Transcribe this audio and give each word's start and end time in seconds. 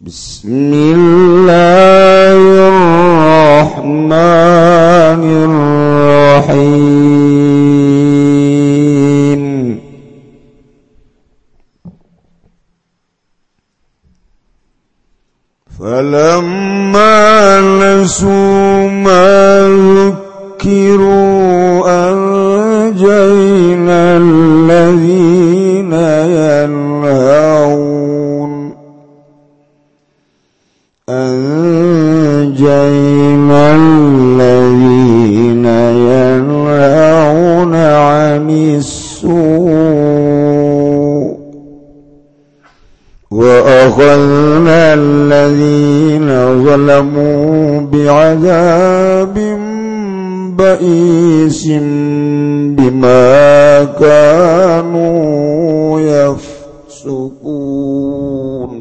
بسم 0.00 0.70
الله 0.74 2.38
الرحمن 3.58 4.12
الرحيم. 6.46 7.02
فلما 15.78 17.60
نسوا 17.60 18.47
بئيس 51.67 51.67
بما 52.79 53.83
كانوا 53.99 55.99
يفسقون 57.03 58.71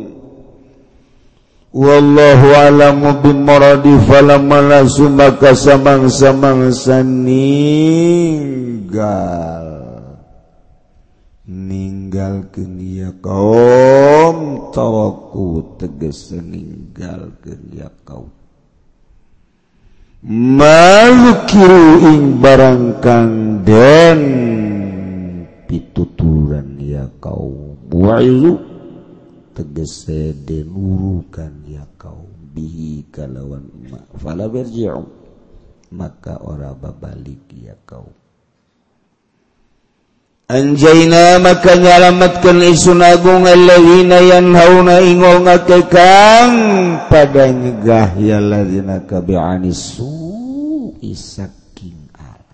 والله 1.73 2.41
أعلم 2.55 3.01
بمراد 3.23 3.87
فلما 4.07 4.59
langsung 4.71 5.19
maka 5.19 5.59
samang-samangsa 5.59 7.03
ninggal 7.03 8.23
ninggalkeun 11.49 12.79
ieu 12.79 13.11
kaum 13.25 14.37
taraku 14.71 15.75
tegas 15.83 16.31
ninggalkeun 16.31 17.63
ieu 17.75 17.91
kaum 18.07 18.31
malukiru 20.28 22.04
ing 22.12 22.24
barang 22.44 23.00
den. 23.64 24.22
Pituturan 25.68 26.76
ya 26.84 27.08
kau 27.24 27.80
buailu. 27.88 28.60
Tegese 29.56 30.38
den 30.46 30.70
urukan 30.70 31.66
ya 31.66 31.82
kau 31.98 32.30
bihi 32.58 33.06
kalawan 33.14 33.70
ma 33.90 34.02
fala 34.18 34.50
berji'u 34.50 35.02
maka 35.94 36.42
ora 36.42 36.74
babalik 36.74 37.46
ya 37.54 37.78
kau 37.86 38.10
Anjayna 40.48 41.44
maka 41.44 41.76
nyalamatkan 41.76 42.64
isun 42.72 43.04
agung 43.04 43.44
alladzina 43.44 44.24
yanhauna 44.24 45.04
ingol 45.04 45.44
ngakekang 45.44 46.56
pada 47.12 47.52
nyegah 47.52 48.16
ya 48.16 48.40
ladzina 48.40 49.04
kabi'ani 49.04 49.76
su'i 49.76 51.12
saking 51.12 52.00
al. 52.16 52.48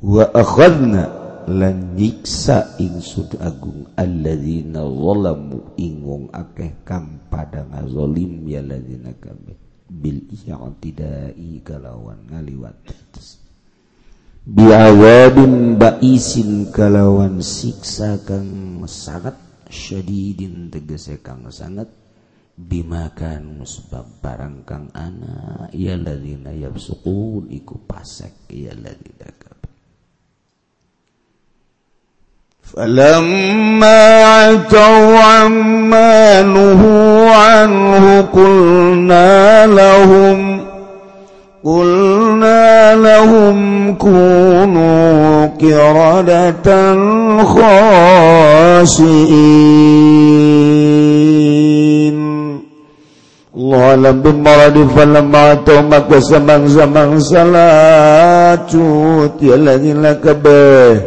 Wa 0.00 0.24
akhadna 0.32 1.04
lan 1.52 2.00
nyiksa 2.00 2.80
insud 2.80 3.36
agung 3.44 3.84
alladzina 3.92 4.80
zalamu 4.80 5.76
ingong 5.76 6.32
akeh 6.32 6.80
kang 6.88 7.28
pada 7.28 7.60
ngazolim 7.76 8.48
ya 8.48 8.64
ladzina 8.64 9.12
kabi 9.20 9.52
bil 9.84 10.24
i'tidai 10.32 11.60
kalawan 11.60 12.24
ngaliwat. 12.32 12.88
biawabin 14.46 15.76
baisin 15.76 16.68
kalawan 16.72 17.40
siksa 17.40 18.20
kang 18.24 18.82
sangat 18.88 19.36
syadidin 19.68 20.68
tegese 20.72 21.20
kang 21.20 21.48
sangat. 21.48 21.88
Bimakan 22.60 23.64
sebab 23.64 24.20
barang 24.20 24.68
kang 24.68 24.92
ana 24.92 25.64
ya 25.72 25.96
ladina 25.96 26.52
yafsukun 26.52 27.48
iku 27.48 27.80
pasek 27.88 28.52
ya 28.52 28.76
ladina 28.76 29.32
فلما 32.76 34.24
عتوا 34.24 35.18
عما 35.18 36.42
نهوا 36.42 37.34
عنه 37.34 38.20
قلنا 38.20 39.66
لهم 39.66 40.69
قلنا 41.65 42.95
لهم 42.95 43.57
كونوا 43.97 45.45
قردة 45.61 46.67
خاسئين 47.43 49.35
Allah 53.55 53.95
alam 53.95 54.19
bimaradi 54.19 54.83
falamma 54.91 55.55
atau 55.55 55.79
maka 55.87 56.19
samang-samang 56.19 57.23
salacut 57.23 58.59
ya 59.39 59.55
lagina 59.55 60.19
kabeh 60.19 60.99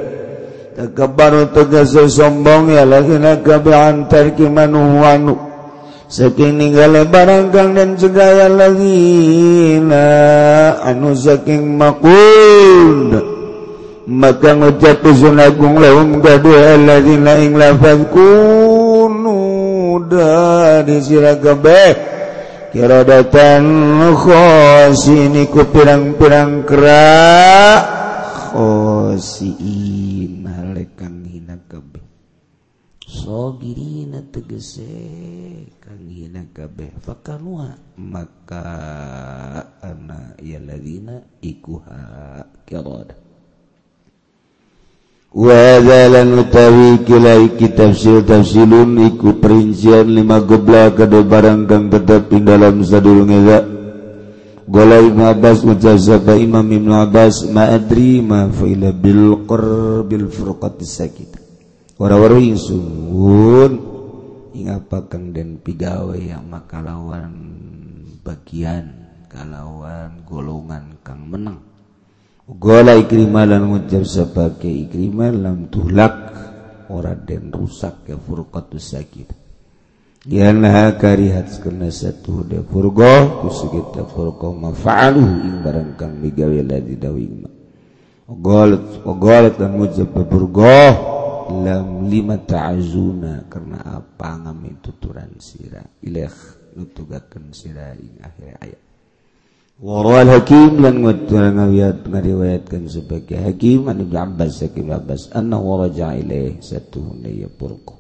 takabaru 0.73 1.53
tegas 1.53 1.93
sombong 1.93 2.73
ya 2.73 2.89
lagina 2.89 3.37
kabeh 3.45 3.77
antar 3.77 4.33
kimanu 4.33 4.97
wanu 4.97 5.37
saking 6.14 6.62
ninggala 6.62 7.10
barangkang 7.10 7.74
dan 7.74 7.98
segala 7.98 8.46
lagi 8.46 9.82
anu 10.86 11.18
saking 11.18 11.74
makul. 11.74 13.18
Maka 14.04 14.52
ngucap 14.54 15.00
usun 15.08 15.40
agung 15.40 15.80
lahum 15.80 16.20
gaduh 16.20 16.76
alladzina 16.76 17.40
ing 17.40 17.56
lafaz 17.56 18.04
kunu 18.12 19.40
dari 20.12 21.00
sira 21.00 21.40
kabeh 21.40 21.96
kiradatan 22.76 23.64
khosini 24.12 25.48
ku 25.48 25.64
pirang-pirang 25.72 26.68
kera 26.68 27.16
khosiin. 28.52 30.52
Halekang 30.52 31.24
hina 31.24 31.56
kabeh. 31.72 32.03
sogirina 33.14 34.26
tegese 34.34 34.90
kang 35.78 36.10
hina 36.10 36.50
kabeh. 36.50 36.90
Fakanwa 37.06 37.78
maka 38.02 38.66
ana 39.86 40.34
ya 40.42 40.58
ladina 40.58 41.22
ikuha 41.46 42.02
kirada 42.66 43.14
wa 45.34 45.82
zalan 45.82 46.46
utawi 46.46 47.02
kilai 47.06 47.50
tafsir 47.74 48.22
tafsilun 48.22 49.02
iku 49.14 49.42
perincian 49.42 50.14
lima 50.14 50.38
gobla 50.42 50.94
kada 50.94 51.26
barang 51.26 51.66
kang 51.66 51.90
tetep 51.90 52.30
ing 52.38 52.46
dalam 52.46 52.86
sadurunge 52.86 53.40
za 53.42 53.60
Gola 54.64 54.96
Ibn 54.96 55.20
Abbas 55.28 55.60
ucap 55.68 56.00
sapa 56.00 56.40
Imam 56.40 56.64
Ibn 56.64 57.04
Abbas 57.04 57.52
ma 57.52 57.68
adri 57.68 58.24
ma 58.24 58.48
fa'ila 58.48 58.96
bil 58.96 59.44
qur 59.44 60.08
bil 60.08 60.32
furqat 60.32 60.80
sakit. 60.80 61.43
Wara-wara 61.94 62.42
sun 62.58 63.78
apakan 64.64 65.36
dan 65.36 65.62
pigawe 65.62 66.18
yang 66.18 66.50
makalawan 66.50 67.30
bagian 68.26 68.90
kalawan 69.30 70.24
golongan 70.26 70.98
kang 71.06 71.30
menang. 71.30 71.62
Gola 72.44 72.98
ikrimah 72.98 73.46
lan 73.48 73.70
ngucap 73.70 74.04
sebagai 74.04 74.68
ikrimah 74.68 75.32
lam 75.32 75.70
tulak 75.72 76.16
ora 76.92 77.16
den 77.16 77.54
rusak 77.54 78.10
ya 78.10 78.20
furqatu 78.20 78.76
sakit 78.76 79.30
Yana 80.24 80.96
karihat 80.96 81.52
kena 81.60 81.92
satu 81.92 82.48
de 82.48 82.64
furgo 82.64 83.44
kusigita 83.44 84.08
furgo 84.08 84.56
mafa'alu 84.56 85.20
ing 85.20 85.56
barang 85.64 86.00
kang 86.00 86.16
migawe 86.20 86.60
ladi 86.64 86.96
dawing 86.96 87.44
ma 87.44 87.52
Ogolet 88.32 89.04
ogolet 89.04 89.60
dan 89.60 89.76
ngucap 89.76 90.16
furgo 90.28 90.80
lam 91.52 92.08
lima 92.08 92.40
ta'azuna 92.40 93.50
karena 93.52 94.00
apa 94.00 94.30
ngami 94.40 94.80
tuturan 94.80 95.36
sira? 95.42 95.84
Ilah 96.06 96.32
nutugakan 96.80 97.52
sira 97.52 97.92
ing 97.98 98.22
akhir 98.24 98.56
ayat. 98.64 98.82
Warawal 99.84 100.32
hakim 100.40 100.80
lan 100.80 101.04
ngawiyat 101.04 102.08
ngariwayatkan 102.08 102.88
sebagai 102.88 103.36
hakim 103.36 103.92
an 103.92 104.00
ibn 104.00 104.16
Abbas 104.16 104.64
hakim 104.64 104.88
Abbas 104.94 105.34
anna 105.36 105.60
waraja 105.60 106.16
ilaih 106.16 106.64
satu 106.64 107.04
hunaya 107.04 107.52
purku. 107.52 108.00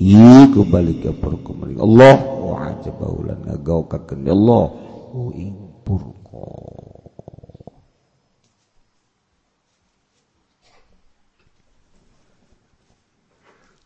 Iku 0.00 0.64
balik 0.64 1.04
ke 1.04 1.12
purku 1.12 1.52
Allah 1.76 2.16
wa 2.24 2.72
ajabahu 2.72 3.28
lan 3.28 3.38
ngagaukakan 3.44 4.24
Allah 4.32 4.64
ing 5.36 5.84
purku. 5.84 6.79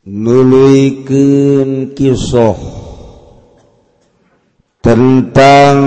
nuluikeun 0.04 1.96
kisah 1.96 2.60
tentang 4.84 5.80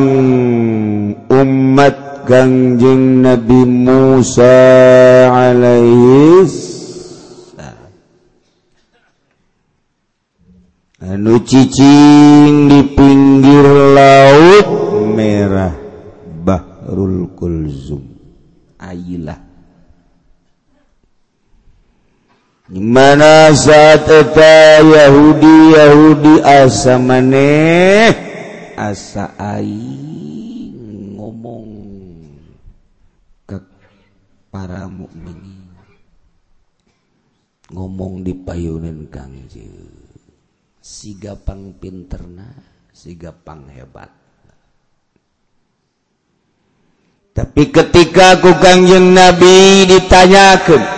umat 1.29 2.25
Kangjeng 2.25 3.21
Nabi 3.23 3.61
Musa 3.63 4.57
alaihi 5.31 6.43
anu 11.07 11.39
cicing 11.45 12.67
di 12.67 12.81
pinggir 12.97 13.65
laut 13.93 14.67
merah 15.13 15.77
Bahrul 16.41 17.31
Kulzum 17.37 18.01
Ailah 18.81 19.46
mana 22.67 23.55
saat 23.55 24.03
eta 24.11 24.83
Yahudi 24.83 25.71
Yahudi 25.71 26.33
asa 26.43 26.99
maneh 26.99 28.11
asa 28.75 29.31
aing 29.39 31.15
ngomong 31.15 31.69
ke 33.47 33.57
para 34.51 34.91
mukminin. 34.91 35.55
Ngomong 37.67 38.23
di 38.23 38.31
payunan 38.31 39.11
kangjeng 39.11 39.91
siga 40.79 41.35
pang 41.35 41.75
pinterna 41.75 42.47
siga 42.95 43.31
pang 43.35 43.67
hebat. 43.71 44.11
Tapi 47.35 47.63
ketika 47.69 48.39
ku 48.39 48.55
kangjeng 48.59 49.13
Nabi 49.13 49.83
ditanyakan 49.87 50.96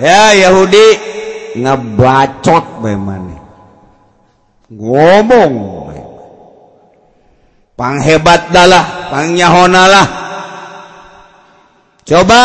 ya 0.00 0.34
Yahudi 0.34 0.86
ngebacot 1.60 2.64
bagaimana 2.80 3.36
ngomong 4.72 5.54
panghebat 7.76 8.48
dalah 8.50 9.12
pangnyahonalah 9.12 10.06
coba 12.08 12.42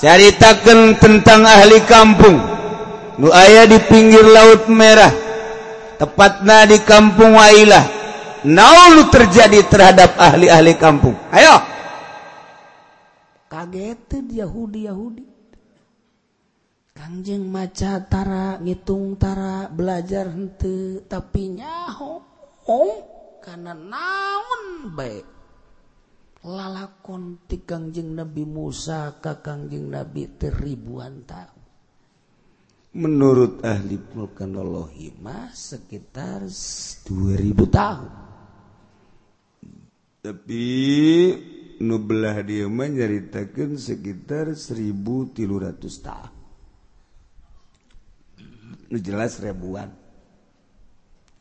ceritakan 0.00 0.96
tentang 0.96 1.44
ahli 1.44 1.78
kampung. 1.84 2.40
Nu 3.20 3.28
aya 3.28 3.68
di 3.68 3.76
pinggir 3.84 4.24
laut 4.24 4.64
merah 4.72 5.12
tepatnya 6.00 6.64
di 6.64 6.80
kampung 6.80 7.36
Wailah. 7.36 8.00
Naulu 8.40 9.12
terjadi 9.12 9.60
terhadap 9.68 10.16
ahli-ahli 10.16 10.72
kampung? 10.80 11.12
Ayo. 11.28 11.60
Kaget 13.52 14.08
Yahudi 14.32 14.88
Yahudi. 14.88 15.29
Kanjeng 17.00 17.48
macatara 17.48 18.60
ngitungtara 18.60 19.72
belajar 19.72 20.28
hente 20.36 21.00
tapi 21.08 21.48
nyaho 21.56 22.20
Oh 22.68 22.94
karena 23.40 23.72
naon 23.72 24.92
baik 24.92 25.24
lalakon 26.44 27.40
ti 27.48 27.64
kangjeng 27.64 28.12
Nabi 28.12 28.44
Musa 28.44 29.16
ka 29.16 29.40
kangjeng 29.40 29.88
Nabi 29.88 30.28
teribuan 30.36 31.24
tahun. 31.24 31.64
Menurut 33.00 33.64
ahli 33.64 33.96
vulkanologi 33.96 35.16
mah 35.24 35.56
sekitar 35.56 36.44
2000 36.52 37.64
tahun. 37.80 38.12
Tapi 40.20 40.66
nubelah 41.80 42.44
dia 42.44 42.68
menyeritakan 42.68 43.80
sekitar 43.80 44.52
1300 44.52 45.80
tahun 46.04 46.39
jelas 48.98 49.38
ribuan. 49.38 49.94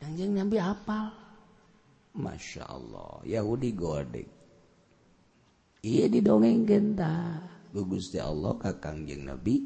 Anjing 0.06 0.38
nabi 0.38 0.62
hafal. 0.62 1.12
Masya 2.20 2.66
Allah 2.66 3.22
Yahudi 3.24 3.70
godek 3.78 4.28
iya 5.86 6.06
didongeng 6.12 6.68
genta. 6.68 7.40
Gugus 7.70 8.10
di 8.10 8.18
Allah 8.18 8.58
kakang 8.58 9.06
jeng 9.06 9.30
nabi 9.30 9.62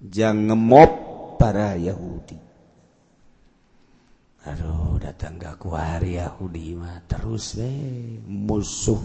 jangan 0.00 0.54
ngemop 0.54 0.92
para 1.36 1.74
Yahudi. 1.74 2.38
Aduh 4.40 4.96
datang 4.96 5.36
gak 5.36 5.60
kuari 5.60 6.16
Yahudi 6.16 6.72
mah 6.72 7.04
terus 7.04 7.60
we 7.60 7.68
musuh 8.24 9.02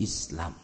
Islam. 0.00 0.63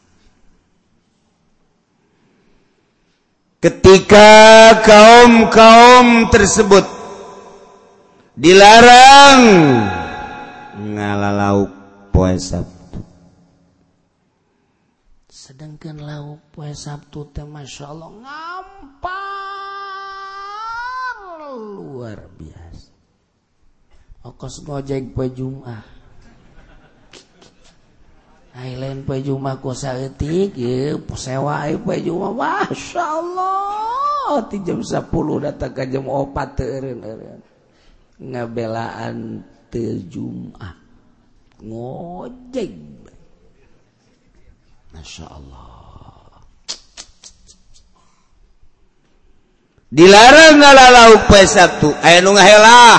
Ketika 3.60 4.72
kaum-kaum 4.80 6.32
tersebut 6.32 6.88
dilarang 8.32 9.44
ngala 10.96 11.30
lauk 11.36 11.68
poe 12.08 12.32
Sabtu. 12.40 13.04
Sedangkan 15.28 16.00
lauk 16.00 16.40
poe 16.56 16.72
Sabtu 16.72 17.28
teh 17.36 17.44
Masya 17.44 17.84
Allah 17.92 18.10
ngampar 18.16 19.20
luar 21.52 22.32
biasa. 22.32 22.96
Ongkos 24.24 24.64
ngojek 24.64 25.12
poe 25.12 25.28
Jumat 25.28 25.99
Highland 28.60 29.08
Pejuma 29.08 29.56
ye 30.52 30.92
sewa 31.16 31.64
Pejuma 31.80 32.28
Masya 32.36 33.04
Allah 33.08 34.44
ti 34.52 34.60
jam 34.60 34.84
10 34.84 35.08
datang 35.40 35.72
ke 35.72 35.88
jam 35.88 36.04
4 36.04 36.12
opat 36.12 36.60
ngabelaan 38.20 39.40
teu 39.72 39.96
Jumat. 40.10 40.76
Ngojek. 41.64 42.72
Masya 44.90 45.26
Allah. 45.30 46.42
Dilarang 49.90 50.62
ngalalau 50.62 51.12
pe 51.26 51.40
Sabtu. 51.46 51.90
Aya 52.02 52.22
nu 52.22 52.34
ngahelah. 52.34 52.98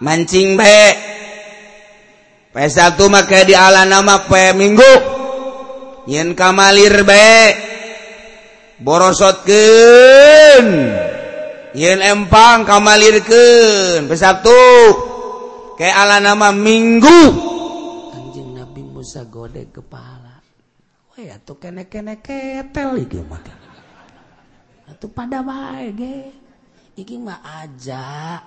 Mancing 0.00 0.56
bae. 0.56 1.09
P1 2.50 2.98
make 3.06 3.46
di 3.46 3.54
ala 3.54 3.86
nama 3.86 4.26
P 4.26 4.30
minggu. 4.58 4.92
Yen 6.10 6.34
kamalir 6.34 7.06
baik 7.06 7.54
borosotken 8.82 10.64
yen 11.78 12.02
empang 12.02 12.66
kamalirken 12.66 14.10
P1 14.10 14.42
ke 15.78 15.86
ala 15.86 16.18
nama 16.18 16.50
minggu. 16.50 17.22
Anjing 18.18 18.58
Nabi 18.58 18.82
Musa 18.82 19.22
gode 19.30 19.70
kepala. 19.70 20.42
Wah 21.14 21.20
ya 21.22 21.38
tuh 21.38 21.54
kene 21.54 21.86
kene 21.86 22.18
ketel 22.18 22.98
iki 23.06 23.22
mah. 23.22 23.46
Itu 24.90 25.06
pada 25.14 25.38
baik 25.46 25.90
ge. 25.94 26.34
Iki 26.98 27.14
mah 27.22 27.40
aja. 27.62 28.42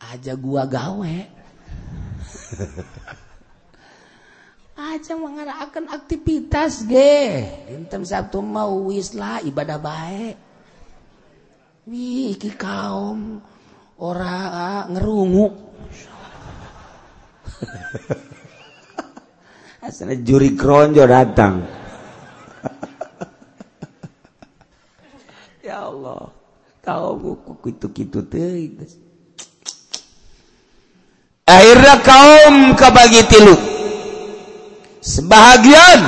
Aja 0.00 0.32
gua 0.40 0.64
gawe. 0.64 1.16
aja 4.80 5.12
mengarakan 5.12 5.92
aktivitas 5.92 6.88
ge. 6.88 7.44
Dinten 7.68 8.08
Sabtu 8.08 8.40
mau 8.40 8.88
wis 8.88 9.12
lah 9.12 9.44
ibadah 9.44 9.76
baik 9.76 10.48
wih 11.90 12.38
iki 12.38 12.54
kaum. 12.54 13.42
Ora 14.00 14.88
ngerungu. 14.88 15.46
Asana 19.84 20.16
juri 20.16 20.56
kronjo 20.56 21.04
datang. 21.04 21.66
Ya 25.60 25.86
Allah 25.86 26.32
kaum 26.82 27.20
kuku 27.20 27.52
kitu-kitu 27.68 28.24
teh. 28.26 28.74
akhirnya 31.44 31.94
kaum 32.04 32.76
kebagi 32.76 33.22
tilu. 33.28 33.56
Sebahagian 35.00 36.00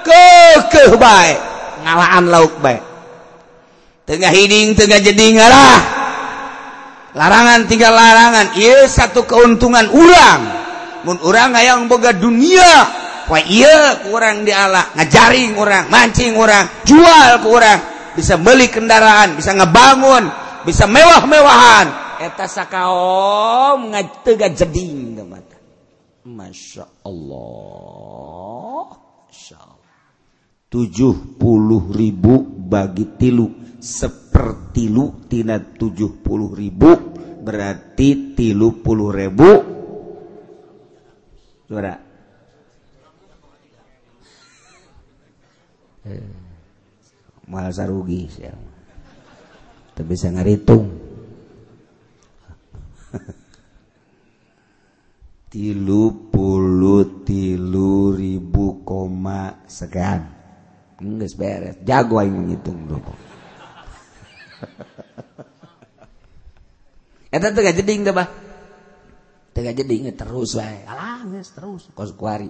ke 0.00 0.26
ke 0.72 0.82
baik 0.96 1.38
ngalaan 1.84 2.24
lauk 2.32 2.56
baik 2.64 2.88
tengah 4.08 4.32
hiding 4.32 4.72
tengah 4.72 4.96
jadi 5.04 5.24
ngalah. 5.36 5.78
Larangan 7.12 7.68
tinggal 7.68 7.92
larangan 7.92 8.56
iya 8.56 8.88
satu 8.88 9.28
keuntungan 9.28 9.84
urang. 9.92 10.40
Mun 11.04 11.20
urang 11.20 11.52
yang 11.60 11.84
boga 11.84 12.16
dunia. 12.16 12.88
Wah 13.28 13.42
iya 13.44 14.00
kurang 14.08 14.48
di 14.48 14.52
Allah. 14.56 14.88
Ngajaring 14.96 15.52
orang 15.60 15.84
mancing 15.92 16.32
orang 16.40 16.64
jual 16.88 17.44
ke 17.44 17.48
orang 17.48 17.80
bisa 18.16 18.40
beli 18.40 18.72
kendaraan 18.72 19.36
bisa 19.36 19.52
ngebangun 19.52 20.32
bisa 20.64 20.88
mewah-mewahan. 20.88 22.07
Eta 22.18 22.46
sakaom 22.50 23.94
ngatega 23.94 24.50
jeding 24.54 25.22
mata. 25.24 25.56
Masya 26.26 27.06
Allah. 27.06 28.86
Masya 29.30 29.56
Allah. 29.56 29.94
Tujuh 30.68 31.40
puluh 31.40 31.88
ribu 31.94 32.44
bagi 32.44 33.16
tilu. 33.16 33.78
Sepertilu 33.78 35.30
tina 35.30 35.62
tujuh 35.62 36.18
puluh 36.20 36.50
ribu 36.52 36.90
berarti 37.46 38.34
tilu 38.34 38.82
puluh 38.82 39.14
ribu. 39.14 39.50
Suara. 41.70 41.94
Eh, 46.08 46.24
malah 47.48 47.74
rugi 47.84 48.24
tapi 49.92 50.14
bisa 50.14 50.30
ngaritung 50.30 51.07
tilu 55.52 56.28
puluh 56.28 57.24
tilu 57.24 58.12
ribu 58.12 58.84
koma 58.84 59.64
sekian 59.64 60.36
nggak 60.98 61.30
beres. 61.38 61.78
Jago 61.86 62.18
yang 62.18 62.42
menghitung 62.42 62.90
dulu 62.90 63.14
Eta 67.28 67.52
tega 67.52 67.76
jeding 67.76 68.08
dah 68.08 68.14
bah? 68.16 68.28
Tega 69.52 69.76
jeding 69.76 70.08
terus 70.16 70.56
wae. 70.56 70.80
Alah 70.88 71.28
nges, 71.28 71.52
terus. 71.52 71.92
Kos 71.92 72.16
kuari. 72.16 72.48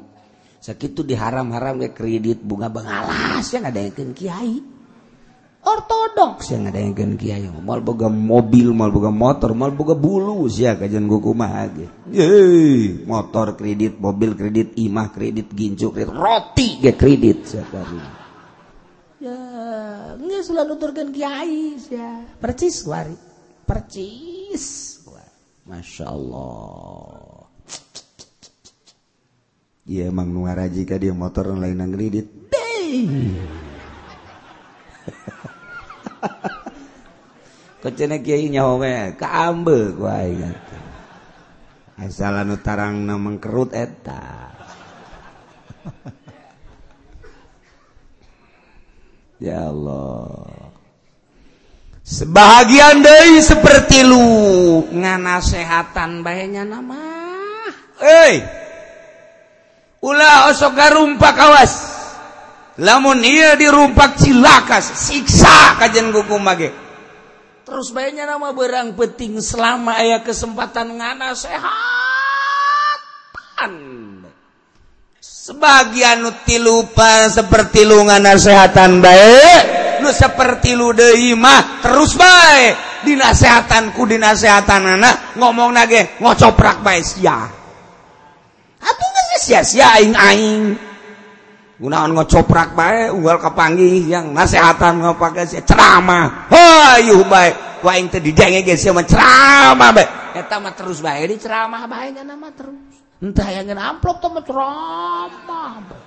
Sakitu 0.62 1.02
diharam-haram 1.02 1.82
ke 1.82 1.90
kredit 1.94 2.42
bunga 2.42 2.70
bengalas 2.70 3.46
yang 3.50 3.66
ada 3.66 3.82
yang 3.82 4.14
kiai. 4.14 4.77
Ortodoks. 5.68 6.48
Yang 6.48 6.62
ada 6.72 6.78
yang 6.80 6.94
kiai 7.20 7.44
mal 7.60 7.84
boga 7.84 8.08
mobil 8.08 8.72
mal 8.72 8.88
boga 8.88 9.12
motor 9.12 9.52
mal 9.52 9.72
boga 9.76 9.92
bulu. 9.92 10.48
Sia 10.48 10.80
kajian 10.80 11.04
gua 11.04 11.20
kumaha 11.20 11.68
ge 11.68 11.87
Yeay, 12.08 13.04
motor 13.04 13.52
kredit 13.52 14.00
mobil 14.00 14.32
kredit 14.32 14.72
imah 14.80 15.12
kredit 15.12 15.52
gincu 15.52 15.92
kredit 15.92 16.12
roti 16.16 16.80
ge 16.80 16.96
kredit 16.96 17.44
sakari 17.44 18.00
ya 19.18 19.34
nggak 20.14 20.42
selalu 20.46 20.78
nuturkan 20.78 21.10
kiai 21.10 21.75
sia 21.76 22.22
percis 22.38 22.87
kuari 22.87 23.18
percis 23.66 24.64
Masya 25.68 26.06
Allah 26.08 27.44
Iya 29.88 30.12
emang 30.12 30.28
nuaraji 30.32 30.84
ka 30.84 31.00
dia 31.00 31.16
motor 31.16 31.48
lain 31.56 31.80
nang 31.80 31.96
kredit. 31.96 32.52
Kecene 32.52 33.40
asalan 41.98 42.54
tarang 42.62 43.06
na 43.06 43.18
mengkerut 43.18 43.75
eta. 43.75 44.54
Ya 49.38 49.70
Allah. 49.70 50.75
Sebahagian 52.02 53.06
dari 53.06 53.38
seperti 53.38 54.02
lu 54.02 54.26
nganasehatan 54.90 56.26
bahayanya 56.26 56.66
nama 56.66 56.98
eh 58.02 58.42
ulah 60.02 60.50
osok 60.50 60.72
garumpa 60.75 61.30
kawas 61.37 61.97
lamun 62.78 63.20
ia 63.26 63.58
dirumpak 63.58 64.18
cilakas 64.18 64.94
siksa 65.11 65.78
kajen 65.82 66.14
kuku 66.14 66.37
mage. 66.38 66.70
Terus 67.68 67.92
bayanya 67.92 68.32
nama 68.32 68.54
berang 68.56 68.97
peting 68.97 69.44
selama 69.44 70.00
ayah 70.00 70.25
kesempatan 70.25 70.97
ngana 70.97 71.37
sehat. 71.37 72.99
Sebagian 75.20 76.25
nu 76.25 76.30
tilupa 76.44 77.28
seperti 77.28 77.85
lu 77.85 78.04
ngana 78.04 78.37
sehatan 78.37 79.00
baik 79.00 79.62
lu 80.04 80.12
seperti 80.12 80.76
lu 80.76 80.92
deimah 80.92 81.82
terus 81.82 82.14
baik 82.14 83.04
dinasehatanku 83.08 83.99
dinasehatan 84.04 85.00
anak 85.00 85.35
ngomong 85.40 85.73
nage 85.73 86.20
ngocoprak 86.20 86.85
baik 86.85 87.00
sia. 87.00 87.49
Atuh 88.78 89.08
sia 89.40 89.64
sia 89.64 89.97
aing 89.97 90.14
aing 90.14 90.88
gunaon 91.78 92.11
ngocoprak 92.11 92.75
bae 92.75 93.06
unggal 93.14 93.38
kapanggih 93.38 94.11
yang 94.11 94.35
nasehatan 94.35 94.99
ngapake 94.99 95.47
sia 95.47 95.62
ceramah. 95.62 96.50
Hayuh 96.50 97.23
bae. 97.30 97.54
Wa 97.78 97.94
aing 97.94 98.11
teh 98.11 98.18
didenge 98.18 98.66
ge 98.66 98.75
sia 98.75 98.90
ceramah 98.90 99.90
bae. 99.94 100.06
Eta 100.35 100.58
mah 100.58 100.75
terus 100.75 100.99
bae 100.99 101.23
di 101.30 101.38
ceramah 101.38 101.87
bae 101.87 102.11
nya 102.11 102.26
nama 102.26 102.50
terus. 102.50 102.99
Entah 103.23 103.49
yang 103.54 103.70
ngeun 103.70 103.78
amplop 103.78 104.18
teh 104.18 104.30
ceramah 104.42 105.75
bae. 105.87 106.06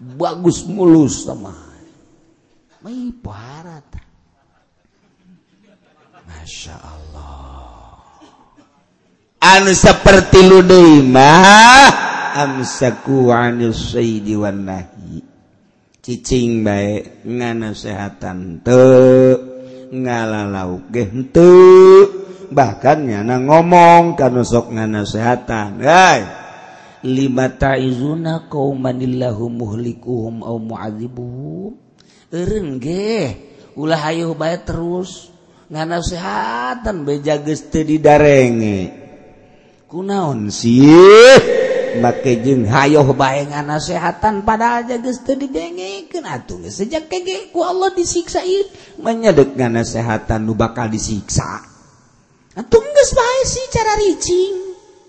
Bagus 0.00 0.64
mulus 0.64 1.28
sama 1.28 1.52
Mai 2.80 3.12
parat 3.20 3.84
Masya 6.24 6.72
Allah. 6.80 8.00
Anu 9.40 9.72
seperti 9.76 10.40
lu 10.40 10.64
deui 10.64 11.04
mah. 11.04 12.09
amsaku 12.34 13.34
anil 13.34 13.74
sayyidi 13.74 14.34
wan 14.38 14.66
nahi. 14.66 15.22
Cicing 16.00 16.64
bae 16.64 17.22
nganasehatan 17.28 18.64
teu 18.64 19.36
ngalalau 19.92 20.80
ge 20.88 21.04
henteu 21.04 22.08
bahkan 22.48 23.04
nyana 23.04 23.36
ngomong 23.42 24.16
kana 24.16 24.40
sok 24.46 24.72
nganasehatan 24.72 25.84
hai. 25.84 26.22
Lima 27.00 27.48
ta'izuna 27.48 28.48
qaumanillahu 28.52 29.48
muhlikuhum 29.48 30.44
au 30.44 30.60
mu'adzibuhum 30.60 31.72
eureun 32.28 32.76
ge 32.76 33.36
ulah 33.76 34.00
hayuh 34.08 34.36
bae 34.36 34.60
terus 34.60 35.32
nganasehatan 35.72 37.06
beja 37.06 37.40
geus 37.40 37.66
teu 37.70 37.86
didarenge. 37.86 38.92
Kunaon 39.90 40.52
sih? 40.54 41.69
make 41.98 42.44
jeung 42.46 42.70
hayoh 42.70 43.10
baengan 43.10 43.66
nasehatan 43.66 44.46
padahal 44.46 44.86
aja 44.86 45.02
geus 45.02 45.26
teu 45.26 45.34
didengekeun 45.34 46.22
atuh 46.22 46.62
ah, 46.62 46.68
geus 46.68 46.78
sejak 46.78 47.10
kege 47.10 47.50
ku 47.50 47.66
Allah 47.66 47.90
disiksa 47.90 48.46
ieu 48.46 48.70
menyedek 49.02 49.58
nasehatan 49.58 50.46
nu 50.46 50.54
bakal 50.54 50.86
disiksa. 50.86 51.42
Ah, 51.42 51.60
atuh 52.62 52.78
geus 52.78 53.10
bae 53.16 53.40
sih 53.48 53.66
cara 53.74 53.98
ricing. 53.98 54.54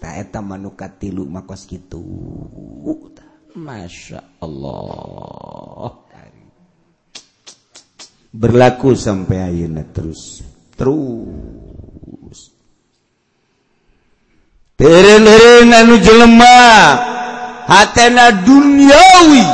Ta 0.02 0.18
eta 0.18 0.42
manuka 0.42 0.90
tilu 0.90 1.30
makos 1.30 1.70
kitu. 1.70 2.02
Masya 3.52 4.40
Allah 4.40 6.02
berlaku 8.32 8.96
sampai 8.96 9.52
ayeuna 9.52 9.84
terus. 9.92 10.40
Terus. 10.80 11.71
anu 14.82 15.96
jelemah 16.02 16.98
hatna 17.70 18.34
duniawi. 18.42 19.46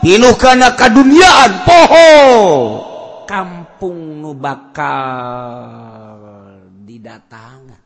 Pinuh 0.00 0.34
kana 0.40 0.74
kaduniaan 0.74 1.60
poho. 1.68 2.10
Kampung 3.28 4.24
nu 4.24 4.34
bakal 4.34 5.68
didatangan 6.82 7.78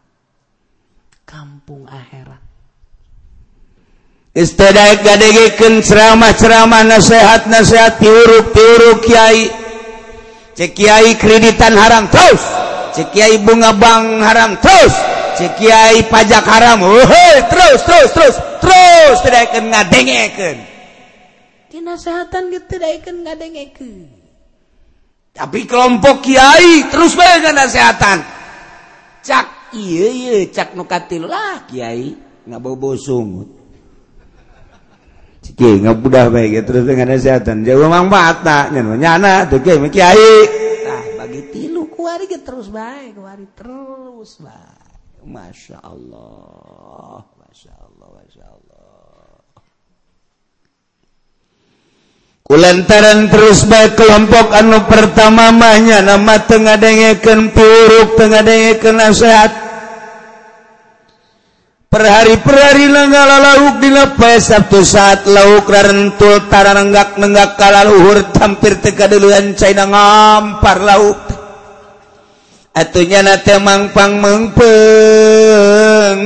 kampung 1.29 1.85
akhirat. 1.91 2.41
Istadaik 4.35 5.07
gadegikeun 5.07 5.79
ceramah-ceramah 5.79 6.83
nasihat-nasihat 6.91 8.03
tiuruk-tiuruk 8.03 9.07
kiai. 9.07 9.47
Cek 10.59 10.75
kiai 10.75 11.15
kreditan 11.19 11.75
haram 11.79 12.11
terus. 12.11 12.43
Cek 12.99 13.15
kiai 13.15 13.39
bunga 13.43 13.75
bank 13.79 14.23
haram 14.27 14.59
terus. 14.59 14.95
Kiai 15.35 16.07
pajak 16.07 16.45
haram 16.47 16.87
terus 17.51 17.81
terus 17.83 18.11
terus 18.15 18.37
terus 18.63 19.17
tidak 19.27 19.51
tidakkan 19.51 19.65
ngadengeken 19.75 20.57
kinasehatan 21.75 22.55
gitu 22.55 22.79
tidak 22.79 23.03
tidakkan 23.03 23.17
ngadengeken 23.27 23.95
tapi 25.35 25.67
kelompok 25.67 26.23
kiai 26.23 26.87
terus 26.95 27.19
banyak 27.19 27.51
nasehatan 27.51 28.23
cak 29.27 29.75
iya 29.75 30.07
iya 30.13 30.37
cak 30.47 30.79
nukatil 30.79 31.27
lah 31.27 31.67
kiai. 31.67 32.15
Nggak 32.45 32.61
bobo 32.61 32.95
sungut. 32.95 33.49
Ciki 35.43 35.81
nggak 35.85 35.97
mudah 36.01 36.29
baik 36.33 36.61
gitu 36.61 36.65
terus 36.73 36.85
dengan 36.89 37.13
nasehatan 37.13 37.67
jauh 37.67 37.89
mang 37.89 38.09
bata 38.09 38.73
nyana 38.73 38.95
nyana 38.97 39.33
tuh 39.51 39.61
kiai 39.61 39.81
kiai. 39.93 40.33
nah 40.87 41.03
bagi 41.25 41.41
tilu 41.53 41.89
kuari 41.93 42.25
terus 42.31 42.73
baik 42.73 43.17
kuari 43.19 43.45
terus 43.53 44.41
baik 44.41 44.84
Masya 45.25 45.81
Allah 45.81 47.25
Masya 47.41 47.73
Allah 47.73 48.09
Masya 48.13 48.45
Allah 48.45 48.65
kulantaran 52.45 53.33
terus 53.33 53.65
baik 53.65 53.97
kelompok 53.97 54.53
anu 54.53 54.85
pertama 54.85 55.49
mahnya 55.49 56.05
nama 56.05 56.39
tengah 56.45 56.77
dengekan 56.77 57.51
puruk 57.51 58.21
tengah 58.21 58.45
dengekan 58.45 59.01
nasihat. 59.01 59.53
Per 61.89 62.03
hari 62.03 62.37
per 62.43 62.59
hari 62.59 62.91
nanggal 62.91 63.31
lauk 63.39 63.79
dina 63.79 64.19
poe 64.19 64.39
Sabtu 64.39 64.83
saat 64.83 65.31
lauk 65.31 65.71
rentul 65.71 66.43
taranenggak 66.51 67.17
nenggak 67.23 67.55
kalaluhur 67.55 68.35
tampir 68.35 68.83
teka 68.83 69.07
duluan 69.07 69.55
cai 69.55 69.73
ngampar 69.79 70.79
lauk. 70.83 71.34
atuhnya 72.75 73.23
na 73.23 73.39
mangpang 73.63 74.19
mengpeng. 74.19 74.59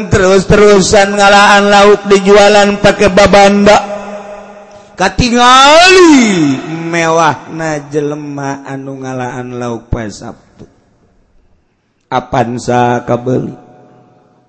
Terus-terusan 0.08 1.14
ngalaan 1.14 1.68
lauk 1.68 2.08
dijualan 2.08 2.80
pakai 2.80 3.12
babanda. 3.12 3.78
Katingali. 4.96 6.58
Mewah 6.88 7.52
na 7.52 7.78
jelema 7.92 8.64
anu 8.64 9.04
ngalaan 9.04 9.60
lauk 9.60 9.92
pas 9.92 10.08
Sabtu. 10.10 10.64
Apansa 12.08 13.04
kabeli? 13.04 13.52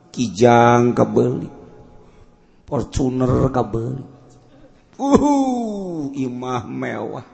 Kijang 0.09 0.95
kabeli. 0.95 1.51
Fortuner 2.63 3.51
kabeli. 3.51 3.99
Uh, 4.95 6.07
imah 6.15 6.63
mewah. 6.65 7.27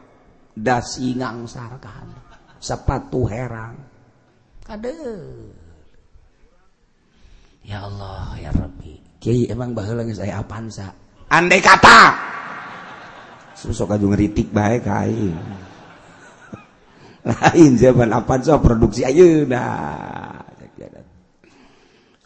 Dasi 0.56 1.14
ngangsarkan 1.14 2.08
sepatu 2.58 3.30
herang. 3.30 3.95
Kade 4.66 4.90
Ya 7.66 7.86
Allah 7.86 8.34
ya 8.42 8.50
Rabbi. 8.50 8.98
Kiai 9.22 9.50
emang 9.50 9.78
baheula 9.78 10.06
geus 10.06 10.22
aya 10.22 10.42
apansa 10.42 10.90
andai 11.30 11.62
kata. 11.62 12.14
Sok 13.58 13.98
aja 13.98 14.06
ngeritik 14.06 14.54
baik 14.54 14.86
kain 14.86 15.34
lain 17.26 17.74
zaman 17.82 18.14
so 18.46 18.62
produksi 18.62 19.02
dah. 19.50 20.46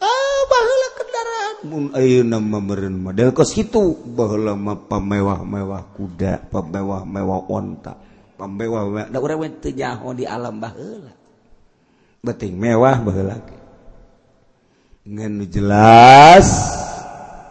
Ah 0.00 0.40
bahala 0.48 0.88
kendaraan. 0.96 1.54
Mun 1.64 1.84
ayo 1.96 2.20
nama 2.24 2.58
meren 2.60 3.00
model 3.00 3.32
kos 3.32 3.56
itu 3.56 3.96
bahala 4.12 4.52
mah 4.52 4.84
pemewah-mewah 4.84 5.96
kuda 5.96 6.52
pemewah-mewah 6.52 7.40
onta 7.48 7.96
pemewah 8.36 9.08
da 9.08 9.20
urang 9.20 9.44
teu 9.60 9.72
nyaho 9.72 10.12
di 10.16 10.24
alam 10.24 10.60
baheula 10.60 11.19
beting 12.20 12.56
mewah 12.56 13.00
lagi. 13.02 13.58
Nganu 15.08 15.48
jelas 15.48 16.46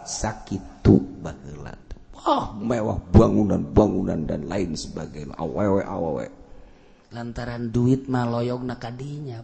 sakit 0.06 0.82
bagelan 1.20 1.76
oh 2.26 2.56
mewah 2.56 2.98
bangunan 3.12 3.60
bangunan 3.60 4.24
dan 4.24 4.46
lain 4.48 4.74
sebagainya. 4.74 5.36
Awewe 5.36 5.82
awewe. 5.84 6.26
Lantaran 7.10 7.74
duit 7.74 8.06
maloyog 8.06 8.62
na 8.62 8.78
kadinya 8.78 9.42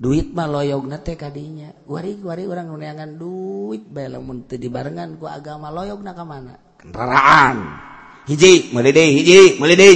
duit 0.00 0.32
maloyog 0.32 0.88
na 0.88 0.96
teh 0.96 1.14
kadinya. 1.20 1.68
Wari 1.84 2.16
wari 2.24 2.48
orang 2.48 2.72
nuneangan 2.72 3.20
duit 3.20 3.84
belum 3.84 4.24
menteri 4.24 4.56
dibarengan 4.56 5.20
ku 5.20 5.28
agama 5.28 5.68
loyog 5.68 6.00
na 6.00 6.16
kemana 6.16 6.54
kendaraan. 6.80 7.56
Hiji 8.24 8.72
mulai 8.72 8.96
deh 8.96 9.08
hiji 9.12 9.60
mulai 9.60 9.76
deh 9.76 9.92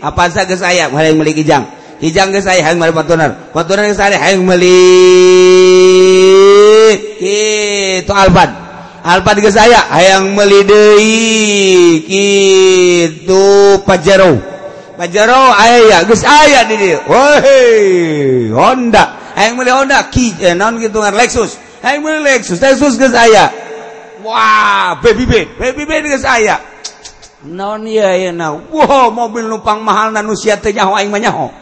apa 0.00 0.32
saja 0.32 0.56
saya 0.56 0.88
mulai 0.88 1.12
mulai 1.12 1.36
kijang. 1.36 1.81
hijang 2.02 2.34
geus 2.34 2.50
aya 2.50 2.66
hayang 2.66 2.82
mari 2.82 2.90
pantunan 2.90 3.30
pantunan 3.54 3.86
geus 3.86 4.02
aya 4.02 4.18
hayang 4.18 4.42
meuli 4.42 4.74
kitu 7.22 8.12
alban. 8.12 8.50
Alban 9.06 9.38
geus 9.38 9.54
aya 9.54 9.78
hayang 9.86 10.34
meuli 10.34 10.66
deui. 10.66 11.14
Kitu 12.06 13.42
pajero. 13.86 14.42
Pajero 14.98 15.54
aya 15.54 16.02
geus 16.02 16.26
aya 16.26 16.66
di 16.66 16.74
dieu 16.74 16.98
woi 17.06 18.50
honda. 18.50 19.34
Hayang 19.38 19.54
meuli 19.54 19.70
honda. 19.70 20.10
Ki 20.10 20.34
eh, 20.42 20.58
naon 20.58 20.82
kitu 20.82 20.98
ngan 20.98 21.14
lexus. 21.14 21.54
Hayang 21.86 22.02
meuli 22.02 22.26
lexus. 22.26 22.58
Lexus 22.58 22.98
geus 22.98 23.14
aya 23.14 23.46
wah 24.22 24.98
BBB 25.02 25.58
BBB 25.58 25.90
geus 26.06 26.22
aya 26.22 26.62
naon 27.42 27.90
ieu 27.90 28.06
ayeuna 28.06 28.54
wow 28.54 29.10
mobil 29.10 29.50
numpang 29.50 29.82
mahal 29.82 30.14
na 30.14 30.22
nu 30.22 30.38
sia 30.38 30.54
teh 30.54 30.70
nyaho 30.70 30.94
aing 30.94 31.10
mah 31.10 31.18
nyaho. 31.18 31.61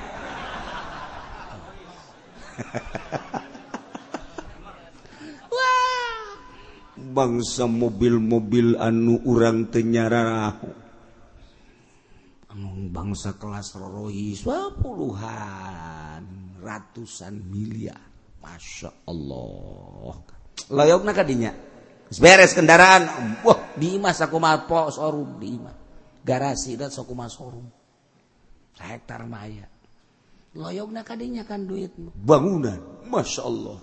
Bangsa 7.11 7.67
mobil-mobil 7.67 8.79
anu 8.79 9.19
urang 9.27 9.67
tenyara 9.69 10.55
anu 12.51 12.69
bangsa 12.93 13.35
kelas 13.35 13.75
Rohis 13.77 14.47
puluhan 14.81 16.25
ratusan 16.61 17.35
miliar. 17.49 18.09
Masya 18.41 19.05
Allah. 19.05 20.17
Loyok 20.73 21.03
nak 21.05 21.13
kadinya 21.13 21.53
beres 22.09 22.57
kendaraan. 22.57 23.05
Wah 23.45 23.77
di 23.77 24.01
mas 24.01 24.17
aku 24.25 24.41
mapo 24.41 24.89
sorum 24.89 25.37
di 25.37 25.61
mas 25.61 25.77
garasi 26.25 26.77
dan 26.77 26.89
sok 26.89 27.13
mas 27.13 27.37
sorum 27.37 27.65
hektar 28.81 29.29
maya 29.29 29.69
loyog 30.55 30.91
kadinya 31.07 31.47
kan 31.47 31.67
duit 31.67 31.95
bangunan 32.15 32.79
Masya 33.11 33.43
Allah. 33.43 33.79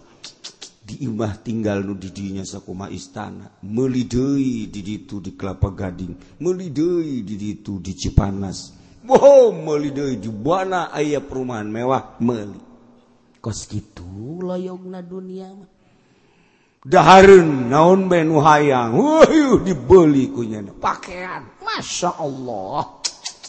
Diimah 0.88 1.44
tinggal 1.44 1.84
nu 1.84 2.00
didinya 2.00 2.48
sakuma 2.48 2.88
istana. 2.88 3.60
Melidei 3.60 4.72
diditu 4.72 5.20
di 5.20 5.36
kelapa 5.36 5.68
gading. 5.76 6.40
Melidei 6.40 7.28
diditu 7.28 7.84
di 7.84 7.92
Cipanas. 7.92 8.72
Wow 9.04 9.52
melidei 9.52 10.16
di 10.16 10.32
buana 10.32 10.88
ayah 10.96 11.20
perumahan 11.20 11.68
mewah 11.68 12.16
meli. 12.24 12.64
Kos 13.44 13.68
gitu 13.68 14.40
loyogna 14.40 15.04
dunia 15.04 15.52
mah. 15.52 15.68
Dahareun 16.88 17.68
naon 17.68 18.08
benu 18.08 18.40
hayang? 18.40 18.96
Dibeli 19.68 20.32
kunyana. 20.32 20.72
Pakaian 20.72 21.44
Masya 21.68 22.16
Allah. 22.16 23.04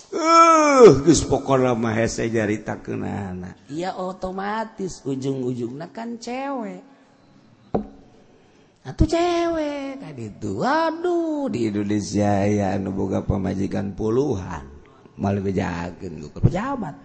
Uh, 0.09 1.05
pokoknyaritakenana 1.05 3.69
ya 3.69 3.93
otomatis 3.93 5.05
ujung-ujung 5.05 5.77
kan 5.93 6.17
cewek. 6.17 6.81
Atau 8.89 9.05
cewek 9.05 10.01
tadi 10.01 10.33
itu. 10.33 10.65
Aduh 10.65 11.53
di 11.53 11.69
Indonesia 11.69 12.41
ya 12.49 12.73
anu 12.73 12.97
boga 12.97 13.21
pemajikan 13.21 13.93
puluhan. 13.93 14.65
Malah 15.21 15.45
bejakeun 15.45 16.33
ke 16.33 16.41
pejabat. 16.41 16.97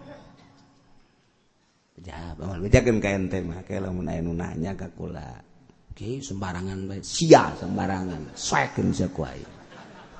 Pejabat 2.00 2.40
malah 2.40 2.64
bejakeun 2.64 3.04
ka 3.04 3.12
ente 3.12 3.44
mah. 3.44 3.60
Kayak 3.68 3.92
lamun 3.92 4.08
aya 4.08 4.24
nu 4.24 4.32
nanya 4.32 4.72
ka 4.72 4.88
kula. 4.96 5.44
Oke 5.92 6.24
sembarangan 6.24 6.88
bae. 6.88 7.04
Sia 7.04 7.52
sembarangan. 7.52 8.32
Saekeun 8.32 8.96
sakuai 8.96 9.44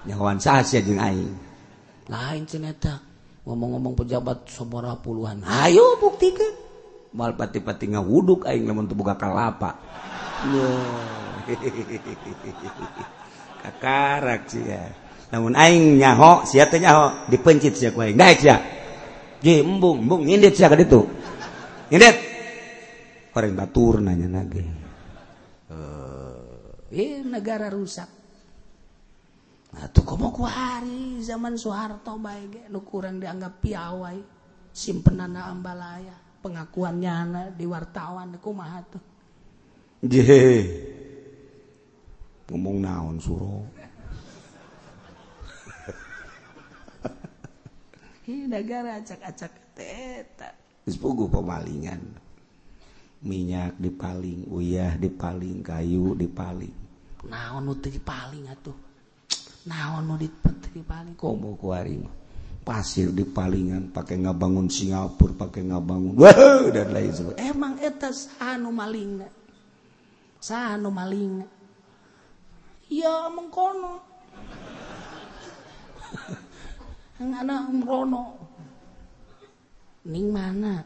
nyahoan 0.04 0.36
saha 0.36 0.60
sia 0.60 0.84
jeung 0.84 1.00
aing. 1.00 1.43
lain 2.08 2.48
ceneta 2.48 3.00
ngomong-ngomong 3.44 3.94
pejabat 3.96 4.48
sobora 4.48 4.96
puluhan. 4.96 5.44
Ayo 5.44 6.00
buktikan. 6.00 6.52
Mal 7.14 7.38
pati-pati 7.38 7.94
ngawuduk 7.94 8.48
aing 8.48 8.66
lamun 8.66 8.90
teu 8.90 8.98
buka 8.98 9.14
kalapa. 9.14 9.78
Kakarak 13.64 14.52
sih 14.52 14.60
ya 14.60 14.92
namun 15.34 15.58
aing 15.58 15.98
nyaho 15.98 16.46
sia 16.46 16.70
teh 16.70 16.78
nyaho 16.78 17.26
dipencit 17.26 17.74
sia 17.74 17.90
ku 17.90 17.98
aing. 17.98 18.14
Daek 18.14 18.38
sia. 18.38 18.62
Ye 19.42 19.66
embung 19.66 20.06
embung 20.06 20.22
ngindit 20.22 20.54
sia 20.54 20.70
ka 20.70 20.78
ditu. 20.78 21.02
Ngindit 21.90 22.16
orang 23.34 23.58
batur 23.58 23.98
nanya 23.98 24.30
nage. 24.30 24.62
Eh 26.94 27.26
negara 27.26 27.66
rusak. 27.66 28.06
Nah 29.74 29.90
tuh 29.90 30.06
komo 30.06 30.30
ku 30.30 30.46
hari? 30.46 31.18
Zaman 31.18 31.58
Soeharto 31.58 32.14
ge 32.22 32.70
nu 32.70 32.86
kurang 32.86 33.18
dianggap 33.18 33.58
piawai. 33.58 34.22
Simpenana 34.70 35.50
ambalaya. 35.50 36.14
Pengakuannya 36.38 37.56
di 37.58 37.66
wartawan 37.66 38.38
kumaha 38.38 38.80
tuh? 38.86 39.02
Je 40.04 40.60
ngomong 42.44 42.84
naon 42.84 43.16
suruh 43.16 43.64
negara 48.52 49.00
acak-acak 49.00 49.52
teta. 49.72 50.52
Dispugu 50.84 51.24
pemalingan. 51.32 52.04
Minyak 53.24 53.80
dipaling 53.80 54.44
uyah 54.52 55.00
dipaling 55.00 55.64
kayu 55.64 56.12
dipaling. 56.12 56.76
Naon 57.24 57.64
nu 57.64 57.72
dipaling 57.80 58.44
atuh 58.52 58.83
naon 59.68 60.08
nu 60.08 60.14
dipetri 60.20 60.84
paling? 60.84 61.16
Komo 61.16 61.56
ku 61.56 61.72
arimah 61.72 62.24
pasir 62.64 63.12
di 63.12 63.28
palingan 63.28 63.92
pakai 63.92 64.24
ngabangun 64.24 64.72
Singapura 64.72 65.36
pakai 65.36 65.68
ngabangun 65.68 66.16
wow, 66.16 66.64
dan 66.72 66.96
lain 66.96 67.12
sebagainya. 67.12 67.52
Emang 67.52 67.76
eta 67.76 68.08
sanu 68.08 68.72
maling 68.72 69.20
sanu 70.40 70.88
maling 70.88 71.44
ya 72.88 73.28
mengkono 73.28 74.00
ngana 77.20 77.68
umrono 77.68 78.24
ning 80.08 80.32
mana 80.32 80.84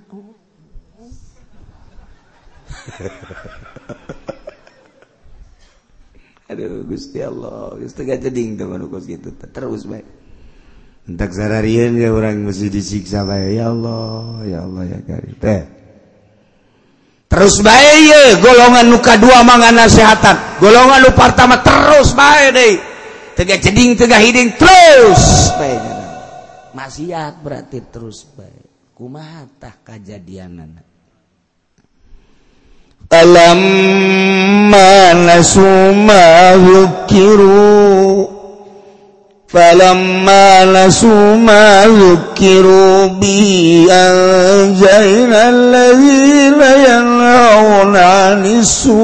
Aduh 6.48 6.84
Gusti 6.88 7.20
Allah. 7.20 7.76
Gusti 7.76 8.00
gak 8.08 8.24
gading 8.24 8.56
tuh 8.56 8.66
manukus 8.68 9.04
gitu. 9.04 9.32
Terus 9.37 9.84
baik 9.84 10.06
entak 11.08 11.32
sararian 11.32 11.96
ya 11.96 12.12
orang 12.12 12.44
mesti 12.44 12.68
disiksa 12.68 13.24
baik 13.24 13.56
ya 13.56 13.72
Allah 13.72 14.44
ya 14.44 14.58
Allah 14.64 14.82
ya 14.84 14.98
kari 15.00 15.32
teh. 15.40 15.62
Terus 17.28 17.54
baik 17.61 17.96
ya 18.08 18.20
golongan 18.40 18.87
nuka 18.88 19.14
dua 19.16 19.44
mangan 19.44 19.76
nasihatan. 19.76 20.61
Golongan 20.61 21.04
lu 21.04 21.12
pertama 21.16 21.61
terus 21.61 22.12
baik 22.12 22.48
deh. 22.56 22.74
Tegak 23.37 23.62
jeding 23.62 23.94
tegak 23.94 24.20
hiding 24.20 24.50
terus 24.58 25.54
baik 25.54 25.98
maksiat 26.78 27.42
berarti 27.42 27.78
terus 27.90 28.22
baik 28.38 28.94
kumaha 28.94 29.46
tah 29.58 29.74
kajadianan 29.82 30.78
alam 33.11 33.61
mana 34.71 35.42
suma 35.42 36.53
yukiru 36.57 38.38
فلما 39.49 40.64
نسوا 40.64 41.35
ما 41.37 41.85
ذكروا 41.87 43.07
به 43.07 43.87
أنجينا 43.90 45.49
الذين 45.49 46.62
ينهون 46.88 47.97
عن 47.97 48.47
السوء 48.47 48.99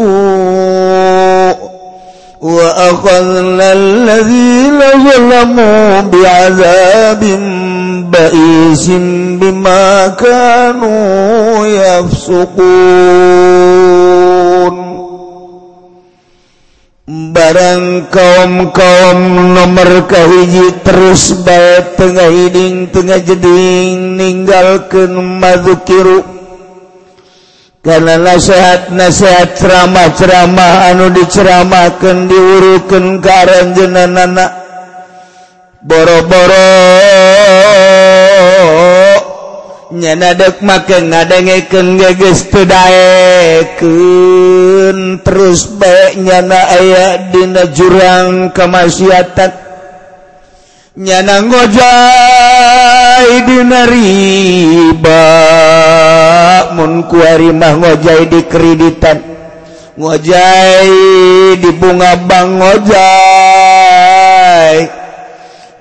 وأخذنا 2.40 3.72
الذين 3.72 4.80
ظلموا 4.80 6.00
بعذاب 6.00 7.22
بئيس 8.13 8.85
بما 9.39 10.07
كانوا 10.07 11.65
يفسقون 11.67 13.19
barang 17.09 18.13
kaum 18.13 18.69
kaum 18.69 19.19
nomor 19.57 20.05
kahiji 20.05 20.77
terus 20.85 21.41
baik 21.41 21.97
tengah 21.97 22.29
hiding 22.29 22.93
tengah 22.93 23.17
jeding 23.25 24.13
ninggalkan 24.13 25.17
madzukiru 25.41 26.21
karena 27.81 28.13
nasihat 28.21 28.93
nasihat 28.93 29.57
ceramah 29.57 30.13
ceramah 30.13 30.93
anu 30.93 31.09
diceramakan 31.09 32.29
diurukan 32.29 33.17
karanjenan 33.25 34.13
anak 34.13 34.62
boro-boro. 35.84 36.72
Nyenadek 39.94 40.58
make 40.64 40.96
ngadengeken 40.98 42.00
geges 42.00 42.50
pedaekeun 42.50 43.78
terus 45.22 45.70
bae 45.78 46.18
nyana 46.18 46.66
aya 46.74 47.30
dina 47.30 47.70
jurang 47.70 48.50
kemaksiatan 48.50 49.54
nyana 50.98 51.46
ngojai 51.46 53.38
dina 53.46 53.86
riba. 53.86 55.22
Mun 56.74 57.06
kuari 57.06 57.54
mah 57.54 57.78
ngojai 57.78 58.26
di 58.26 58.42
kreditan. 58.50 59.22
Ngojai 59.94 60.90
di 61.62 61.70
bunga 61.70 62.18
bank 62.18 62.50
ngojai. 62.58 63.04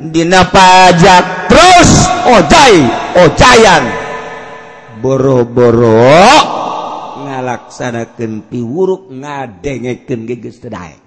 Dina 0.04 0.44
pajak 0.52 1.48
terus 1.48 1.92
ojai 2.28 2.78
ocayan 3.24 3.84
boro-boro 5.00 6.12
ngalaksanakan 7.24 8.52
piwuruk 8.52 9.08
ngadengeken 9.12 10.28
geges 10.28 10.60
tedaek 10.60 11.04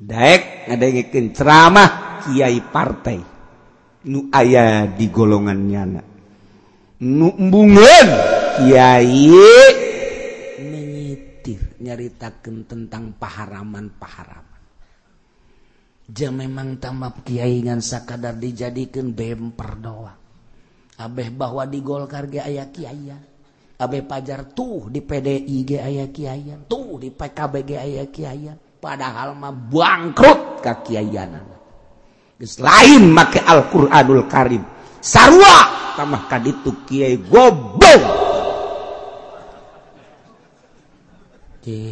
daek. 0.00 0.72
Ngadengeken 0.72 1.36
ceramah 1.36 1.90
kiai 2.24 2.58
partai. 2.64 3.20
Nu 4.08 4.32
aya 4.32 4.88
di 4.88 5.12
golongan 5.12 5.60
nyana. 5.68 6.02
Nu 7.04 7.28
embungeun 7.36 8.08
kiai 8.60 9.28
menyitir 10.64 11.76
nyaritakan 11.80 12.64
tentang 12.64 13.12
paharaman-paharaman. 13.20 14.49
Jam 16.10 16.34
memang 16.36 16.82
tamat 16.82 17.22
kiai 17.22 17.62
ngan 17.62 17.78
sakadar 17.78 18.34
dijadikan 18.36 19.14
bemper 19.14 19.78
doang 19.78 20.20
Abeh 21.00 21.32
bahwa 21.32 21.64
di 21.64 21.80
Golkar 21.80 22.28
ge 22.28 22.44
aya 22.44 22.68
kiayan. 22.68 23.24
Abeh 23.80 24.04
pajar 24.04 24.52
tuh 24.52 24.92
di 24.92 25.00
PDI 25.00 25.56
ge 25.64 25.78
aya 25.80 26.12
kiayan. 26.12 26.68
Tuh 26.68 27.00
di 27.00 27.08
PKB 27.08 27.54
ge 27.64 27.76
aya 27.80 28.04
kiayan. 28.12 28.60
Padahal 28.76 29.32
mah 29.32 29.48
bangkrut 29.48 30.60
ka 30.60 30.84
kiayanan. 30.84 31.48
Geus 32.36 32.60
lain 32.60 33.08
make 33.08 33.40
Al-Qur'anul 33.40 34.28
Karim. 34.28 34.60
Sarua 35.00 35.96
tamah 35.96 36.28
kaditu 36.28 36.84
kiai 36.84 37.16
goblok. 37.16 38.04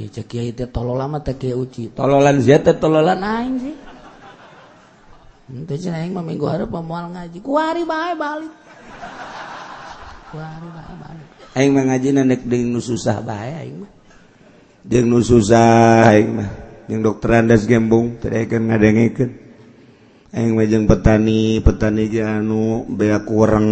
Cek 0.09 0.25
kiai 0.29 0.53
teh 0.53 0.69
tololan 0.69 1.17
mah 1.17 1.25
teh 1.25 1.37
kiai 1.41 1.57
uci. 1.57 1.97
Tololan 1.97 2.45
zia 2.45 2.61
teh 2.61 2.77
tololan 2.77 3.25
aing 3.25 3.57
sih. 3.57 3.88
Itu 5.49 5.75
cina 5.81 6.05
yang 6.05 6.13
minggu 6.21 6.45
harap 6.45 6.69
memual 6.69 7.09
ngaji. 7.17 7.41
Kuari 7.41 7.81
bae 7.89 8.13
balik. 8.21 8.53
Kuari 10.29 10.69
bae 10.69 10.95
balik. 11.01 11.29
Aing 11.57 11.73
mah 11.73 11.85
ngaji 11.89 12.09
nanek 12.13 12.45
ding 12.45 12.69
nu 12.69 12.85
susah 12.85 13.25
bae 13.25 13.57
aing 13.65 13.81
mah. 13.81 13.93
Jeung 14.85 15.09
nu 15.09 15.25
susah 15.25 16.13
aing 16.13 16.31
mah. 16.37 16.51
Jeung 16.85 17.01
dokter 17.01 17.41
andas 17.41 17.65
gembung 17.65 18.21
terekeun 18.21 18.69
ngadengikeun. 18.69 19.31
Aing 20.37 20.53
mah 20.53 20.69
jeung 20.69 20.85
petani, 20.85 21.65
petani 21.65 22.05
ge 22.13 22.21
anu 22.21 22.85
bea 22.85 23.25
kurang. 23.25 23.69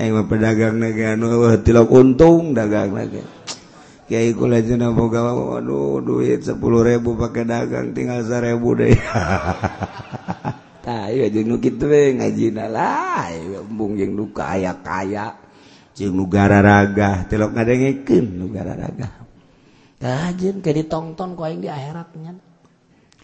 Aing 0.00 0.12
mah 0.16 0.24
pedagang 0.24 0.80
ge 0.80 1.04
anu 1.12 1.28
tilok 1.60 1.92
untung 1.92 2.56
dagang 2.56 2.96
ge. 3.12 3.37
Kiai 4.08 4.32
kula 4.32 4.64
cenah 4.64 4.96
boga 4.96 5.20
Kyaigawaduh 5.20 6.00
duit 6.00 6.40
10.000 6.40 6.56
pakai 7.04 7.44
dagang 7.44 7.92
tinggal 7.92 8.24
1.000 8.24 8.80
deh. 8.80 8.96
Ngajibung 12.16 13.92
duka 14.16 14.48
aya 14.56 14.72
kaya 14.80 15.36
negara 15.98 16.62
raga 16.64 17.26
telok 17.28 17.52
ngadengekin 17.58 18.38
negara 18.38 18.78
raga 18.78 19.10
Kajin 19.98 20.62
ke 20.62 20.70
ditonton 20.70 21.34
kau 21.34 21.44
yang 21.44 21.58
di 21.58 21.68
akhiratnya 21.68 22.38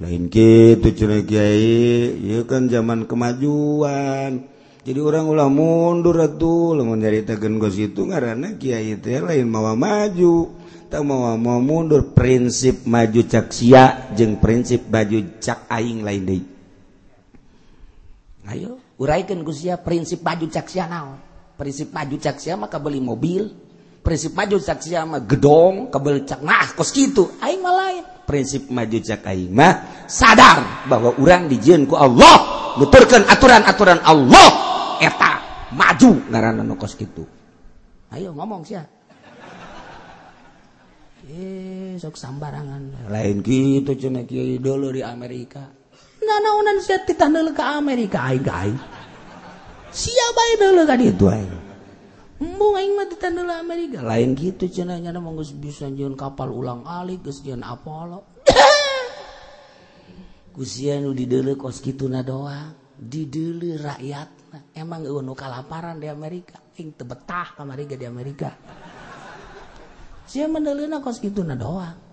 lain 0.03 0.27
gitu 0.27 0.91
cina 0.91 1.23
kiai 1.23 2.19
ya 2.19 2.43
kan 2.51 2.67
zaman 2.67 3.07
kemajuan. 3.07 4.54
jadi 4.85 5.01
orang 5.01 5.33
ulah 5.33 5.49
mundur 5.49 6.21
tuh 6.37 6.77
menceritakan 6.77 7.57
gos 7.57 7.81
itu 7.81 8.05
karena 8.05 8.53
Kyai 8.61 9.01
lain 9.01 9.49
mawa 9.49 9.73
maju. 9.73 10.61
Tak 10.93 11.03
mau 11.03 11.35
mau 11.35 11.59
mundur 11.59 12.15
prinsip 12.15 12.87
maju 12.87 13.25
caksia 13.27 14.15
jeng 14.15 14.39
prinsip 14.39 14.87
baju 14.87 15.41
cak 15.43 15.67
aing 15.67 16.07
lain 16.07 16.23
deh 16.23 16.43
ayo 18.51 18.79
uraikan 19.01 19.41
kusia 19.43 19.81
prinsip 19.81 20.21
maju 20.21 20.47
caksia 20.47 20.87
naon? 20.87 21.19
Prinsip 21.55 21.95
maju 21.95 22.17
caksia 22.19 22.59
maka 22.59 22.83
beli 22.83 22.99
mobil 22.99 23.47
prinsip 24.05 24.37
maju 24.37 24.61
caksia 24.61 25.07
mah 25.09 25.23
gedong 25.25 25.89
kabel 25.89 26.29
cak 26.29 26.45
nah 26.45 26.69
kos 26.77 26.93
gitu 26.93 27.41
aing 27.41 27.59
mah 27.65 27.75
lain. 27.75 28.03
Prinsip 28.25 28.69
maju 28.69 28.99
cak 29.01 29.23
aing 29.27 29.51
mah 29.51 30.07
sadar 30.07 30.87
bahwa 30.87 31.17
orang 31.17 31.49
dijieun 31.49 31.89
ku 31.89 31.97
Allah. 31.99 32.53
Nuturkan 32.75 33.23
aturan-aturan 33.31 34.03
Allah. 34.03 34.64
maju. 35.75 36.23
Ngaran 36.31 36.63
anu 36.63 36.79
kos 36.79 36.95
gitu 36.95 37.27
ayo 38.15 38.31
ngomong 38.31 38.63
sih 38.63 38.79
eh 41.25 41.97
sok 41.99 42.21
sambarangan. 42.21 43.09
Lain 43.09 43.41
gitu 43.41 43.97
cina 43.97 44.29
kieu 44.29 44.61
dulu 44.61 44.93
di 44.93 45.03
Amerika. 45.03 45.65
Nanaunan 46.21 46.85
sia 46.85 47.01
titah 47.03 47.29
neuleu 47.29 47.57
ka 47.57 47.81
Amerika 47.81 48.29
aing 48.29 48.45
aing 48.45 48.79
sia 49.93 50.27
bae 50.37 50.53
neuleu 50.61 50.89
ka 50.89 50.97
ditu 50.97 51.29
aing 51.29 51.65
Embung 52.45 52.77
aing 52.77 52.93
mah 52.93 53.09
titanel 53.09 53.49
Amerika. 53.57 54.05
Lain 54.05 54.37
gitu 54.37 54.69
cina 54.69 55.01
nyana 55.01 55.17
mah 55.17 55.33
geus 55.41 55.57
bisa 55.57 55.89
nyeun 55.89 56.13
kapal 56.13 56.53
ulang 56.53 56.85
alik 56.85 57.25
geus 57.25 57.41
nyeun 57.41 57.65
Apollo. 57.65 58.45
Kusianu 60.55 61.11
nu 61.11 61.17
dideuleu 61.17 61.57
kos 61.57 61.81
kituna 61.81 62.21
doang. 62.21 62.77
Dideuleu 63.01 63.81
rakyat. 63.81 64.44
emang 64.75 65.07
unu 65.07 65.33
kalaparan 65.33 65.99
di 65.99 66.07
Amerika. 66.07 66.61
Ing 66.79 66.95
tebetah 66.95 67.55
kamari 67.55 67.87
di 67.87 68.07
Amerika. 68.07 68.51
Sia 70.25 70.49
mendelina 70.49 71.05
kos 71.05 71.21
gitu 71.21 71.45
na 71.45 71.55
doang 71.55 72.05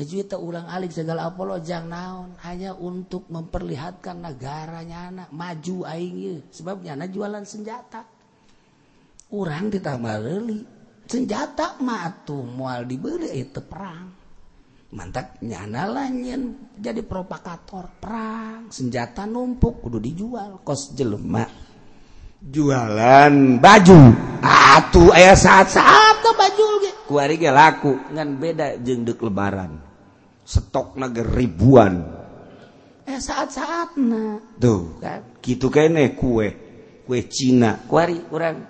Juwita 0.00 0.40
ulang 0.40 0.70
alik 0.70 0.94
segala 0.94 1.28
Apollo 1.28 1.60
jang 1.60 1.90
naon? 1.90 2.38
Hanya 2.46 2.72
untuk 2.72 3.28
memperlihatkan 3.28 4.22
negaranya 4.22 5.12
anak 5.12 5.28
maju 5.34 5.76
aing 5.84 6.48
sebabnya 6.48 6.96
anak 6.96 7.12
jualan 7.12 7.44
senjata. 7.44 8.06
Orang 9.34 9.68
ditambah 9.68 10.16
leli 10.22 10.60
senjata 11.04 11.78
mah 11.82 12.06
atuh 12.06 12.42
mual 12.46 12.86
dibeli 12.88 13.28
itu 13.34 13.60
perang. 13.60 14.08
Mantap 14.90 15.38
nyana 15.42 15.86
lah 15.86 16.08
nyen 16.10 16.74
jadi 16.80 17.02
propagator. 17.04 18.00
Perang 18.00 18.70
senjata 18.72 19.26
numpuk 19.26 19.84
kudu 19.84 19.98
dijual. 20.00 20.64
Kos 20.64 20.96
jelema. 20.96 21.69
jualan 22.40 23.60
baju. 23.60 24.00
Atuh 24.40 25.12
aya 25.12 25.36
saat-saat 25.36 26.24
baju 26.24 26.80
keluarga 27.04 27.50
laku 27.50 27.98
ngan 28.14 28.28
beda 28.38 28.66
jeung 28.80 29.04
dek 29.04 29.20
lebaran. 29.20 29.82
Stok 30.46 30.96
naga 30.96 31.26
ribuan. 31.26 32.00
Eh 33.04 33.18
saat-saat 33.18 33.98
na 33.98 34.38
tuh 34.56 35.02
kan 35.02 35.20
gitu 35.42 35.68
kene 35.68 36.14
kue. 36.14 36.48
Kue 37.04 37.26
Cina. 37.26 37.74
Kuari 37.90 38.22
kurang 38.30 38.62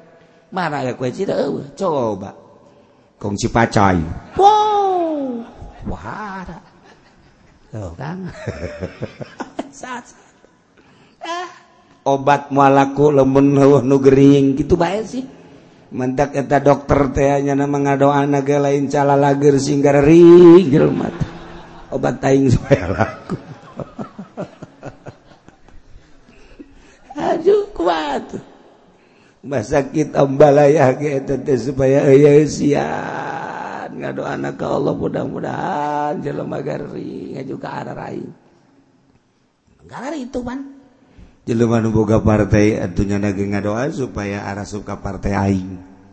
mana 0.49 0.81
ada 0.81 0.97
kue 0.97 1.13
Cina? 1.13 1.37
Uh, 1.37 1.69
coba. 1.77 2.33
Kong 3.21 3.37
cipacai. 3.37 4.01
Wow. 4.41 5.45
Wah 5.85 6.41
tuh 7.69 7.93
kan? 8.01 8.25
Saat-saat. 9.81 10.30
obat 12.05 12.49
mualaku 12.55 13.13
lemun 13.13 13.57
heuh 13.59 13.83
nugering 13.85 14.57
gitu 14.57 14.77
baik 14.77 15.05
sih. 15.07 15.25
Mentak 15.91 16.39
eta 16.39 16.63
dokter 16.63 17.11
teh 17.11 17.43
nama 17.43 17.67
ngadu 17.67 18.07
ngadoana 18.07 18.39
lain 18.47 18.87
cala 18.87 19.19
lager 19.19 19.59
singgar 19.59 19.99
ring 20.07 20.71
obat 21.91 22.23
taing 22.23 22.47
supaya 22.55 22.87
laku. 22.95 23.35
Aduh 27.35 27.67
kuat. 27.75 28.39
Masa 29.43 29.83
kita 29.83 30.23
ambalaya 30.23 30.95
kita 30.95 31.43
teh 31.43 31.59
supaya 31.59 32.07
ayah 32.07 32.39
sian. 32.47 33.91
Ngadoana 33.99 34.55
ka 34.55 34.71
Allah 34.71 34.95
mudah-mudahan 34.95 36.23
jelema 36.23 36.63
garing 36.63 37.35
ke 37.35 37.67
arah 37.67 37.99
lain 37.99 38.31
gara 39.91 40.15
itu 40.15 40.39
man 40.47 40.80
boga 41.47 42.21
partai 42.21 42.77
tentunya 42.93 43.17
daging 43.17 43.57
doa 43.65 43.89
supaya 43.89 44.45
arah 44.47 44.69
suka 44.69 45.01
partai 45.01 45.33
aing. 45.33 45.71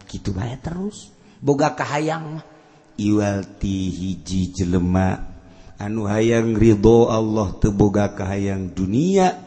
Gitu 0.07 0.31
bay 0.31 0.55
terus. 0.63 1.11
Boga 1.37 1.75
kahayang 1.75 2.41
iwalti 2.97 3.93
hiji 3.93 4.55
jelema 4.55 5.21
anu 5.77 6.09
hayang 6.09 6.57
ridho 6.57 7.11
Allah 7.13 7.53
teboga 7.61 8.17
kahayang 8.17 8.73
dunia. 8.73 9.45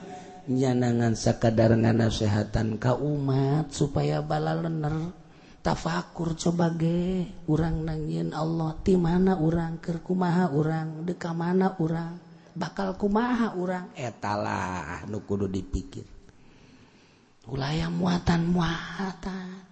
Nyanangan 0.51 1.14
sakadar 1.14 1.79
nasehatan 1.79 2.79
ka 2.79 2.99
umat 2.99 3.71
supaya 3.71 4.23
bala 4.23 4.59
lener. 4.59 5.14
Tafakur 5.61 6.35
coba 6.35 6.73
ge. 6.73 7.29
Urang 7.47 7.85
nangin 7.85 8.33
Allah. 8.33 8.75
Ti 8.81 8.97
mana 8.97 9.37
urang 9.37 9.79
kerkumaha 9.79 10.51
urang? 10.51 11.05
Deka 11.05 11.37
mana 11.37 11.77
urang? 11.79 12.30
bakal 12.55 12.99
kumaha 12.99 13.55
orang 13.55 13.93
etalah 13.95 15.07
nu 15.07 15.23
kudu 15.23 15.47
dipikir. 15.47 16.07
Ulah 17.51 17.73
muatan 17.91 18.47
muatan. 18.51 19.71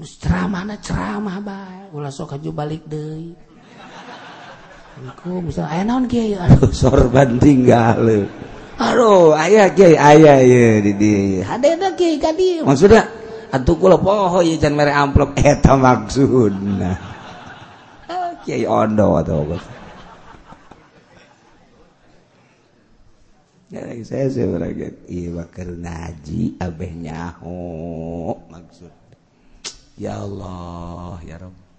Nus 0.00 0.16
ceramah 0.16 0.64
na 0.64 0.80
ceramah 0.80 1.38
bae 1.44 1.92
ulah 1.92 2.08
sok 2.08 2.40
aju 2.40 2.50
balik 2.54 2.88
deui. 2.88 3.36
Aku 5.00 5.40
bisa 5.40 5.64
aya 5.64 5.84
naon 5.84 6.04
kiai? 6.04 6.36
Aduh 6.44 6.72
sorban 6.72 7.40
tinggal. 7.40 8.28
Aduh 8.80 9.36
aya 9.36 9.68
kiai 9.72 9.96
aya 9.96 10.40
ye 10.40 10.80
di 10.80 10.92
dieu 10.96 11.44
hadena 11.44 11.92
kiai 11.96 12.16
ka 12.16 12.32
dieu 12.32 12.64
maksudna 12.64 13.04
atuh 13.52 13.76
kula 13.76 14.00
poho 14.00 14.40
ye 14.40 14.56
can 14.56 14.72
mere 14.72 14.92
amplop. 14.92 15.36
Eta 15.36 15.76
maksudna. 15.76 16.92
Kiai 18.44 18.64
ondo 18.64 19.20
atuh 19.20 19.60
naji 25.78 26.58
Abnyaho 26.58 27.58
maksud 28.50 28.92
ya 29.94 30.18
Allah 30.18 31.22
ya 31.22 31.38
Rob 31.38 31.70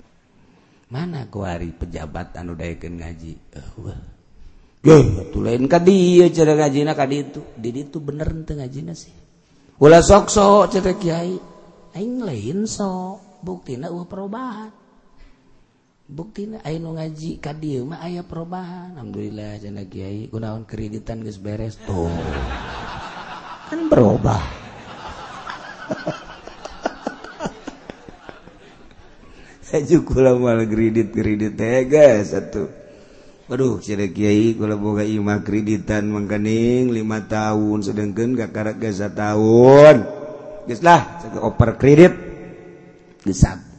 mana 0.91 1.23
kuari 1.31 1.71
pejabat 1.71 2.35
anu 2.35 2.51
daikan 2.51 2.99
ngaji? 2.99 3.31
Eh, 3.55 3.67
uh, 4.91 5.39
lain 5.39 5.63
ka 5.71 5.79
dia 5.79 6.27
eh, 6.27 6.35
cara 6.35 6.51
ngajina 6.59 6.91
ka 6.99 7.07
itu 7.07 7.39
jadi 7.55 7.87
itu 7.87 8.03
bener 8.03 8.27
ente 8.27 8.59
ngajina 8.59 8.91
sih. 8.91 9.15
Ulah 9.79 10.03
sok 10.03 10.27
sok 10.27 10.67
cerita 10.67 10.91
kiai 10.99 11.39
aing 11.95 12.19
lain 12.19 12.67
sok. 12.67 13.39
Buktina 13.41 13.87
uh 13.89 14.03
perubahan. 14.05 14.80
bukti 16.09 16.49
nu 16.49 16.93
ngaji 16.97 17.37
ka 17.37 17.53
aya 18.01 18.25
perubahan. 18.25 18.97
Alhamdulillah 18.97 19.61
jana 19.61 19.85
Kyai 19.85 20.27
gunaon 20.31 20.65
kreditan 20.65 21.21
guys 21.21 21.37
beres. 21.37 21.77
Tuh 21.85 22.09
kan 23.71 23.87
berubah. 23.87 24.43
Mal 30.43 30.67
kredit 30.67 31.15
kredit 31.15 31.55
teh 31.55 31.87
satu 32.27 32.67
aduh 33.51 33.79
cira 33.83 34.07
Kiai 34.07 34.55
kalau 34.55 34.79
boga 34.79 35.03
imah 35.03 35.43
kreditan 35.43 36.07
mengkening 36.11 36.91
lima 36.91 37.27
tahun 37.27 37.83
sedangkan 37.83 38.35
gak 38.35 38.79
gasa 38.79 39.11
tahun. 39.11 40.07
Guys 40.67 40.83
lah 40.83 41.23
oper 41.39 41.79
kredit. 41.79 42.13
Disapa 43.21 43.70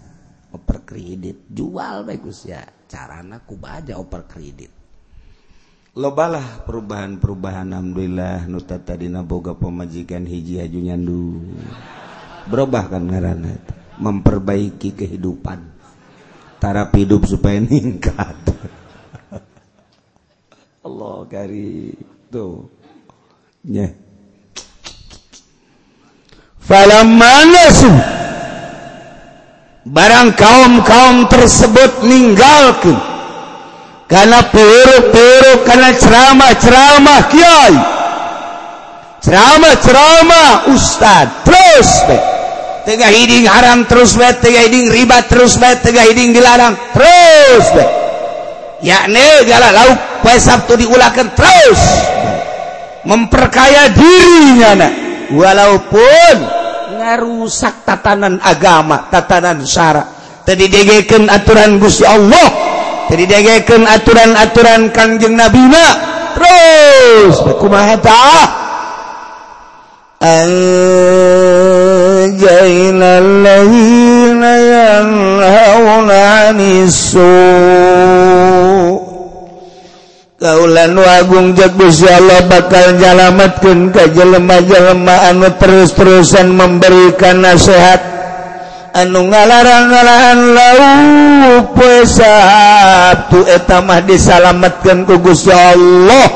kredit. 0.92 1.48
Jual 1.48 2.04
bagus 2.04 2.44
ya. 2.44 2.60
Carana 2.84 3.40
kubaja 3.40 3.96
oper 3.96 4.28
kredit. 4.28 4.68
Lobalah 5.96 6.64
perubahan-perubahan 6.68 7.68
Alhamdulillah 7.72 8.48
nuta 8.48 8.80
tadidina 8.80 9.20
boga 9.24 9.52
pemajikan 9.52 10.24
hiji 10.24 10.56
ajunyandu 10.60 11.44
berubah 12.48 12.88
kan 12.88 13.08
ngaran 13.08 13.60
memperbaiki 14.00 14.92
kehidupan. 14.92 15.72
Taraf 16.60 16.94
hidup 16.96 17.26
supaya 17.28 17.60
meningkat 17.60 18.36
Allah 20.86 21.16
kari 21.28 21.92
tuh. 22.32 22.68
Ya 23.66 23.92
falamma 26.62 27.34
nasu. 27.50 28.21
barang 29.82 30.38
kaum-kaum 30.38 31.26
tersebut 31.26 32.06
meninggalkan 32.06 32.94
karena 34.06 34.44
peluk-peluk 34.46 35.66
karena 35.66 35.90
ceramah-ceramah 35.98 37.20
Kyai 37.26 37.74
ceramah-ceramah 39.26 40.70
Ustad 40.70 41.26
terus 41.42 41.88
tega 42.86 43.10
hiding 43.10 43.50
haram 43.50 43.82
terus 43.86 44.14
we 44.14 44.26
tega 44.38 44.70
hiding 44.70 44.86
riba 44.86 45.26
terus 45.26 45.58
we 45.58 45.70
tega 45.82 46.06
hiding 46.06 46.30
dilarang 46.30 46.78
terus 46.94 47.64
we 47.74 47.84
yakni 48.86 49.26
galak 49.50 49.74
lauk 49.74 49.98
poe 50.22 50.38
Sabtu 50.38 50.78
diulakan 50.78 51.26
terus 51.34 51.82
memperkaya 53.02 53.90
dirinya 53.90 54.70
nak. 54.78 54.92
Walaupun 55.32 56.61
ngarusak 57.02 57.82
tatanan 57.82 58.38
agama 58.38 59.10
tatanan 59.10 59.66
syara. 59.66 60.06
Tadi 60.46 60.70
degeken 60.70 61.26
aturan 61.26 61.82
Gusti 61.82 62.06
Allah. 62.06 62.70
Jadi 63.10 63.28
degeken 63.28 63.84
aturan-aturan 63.84 64.94
Kanjeng 64.94 65.34
Nabina. 65.36 65.86
Terus 66.38 67.44
kumaha 67.60 67.98
tah? 68.00 68.46
Anjayna 70.22 70.70
alladhina 73.20 74.52
yanhauna 74.70 76.14
'anis 76.48 77.18
kaulan 80.42 80.98
Agung 80.98 81.54
Jagusya 81.54 82.18
Allah 82.18 82.42
bakal 82.50 82.98
nyalamatkan 82.98 83.94
ke 83.94 84.10
jelema-jelema 84.10 85.30
anu 85.30 85.54
terus-terusan 85.54 86.50
memberikan 86.50 87.38
nasihat. 87.38 88.02
Anu 88.92 89.30
ngalarang-ngalahan 89.30 90.40
lau 90.52 91.72
poe 91.72 92.04
sabtu 92.04 93.46
eta 93.48 93.80
ku 95.06 95.14
Gusti 95.22 95.54
Allah. 95.54 96.26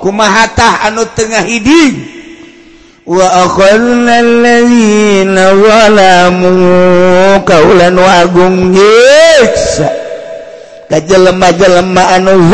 Kumahatah 0.00 0.88
anu 0.88 1.04
tengah 1.12 1.44
hiding? 1.44 2.08
Wa 3.04 3.26
akhallna 3.44 4.22
alladzina 4.22 5.44
zalamu 5.52 6.54
kaulan 7.44 7.98
wagung 7.98 8.72
agung 8.72 9.99
lemah-jelemah 10.90 12.06
anu 12.18 12.50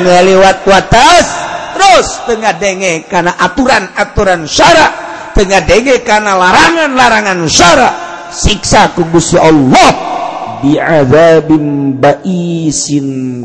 ngaliwat 0.00 0.64
watas 0.64 1.26
terus 1.76 2.24
tengah 2.24 2.56
denge 2.56 3.04
karena 3.04 3.36
aturan-aturan 3.36 4.48
syarat 4.48 4.92
tengah 5.36 5.62
denge 5.68 6.00
karena 6.00 6.32
larangan-larangan 6.34 7.44
syarat 7.44 7.94
siksa 8.32 8.96
kubus 8.96 9.36
Allah 9.36 9.92
diazabin 10.64 12.00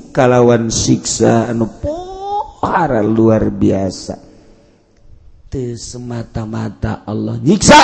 kalawan 0.10 0.72
siksa 0.72 1.52
anu 1.52 1.68
para 2.64 3.04
luar 3.04 3.52
biasa. 3.52 4.32
Semata-mata 5.54 7.06
Allah 7.06 7.38
nyiksa 7.38 7.78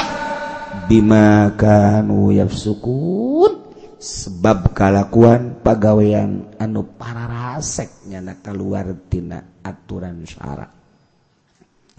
bimakanuyaf 0.90 2.50
sukun 2.50 3.59
sebab 4.00 4.72
kalakuan 4.72 5.60
pegawaian 5.60 6.56
anu 6.56 6.88
para 6.96 7.28
raseknya 7.28 8.24
na 8.24 8.40
keluartina 8.40 9.60
aturan 9.60 10.24
syarat. 10.24 10.72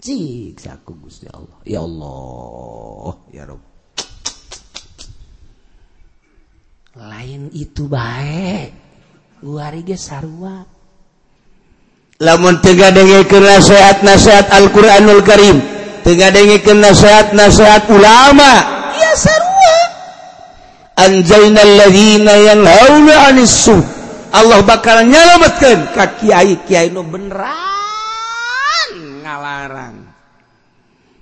Ciksaku 0.01 0.97
Gusti 0.97 1.29
Allah. 1.29 1.61
Ya 1.61 1.85
Allah 1.85 3.13
ya 3.29 3.45
rob 3.45 3.61
lain 6.97 7.47
itu 7.55 7.87
baik. 7.87 8.75
Guari 9.41 9.81
ge 9.87 9.95
sarua. 9.95 10.61
Lamun 12.21 12.61
teu 12.61 12.77
gadengkeun 12.77 13.41
nasihat-nasihat 13.41 14.53
Al-Qur'anul 14.53 15.25
Karim 15.25 15.57
teu 16.05 16.13
gadengkeun 16.13 16.83
nasihat-nasihat 16.83 17.87
ulama. 17.89 18.51
Ya 18.97 19.13
sarua. 19.15 19.50
Allah 24.31 24.59
bakal 24.63 25.03
nyalamatkan 25.07 25.91
ka 25.91 26.15
Kyai 26.19 26.55
Kyai 26.63 26.87
nu 26.87 27.03
beneran 27.03 27.51
ngalarang 29.23 30.11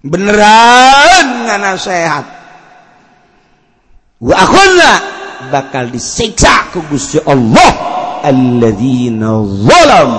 beneran 0.03 1.25
nganasehat. 1.47 2.25
Wa 4.19 4.35
akhuna 4.35 4.91
bakal 5.51 5.91
disiksa 5.91 6.71
ku 6.71 6.83
Gusti 6.87 7.19
Allah. 7.23 7.87
Alladzina 8.19 9.31
zalam. 9.63 10.11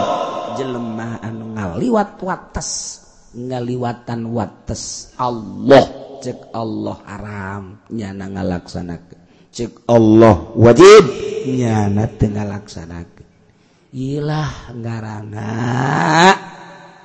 Jelema 0.57 1.21
anu 1.21 1.53
ngaliwat 1.53 2.17
wates 2.25 2.71
ngaliwatan 3.37 4.25
wates. 4.33 5.13
Allah. 5.21 5.85
Cek 6.21 6.53
Allah 6.53 6.97
haram. 7.09 7.81
Nyana 7.93 8.29
ngalaksanakeun. 8.29 9.20
cek 9.51 9.87
Allah 9.91 10.55
wajib. 10.57 11.03
Nyana 11.41 12.05
tengah 12.21 12.45
laksanakan 12.45 13.21
ilah 13.91 14.71
garana 14.79 15.51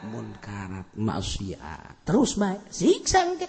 munkarat 0.06 0.94
maksiat. 0.94 2.06
Terus 2.06 2.38
baik 2.38 2.70
siksa 2.70 3.26
ke 3.42 3.48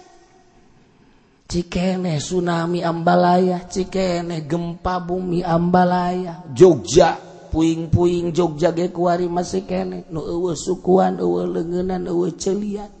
Cikene 1.47 2.19
tsunami 2.19 2.83
Ambalaya, 2.83 3.63
Cikene 3.71 4.43
gempa 4.43 4.99
bumi 4.99 5.39
Ambalaya, 5.47 6.43
Jogja, 6.51 7.15
puing-puing 7.47 8.35
Jogja 8.35 8.75
ge 8.75 8.91
kuari 8.91 9.31
masih 9.31 9.63
kene, 9.63 10.03
nu 10.11 10.27
eueuh 10.27 10.59
sukuan, 10.59 11.23
eueuh 11.23 11.47
leungeunnan, 11.47 12.03
eueuh 12.03 12.35
celian. 12.35 12.91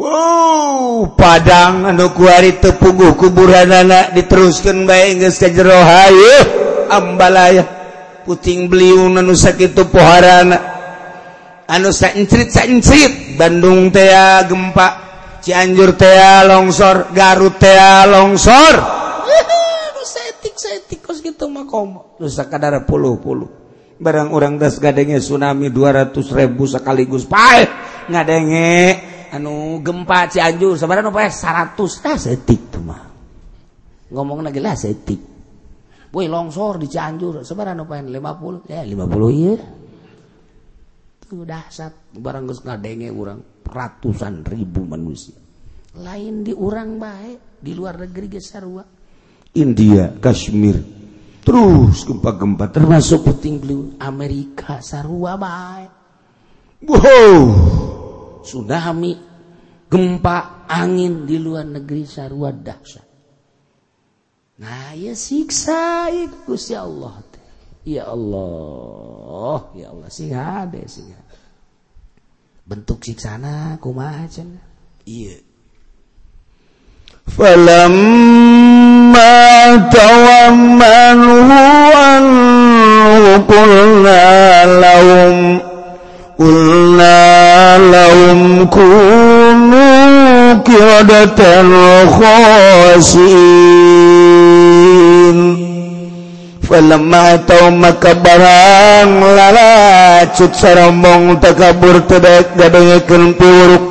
Wow 0.00 1.12
Padang 1.12 1.84
anu 1.84 2.08
anukuari 2.08 2.56
tepuguh 2.56 3.20
kuburan 3.20 3.68
anak 3.68 4.16
diteruskan 4.16 4.88
baik 4.88 5.20
nggak 5.20 5.60
hayu 5.60 6.36
ambalaya. 6.88 7.64
Puting 8.24 8.72
beliung 8.72 9.20
anu 9.20 9.36
sakit 9.36 9.76
poharana 9.92 10.56
anu 11.68 11.92
sancrit 11.92 12.48
sancrit 12.48 13.36
Bandung 13.36 13.92
teh 13.92 14.08
gempa 14.48 14.88
Cianjur 15.44 15.92
teh 16.00 16.48
longsor 16.48 17.12
Garut 17.12 17.60
teh 17.60 17.76
longsor. 18.08 18.74
Setik 20.00 20.56
setik 20.56 21.04
kos 21.04 21.20
gitu 21.20 21.44
mah 21.52 21.68
komo 21.68 22.16
dosa 22.16 22.48
kadara 22.48 22.88
puluh 22.88 23.20
puluh 23.20 23.52
barang 24.00 24.32
orang 24.32 24.56
das 24.56 24.80
gadengnya 24.80 25.20
tsunami 25.20 25.68
200 25.68 26.16
ribu 26.32 26.64
sekaligus. 26.64 27.28
Pae 27.28 27.68
ngadenge. 28.08 29.09
anu 29.30 29.78
gempa 29.80 30.26
Cianjur 30.26 30.74
sebenarnya 30.74 31.08
no 31.08 31.14
100 31.14 31.78
teh 31.78 32.16
setik 32.18 32.60
tuh 32.74 32.82
mah. 32.82 33.02
Ngomongna 34.10 34.50
geula 34.50 34.74
setik. 34.74 35.22
Boy 36.10 36.26
longsor 36.26 36.82
di 36.82 36.90
Cianjur 36.90 37.46
sebenarnya 37.46 37.82
no 37.82 37.86
50 37.86 38.66
ya 38.66 38.82
50 38.82 39.38
ieu. 39.38 39.54
Tuh 41.30 41.46
dahsyat 41.46 42.18
barang 42.18 42.44
geus 42.50 42.60
ngadenge 42.66 43.08
orang 43.14 43.38
ratusan 43.62 44.42
ribu 44.42 44.82
manusia. 44.82 45.38
Lain 46.02 46.42
di 46.42 46.50
orang 46.50 46.98
baik 46.98 47.62
di 47.62 47.72
luar 47.74 48.02
negeri 48.02 48.26
geus 48.26 48.50
sarua. 48.50 48.82
India, 49.50 50.14
Kashmir, 50.22 50.78
terus 51.42 52.06
gempa-gempa 52.06 52.70
termasuk 52.70 53.26
puting 53.26 53.58
beliung 53.58 53.98
Amerika 53.98 54.78
sarua 54.78 55.34
baik. 55.34 55.90
Wow. 56.86 57.89
Tsunami 58.42 59.12
gempa 59.90 60.66
angin 60.68 61.26
di 61.26 61.36
luar 61.40 61.66
negeri 61.66 62.04
sarua 62.04 62.52
dahsyat. 62.52 63.08
Nah 64.60 64.92
ya 64.92 65.16
siksa 65.16 66.12
si 66.56 66.74
Allah. 66.76 67.24
Ya 67.80 68.04
Allah 68.12 69.72
ya 69.72 69.88
Allah 69.88 70.08
sih 70.12 70.28
ada 70.36 70.84
sih 70.84 71.08
bentuk 72.70 73.02
siksana 73.02 73.80
kumaha 73.82 74.28
cenah 74.30 74.62
iya 75.08 75.42
قلنا 86.40 87.78
لهم 87.78 88.66
كونوا 88.66 90.54
قردة 90.64 91.40
خاسئين. 92.16 93.80
فلما 96.70 97.34
أتوا 97.34 97.74
maka 97.74 98.14
barang 98.14 99.10
lalacut 99.36 100.54
sarombong 100.54 101.42
takabur 101.42 101.98
tidak 102.06 102.54
gadengekeun 102.54 103.34
piwuruk 103.34 103.84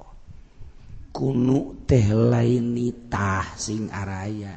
Kuno 1.10 1.82
teh 1.82 2.14
lain 2.14 2.78
nitah 2.78 3.58
sing 3.58 3.90
araya. 3.90 4.54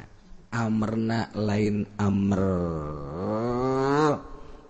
Amerna 0.52 1.32
lain 1.32 1.82
amr 1.98 2.42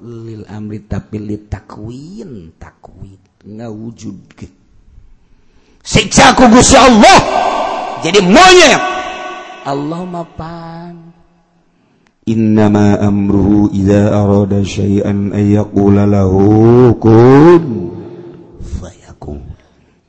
lil 0.00 0.42
amri 0.48 0.78
tapi 0.88 1.20
li 1.20 1.36
takwin. 1.52 2.56
Takwin. 2.56 3.20
Ngawujud 3.44 4.18
ke 4.32 4.46
siksa 5.84 6.32
ku 6.32 6.48
Allah. 6.48 7.18
Jadi 8.00 8.24
monyet. 8.24 8.82
Allah 9.62 10.02
mapan 10.08 11.21
إنما 12.28 13.08
أمره 13.08 13.70
إذا 13.74 14.14
أراد 14.14 14.62
شيئا 14.62 15.10
أن 15.10 15.44
يقول 15.52 15.96
له 16.12 16.32
كن 17.02 17.64
فيكون. 18.62 19.42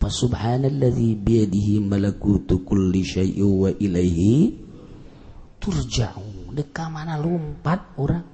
فسبحان 0.01 0.65
الذي 0.65 1.17
بيده 1.25 1.81
ملكوت 1.81 2.49
كل 2.69 2.93
شيء 3.05 3.41
وإليه 3.41 4.51
turjaun 5.63 6.51
deka 6.51 6.91
mana 6.91 7.15
lompat 7.15 7.95
orang? 7.95 8.27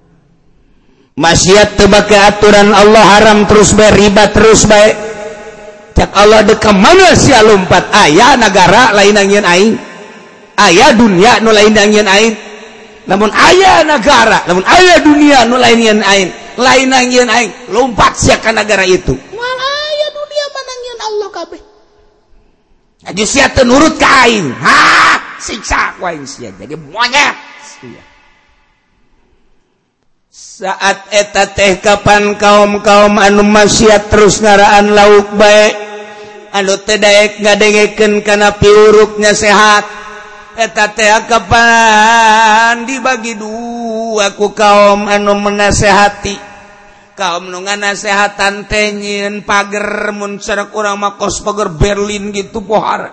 Maksiat 1.14 1.78
tebake 1.78 2.18
aturan 2.18 2.74
Allah 2.74 3.06
haram 3.06 3.46
terus 3.46 3.78
bae 3.78 3.94
riba 3.94 4.34
terus 4.34 4.66
baik 4.66 4.98
cak 5.94 6.10
Allah 6.18 6.42
deka 6.42 6.74
mana 6.74 7.14
si 7.14 7.30
lompat 7.32 7.92
ayah 7.94 8.34
negara 8.34 8.98
lain 8.98 9.14
angin 9.14 9.46
aing 9.46 9.76
ayah 10.58 10.90
dunia 10.98 11.38
nu 11.40 11.54
lain 11.54 11.76
angin 11.78 12.08
aing. 12.10 12.49
namun 13.10 13.34
ayah 13.34 13.82
negara 13.82 14.46
namun 14.46 14.62
ayah 14.70 15.02
dunia 15.02 15.50
nu 15.50 15.58
lain 15.58 15.80
yang 15.82 16.00
lain 16.60 16.88
yang 17.10 17.26
lain, 17.26 17.50
lompat 17.74 18.14
siakan 18.20 18.62
negara 18.62 18.86
itu. 18.86 19.18
Malah 19.34 19.74
ayah 19.90 20.10
dunia 20.14 20.46
yang 20.86 21.00
Allah 21.02 21.30
kabeh? 21.34 21.62
Aja 23.10 23.24
siatan 23.26 23.66
nurut 23.66 23.96
kain 23.98 24.54
ha 24.54 24.84
siksa 25.40 25.98
kain 25.98 26.28
aing 26.28 26.54
jadi 26.60 26.76
monyet 26.76 27.36
saat 30.60 31.08
eta 31.16 31.56
teh 31.56 31.80
kapan 31.80 32.36
kaum-kaum 32.36 33.16
anu 33.16 33.48
masih 33.48 33.96
terus 34.12 34.44
ngaraan 34.44 34.92
lauk 34.92 35.32
baik 35.40 35.74
anu 36.52 36.76
tidak 36.84 37.00
daek 37.08 37.34
ngadengeken 37.40 38.14
karena 38.26 38.52
piuruknya 38.60 39.32
sehat 39.32 39.99
kapan 41.30 42.84
dibagi 42.84 43.40
dua 43.40 44.36
aku 44.36 44.52
kaum 44.52 45.08
anu 45.08 45.40
menasehati. 45.40 46.52
Kaum 47.16 47.52
nungan 47.52 47.84
nasehatan 47.84 48.68
tenyin 48.72 49.44
pagar 49.44 50.16
mencerak 50.16 50.72
kurang 50.72 51.04
makos 51.04 51.44
pagar 51.44 51.68
Berlin 51.72 52.32
gitu 52.32 52.64
pohar. 52.64 53.12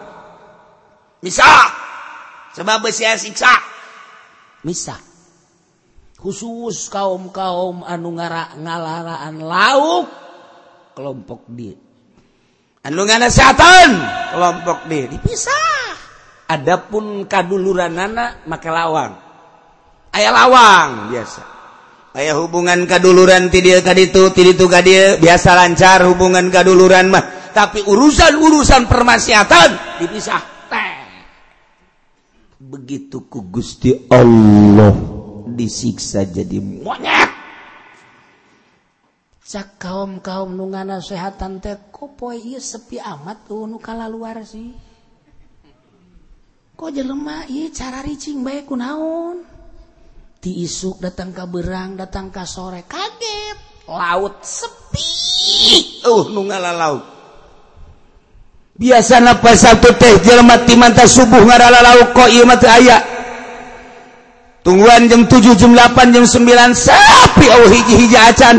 Bisa 1.23 1.47
sebab 2.55 2.87
besi 2.87 3.05
siksa 3.05 3.53
bisa 4.65 4.97
khusus 6.17 6.89
kaum 6.89 7.29
kaum 7.29 7.85
anu 7.85 8.17
ngara 8.17 8.57
ngalaraan 8.57 9.37
lauk 9.45 10.09
kelompok 10.97 11.45
di 11.53 11.77
anu 12.87 13.03
nganasehatan! 13.05 13.91
Kelompok 14.33 14.79
di 14.89 15.07
dipisah 15.11 15.66
Adapun 16.47 17.27
kaduluranana 17.27 18.47
maka 18.47 18.71
lawang. 18.71 19.13
Ayah 20.15 20.33
lawang 20.33 20.91
biasa. 21.11 21.43
Ayah 22.17 22.39
hubungan 22.41 22.87
kaduluran 22.89 23.53
ti 23.53 23.61
dia 23.61 23.85
kaditu, 23.85 24.33
ti 24.33 24.47
ditu 24.47 24.71
kadieu 24.71 25.21
biasa 25.21 25.53
lancar 25.53 26.07
hubungan 26.07 26.49
kaduluran 26.49 27.13
mah. 27.13 27.53
Tapi 27.53 27.85
urusan-urusan 27.85 28.87
permaksiatan 28.87 30.01
dipisah. 30.01 30.43
Teh. 30.71 30.97
Begitu 32.63 33.27
ku 33.27 33.45
Gusti 33.51 34.07
Allah 34.09 34.95
disiksa 35.51 36.25
jadi 36.25 36.63
monyet. 36.63 37.37
Cak 39.47 39.79
kaum 39.79 40.19
kaum 40.25 40.59
nungan 40.59 40.95
nasehatan 40.95 41.63
teh 41.63 41.79
kok 41.91 42.19
poe 42.19 42.35
ieu 42.35 42.59
sepi 42.59 42.99
amat 42.99 43.47
tuh 43.47 43.69
nu 43.69 43.79
luar 43.83 44.43
sih. 44.43 44.86
Kok 46.77 46.93
jelemah 46.93 47.49
iya 47.49 47.73
cara 47.73 48.05
ricing 48.05 48.45
baik 48.45 48.69
naon 48.77 49.57
diisuk 50.47 51.03
datang 51.03 51.35
ke 51.35 51.43
berang 51.49 51.99
datang 51.99 52.31
ke 52.31 52.47
sore. 52.47 52.87
Kaget. 52.87 53.89
Laut 53.91 54.47
sepi. 54.47 55.11
Uh 56.07 56.31
nungala 56.31 56.71
laut 56.71 57.03
biasa 58.77 59.25
napa 59.25 59.57
satu 59.57 59.97
teh 59.97 60.21
jelema 60.21 60.61
ti 60.69 60.77
manta 60.77 61.09
subuh 61.09 61.41
ngarala 61.41 61.81
laut 61.81 62.15
kok 62.15 62.29
ieu 62.31 62.47
mah 62.47 62.61
aya. 62.63 62.99
Tungguan 64.61 65.07
jam 65.07 65.31
7 65.31 65.55
jam 65.55 65.73
8 65.73 66.15
jam 66.15 66.25
9 66.27 66.75
sepi. 66.75 67.47
Oh 67.55 67.67
hiji-hiji 67.71 68.19
acan. 68.19 68.57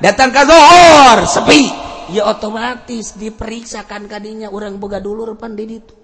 Datang 0.00 0.30
ke 0.32 0.42
zohor 0.46 1.18
sepi. 1.26 1.68
Ya 2.10 2.26
otomatis 2.26 3.14
diperiksakan 3.14 4.10
kadinya 4.10 4.50
orang 4.50 4.82
boga 4.82 4.98
dulu 4.98 5.34
pan 5.38 5.54
di 5.54 5.66
ditu 5.66 5.99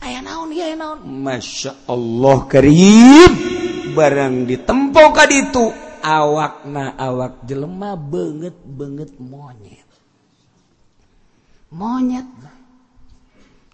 Masya 0.00 1.84
Allah 1.84 2.38
kerib 2.48 3.32
barang 3.92 4.48
ditempo 4.48 5.04
ka 5.12 5.28
itu 5.28 5.68
awak 6.00 6.64
na 6.64 6.96
awak 6.96 7.44
jelemah 7.44 7.96
banget 8.00 8.56
banget 8.64 9.10
monyet. 9.20 9.88
Monyet. 11.70 12.26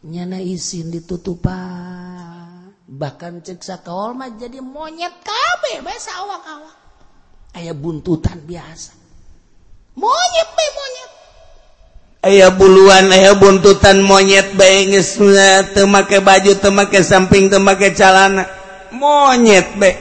Nyana 0.06 0.38
isin 0.42 0.90
ditutupan. 0.90 2.74
Bahkan 2.86 3.42
ceksa 3.42 3.82
kaolma 3.82 4.30
jadi 4.34 4.62
monyet 4.62 5.14
kabe 5.22 5.82
biasa 5.82 6.10
awak-awak. 6.22 6.76
Ayah 7.56 7.74
buntutan 7.74 8.42
biasa. 8.44 8.92
Monyet 9.96 10.48
be 10.52 10.66
monyet 10.76 11.15
aya 12.26 12.50
buluan 12.50 13.06
aya 13.14 13.38
buntutan 13.38 14.02
monyet 14.02 14.58
baiknya 14.58 15.00
temake 15.70 16.18
baju 16.18 16.52
temake 16.58 17.06
samping 17.06 17.46
temake 17.46 17.94
calana. 17.94 18.50
Monyet 18.90 19.78
baik 19.78 19.98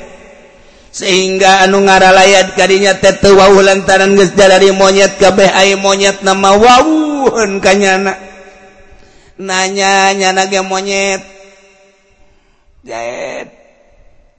sehingga 0.95 1.67
anu 1.67 1.83
ngara 1.83 2.15
layat 2.15 2.55
karinya 2.55 2.95
tete 2.95 3.27
wau 3.35 3.59
lantaran 3.59 4.15
geus 4.15 4.31
dari 4.31 4.71
monyet 4.71 5.19
kabeh 5.19 5.51
ay 5.51 5.75
monyet 5.75 6.23
nama 6.23 6.55
wauheun 6.55 7.59
kanyana 7.59 8.15
nanya 9.35 10.15
nyana 10.15 10.47
ge 10.47 10.63
monyet. 10.63 11.21
Jaet. 12.85 13.49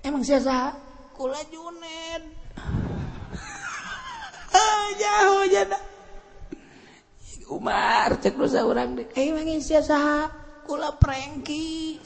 Emang 0.01 0.23
siasa 0.25 0.73
kula 1.13 1.43
juned 1.53 2.25
jauh 4.97 5.45
jada 5.53 5.79
Umar 7.47 8.19
cek 8.19 8.35
dosa 8.35 8.67
orang 8.67 8.99
deh. 8.99 9.07
Eh 9.15 9.31
mangin 9.31 9.63
siasa 9.63 10.27
kula 10.67 10.99
prengki. 10.99 12.03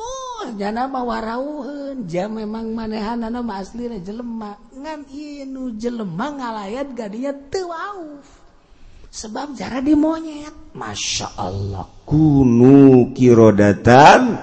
Oh, 0.00 0.50
jana 0.56 0.88
mah 0.88 1.04
warauheun, 1.04 2.08
jam 2.08 2.32
memang 2.34 2.72
manehanana 2.72 3.44
mah 3.44 3.60
aslina 3.60 4.00
jelema. 4.00 4.56
Ngan 4.72 5.06
ieu 5.12 5.70
jelema 5.76 6.32
ngalayat 6.34 6.96
gadinya 6.96 7.30
teu 7.52 7.68
wauf. 7.70 8.26
Sebab 9.10 9.58
jara 9.58 9.82
di 9.82 9.94
monyet. 9.94 10.74
Masya 10.74 11.34
Allah 11.34 11.82
kunu 12.06 13.10
kirodatan 13.10 14.38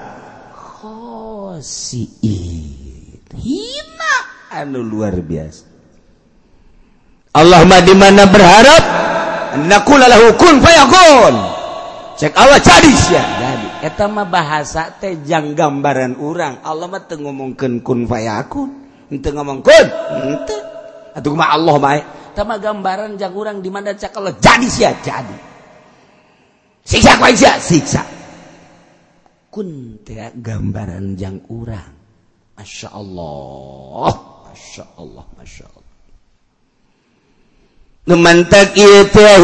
khosiin. 0.54 2.22
Hina 3.36 4.16
anu 4.52 4.84
luar 4.84 5.16
biasa. 5.24 5.77
Allah 7.38 7.62
mah 7.70 7.82
di 7.86 7.94
mana 7.94 8.26
berharap? 8.26 8.84
Nakulalah 9.70 10.18
hukum 10.26 10.58
fayakun. 10.58 11.36
Cek 12.18 12.34
Allah 12.34 12.58
jadi 12.58 12.94
ya 13.14 13.24
jadi. 13.38 13.68
Eta 13.86 14.10
mah 14.10 14.26
bahasa 14.26 14.90
teh 14.98 15.22
jang 15.22 15.54
gambaran 15.54 16.18
orang 16.18 16.66
Allah 16.66 16.90
mah 16.90 17.06
teu 17.06 17.22
ngomongkeun 17.22 17.86
kun 17.86 18.10
fayakun. 18.10 18.70
Henteu 19.14 19.38
ngomong 19.38 19.62
kun? 19.62 19.86
Henteu 20.18 20.60
atuh 21.14 21.34
mah 21.38 21.50
Allah 21.54 21.76
mah 21.78 21.94
eta 22.34 22.42
mah 22.42 22.58
gambaran 22.58 23.22
jang 23.22 23.34
urang 23.38 23.62
di 23.62 23.70
mana 23.70 23.94
cek 23.94 24.18
Allah 24.18 24.34
jadi 24.34 24.66
sia 24.66 24.92
jadi. 24.98 25.38
Siksa 26.82 27.22
ku 27.22 27.26
sia 27.38 27.54
siksa. 27.62 28.02
Kun 29.54 30.02
teh 30.02 30.34
gambaran 30.42 31.14
jang 31.14 31.46
urang. 31.54 31.94
Masya 32.58 32.98
Allah. 32.98 34.14
Masya 34.50 34.86
Allah. 34.98 35.26
Masya 35.38 35.66
Allah 35.70 35.87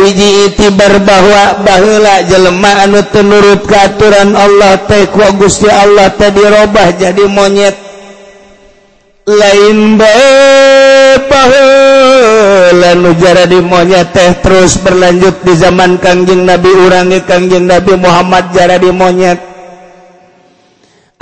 hijitibar 0.07 1.03
bahwa 1.03 1.59
bahla 1.68 2.24
jelema 2.24 2.88
anu 2.88 3.03
tenurut 3.11 3.68
keaturan 3.68 4.32
Allah 4.32 4.80
teqwa 4.88 5.36
Gusti 5.36 5.68
Allah 5.68 6.16
tadi 6.16 6.39
robah 6.39 6.95
jadi 6.95 7.28
monyet. 7.28 7.76
Lain 9.24 9.95
nujara 12.99 13.47
di 13.47 13.59
monyet 13.59 14.16
teh 14.16 14.32
terus 14.39 14.80
berlanjut 14.80 15.43
di 15.43 15.55
zaman 15.59 15.99
Kangjeng 15.99 16.47
Nabi 16.47 16.72
urangi 16.72 17.20
Kangjeng 17.28 17.68
Nabi 17.68 17.99
Muhammad 17.99 18.51
jara 18.55 18.80
di 18.80 18.91
monyet. 18.91 19.53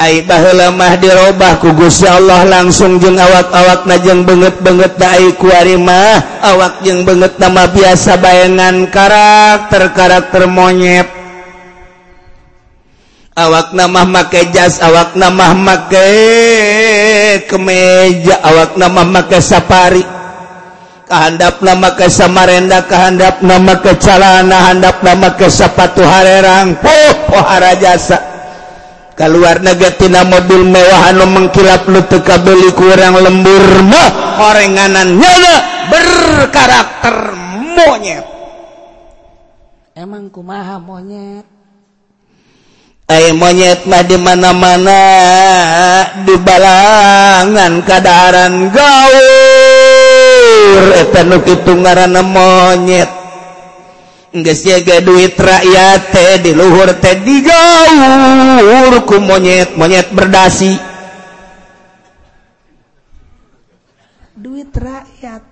Aibahmah 0.01 0.97
dirubah 0.97 1.61
kugusya 1.61 2.17
Allah 2.17 2.41
langsung 2.49 2.97
jeung 2.97 3.21
awak-awak 3.21 3.85
najjeng 3.85 4.25
banget 4.25 4.57
banget 4.57 4.97
daai 4.97 5.29
kuarimah 5.37 6.41
awak 6.41 6.81
jeung 6.81 7.05
banget 7.05 7.37
nama 7.37 7.69
biasa 7.69 8.17
bayangan 8.17 8.89
karakter 8.89 9.93
karakter 9.93 10.49
monyet. 10.49 11.05
Awak 13.37 13.77
nama 13.77 14.01
make 14.01 14.41
jas 14.49 14.81
awak 14.81 15.13
nama 15.13 15.53
make 15.53 16.09
kemeja 17.45 18.41
awak 18.41 18.81
nama 18.81 19.05
make 19.05 19.37
safari. 19.37 20.01
Kehandap 21.05 21.61
nama 21.61 21.93
ke 21.93 22.09
samarenda 22.09 22.89
kehandap 22.89 23.45
nama 23.45 23.77
ke 23.77 23.93
calana 24.01 24.71
handap 24.71 25.03
nama 25.05 25.29
ke 25.37 25.45
sepatu 25.45 26.01
harerang 26.01 26.73
pohara 27.29 27.77
jasa. 27.77 28.30
keluar 29.15 29.61
negatina 29.61 30.25
mobil 30.25 30.65
mewahan 30.65 31.21
mengkilap 31.29 31.85
lutut 31.87 32.25
kabeli 32.25 32.73
kurang 32.73 33.21
lembur 33.21 33.65
mah. 33.85 34.09
Orenganan 34.41 35.21
nyana 35.21 35.55
berkarakter 35.91 37.15
monyet. 37.77 38.25
Emang 39.93 40.31
kumaha 40.33 40.81
monyet? 40.81 41.45
Ay, 43.11 43.35
monyet 43.35 43.83
mah 43.91 44.07
di 44.07 44.15
mana-mana 44.15 45.03
di 46.23 46.31
balangan 46.39 47.83
kadaran 47.83 48.71
gaur. 48.71 49.19
Eta 50.95 51.27
nu 51.27 51.43
kitu 51.43 51.75
ngaranna 51.75 52.23
monyet. 52.23 53.20
Jaga 54.31 55.03
duit 55.03 55.35
rakyat 55.35 56.15
diluhur 56.39 56.95
digaurku 57.03 57.59
monyet 59.19 59.75
monyet 59.75 60.07
berdasi. 60.15 60.79
Duit 64.39 64.71
rakyat. 64.71 65.43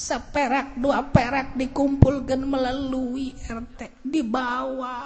Seperak 0.00 0.80
dua 0.80 1.04
perak 1.12 1.52
dikumpulkan 1.60 2.40
melalui 2.40 3.36
RT 3.36 4.00
dibawa 4.00 4.96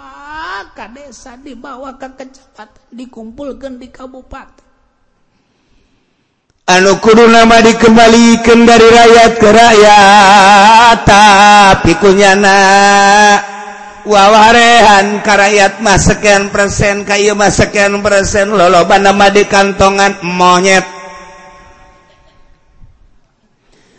ke 0.71 0.87
desa 0.95 1.35
dibawa 1.35 1.99
ke 1.99 2.15
kecepatan 2.15 2.79
dikumpulkan 2.95 3.75
di 3.75 3.91
kabupaten 3.91 4.64
anu 6.65 6.97
kudu 6.97 7.29
nama 7.29 7.61
dikembalikan 7.61 8.65
dari 8.65 8.89
rakyat 8.89 9.31
ke 9.37 9.49
rakyat 9.53 10.97
tapi 11.05 11.93
kunyana 12.01 12.57
wawarehan 14.01 15.21
ka 15.21 15.37
rakyat 15.37 15.77
mah 15.85 15.97
sekian 16.01 16.49
persen 16.49 17.05
kayu 17.05 17.37
mah 17.37 17.53
sekian 17.53 18.01
persen 18.01 18.49
loloban 18.49 19.05
nama 19.05 19.29
di 19.29 19.45
kantongan 19.45 20.17
monyet. 20.25 20.85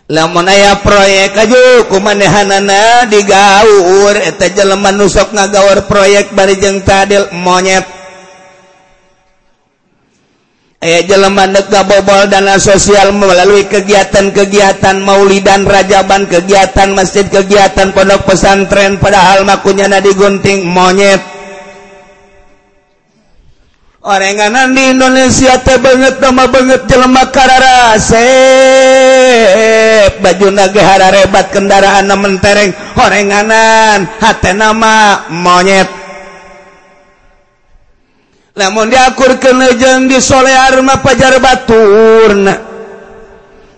Lamun 0.07 0.47
aya 0.47 0.79
proyek 0.87 1.35
aja 1.35 1.83
ku 1.91 1.99
manehanana 1.99 3.11
digaur 3.11 4.15
eta 4.15 4.47
jelema 4.55 4.95
nusok 4.95 5.35
ngagaur 5.35 5.91
proyek 5.91 6.31
bari 6.31 6.55
jeung 6.63 6.87
tadil 6.87 7.27
monyet. 7.35 7.96
eh 10.87 11.03
jeleman 11.03 11.51
deka 11.51 11.83
bobol 11.83 12.31
dana 12.31 12.63
sosial 12.63 13.11
melalui 13.11 13.67
kegiatan-kegiatan 13.67 15.03
Maulidan 15.03 15.67
Rajaban 15.67 16.31
kegiatan 16.31 16.95
masjid 16.95 17.27
kegiatan 17.27 17.91
pondok 17.91 18.23
pesantren 18.23 18.95
padahal 19.03 19.43
makunya 19.43 19.91
nadi 19.91 20.15
gunting 20.15 20.63
monyet. 20.63 21.19
Orenganan 24.07 24.71
di 24.79 24.95
Indonesia 24.95 25.59
teh 25.67 25.83
banget 25.83 26.23
nama 26.23 26.47
banget 26.47 26.87
jelema 26.87 27.27
kararasep 27.35 28.15
baju 30.23 30.55
nage 30.55 30.79
hararebat 30.79 31.51
kendaraan 31.51 32.07
mentereng 32.15 32.71
orenganan 32.95 34.07
hate 34.23 34.55
nama 34.55 35.27
monyet. 35.35 36.06
namun 38.57 38.89
diakur 38.89 39.37
kenejeng 39.37 40.09
disoleharma 40.09 41.05
pajar 41.05 41.37
Baturna. 41.37 42.57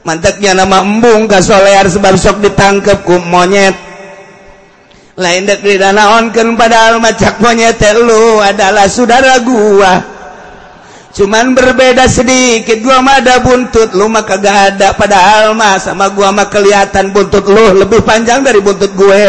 Mantapnya 0.07 0.55
nama 0.55 0.81
embung 0.87 1.27
kasolear 1.27 1.85
sebab 1.91 2.15
sok 2.15 2.41
ditangkap 2.41 3.03
ku 3.03 3.19
monyet. 3.19 3.75
Lain 5.19 5.45
dek 5.45 5.67
didanaonkan 5.67 6.55
padahal 6.55 7.03
macak 7.03 7.43
monyet 7.43 7.83
lu 7.99 8.39
adalah 8.39 8.87
saudara 8.87 9.43
gua. 9.43 10.17
Cuman 11.11 11.59
berbeda 11.59 12.07
sedikit 12.07 12.79
gua 12.79 13.03
mah 13.03 13.19
ada 13.19 13.43
buntut 13.43 13.91
lu 13.99 14.07
mah 14.07 14.23
kagak 14.23 14.79
ada. 14.79 14.95
Padahal 14.95 15.59
mah 15.59 15.83
sama 15.83 16.07
gua 16.15 16.31
mah 16.31 16.47
kelihatan 16.47 17.11
buntut 17.11 17.43
lu 17.51 17.83
lebih 17.83 18.01
panjang 18.07 18.47
dari 18.47 18.63
buntut 18.63 18.95
gue. 18.95 19.23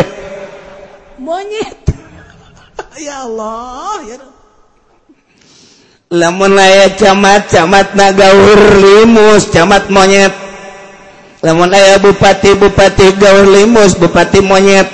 Monyet. 1.17 1.77
Ya 2.99 3.23
Allah 3.23 3.95
ya 4.03 4.19
Allah 4.19 4.38
lemunaya 6.09 6.89
camat 6.97 7.53
camat 7.53 7.93
nagaur 7.93 8.59
limus 8.81 9.49
camat 9.53 9.87
monyet. 9.93 10.33
Lemunaya 11.39 12.01
bupati 12.01 12.51
bupati 12.57 13.15
gaur 13.15 13.45
limus 13.47 13.95
bupati 13.95 14.41
monyet. 14.43 14.89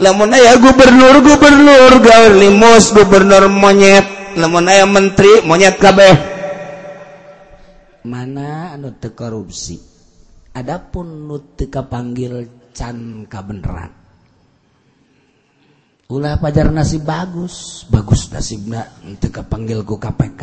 Lemunaya 0.00 0.56
gubernur 0.56 1.20
gubernur 1.20 1.92
gaur 2.00 2.32
limus 2.38 2.94
gubernur 2.94 3.50
monyet. 3.50 4.06
Lemunaya 4.38 4.86
menteri 4.86 5.42
monyet 5.44 5.76
kabeh. 5.76 6.14
Mana 8.06 8.74
anu 8.78 8.94
teu 8.96 9.12
korupsi? 9.12 9.76
Adapun 10.54 11.26
nu 11.26 11.36
teu 11.58 11.66
kapanggil 11.66 12.46
can 12.74 13.26
kabeneran 13.26 14.03
ulah 16.08 16.36
pajar 16.40 16.68
nasib 16.68 17.04
bagus. 17.06 17.86
Bagus 17.88 18.28
nasib 18.32 18.68
nak 18.68 18.88
untuk 19.04 19.40
kepanggilku 19.40 19.96
KPK 19.96 20.40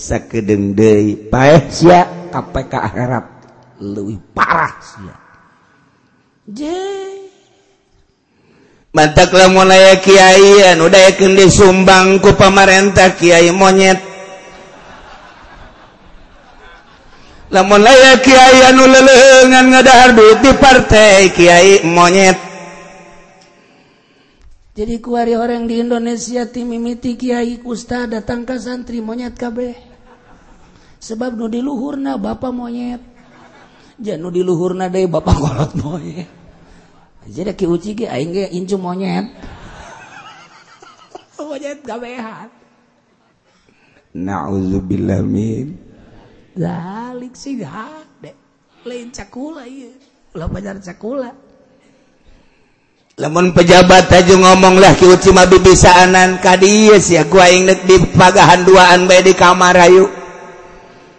sakedeng 0.00 0.72
deui 0.72 1.28
paeh 1.28 1.68
sia 1.68 2.30
KPK 2.32 2.72
akhirat 2.72 3.26
lebih 3.84 4.20
parah 4.32 4.74
sia. 4.80 5.16
Je 6.50 6.80
Mantak 8.90 9.30
lamun 9.30 9.70
aya 9.70 10.02
kiai. 10.02 10.66
Anu 10.74 10.90
dayakeun 10.90 11.38
disumbang 11.38 12.18
ku 12.18 12.34
pamarentah 12.34 13.14
kiai 13.14 13.54
monyet. 13.54 14.02
Lamun 17.54 17.86
aya 17.86 18.18
kiai 18.18 18.66
anu 18.66 18.90
leuleungan 18.90 19.70
ngadahar 19.70 20.10
duit 20.10 20.42
di 20.42 20.52
partai 20.58 21.30
kiai 21.30 21.86
monyet 21.86 22.49
jadi 24.80 24.96
kuari 24.96 25.36
orang 25.36 25.68
di 25.68 25.84
Indonesia 25.84 26.48
timimiti 26.48 27.12
Kyai 27.12 27.60
kusta 27.60 28.08
datang 28.08 28.48
ke 28.48 28.56
santri 28.56 29.04
monyet 29.04 29.36
kabeh. 29.36 29.76
Sebab 30.96 31.36
nu 31.36 31.52
diluhurna 31.52 32.16
bapak 32.16 32.48
monyet. 32.48 33.04
Janu 34.00 34.32
diluhurna 34.32 34.88
deh 34.88 35.04
bapak 35.04 35.36
kolot 35.36 35.72
monyet. 35.76 36.32
Jadi 37.28 37.52
ki 37.52 37.66
uci 37.68 37.90
ki 37.92 38.08
aing 38.08 38.32
ge 38.32 38.48
incu 38.56 38.80
monyet. 38.80 39.28
Monyet 41.36 41.84
kabehan 41.84 42.48
Nauzubillah 44.16 45.20
min. 45.20 45.76
Zalik 46.56 47.36
sih 47.36 47.60
gak 47.60 48.24
deh. 48.24 48.32
Lain 48.88 49.12
cakula 49.12 49.68
iya. 49.68 49.92
Ulah 50.32 50.48
pacar 50.48 50.80
cakula. 50.80 51.49
namun 53.20 53.52
pejabat 53.52 54.08
Taju 54.08 54.40
ngomonglah 54.40 54.96
Kiucima 54.96 55.44
bibisanan 55.44 56.40
kadies 56.40 57.12
ya 57.12 57.28
gua 57.28 57.52
inget 57.52 57.84
di 57.84 58.00
pagahan 58.16 58.64
duaan 58.64 59.04
baik 59.04 59.28
di 59.28 59.34
kamar 59.36 59.76
ayu. 59.76 60.08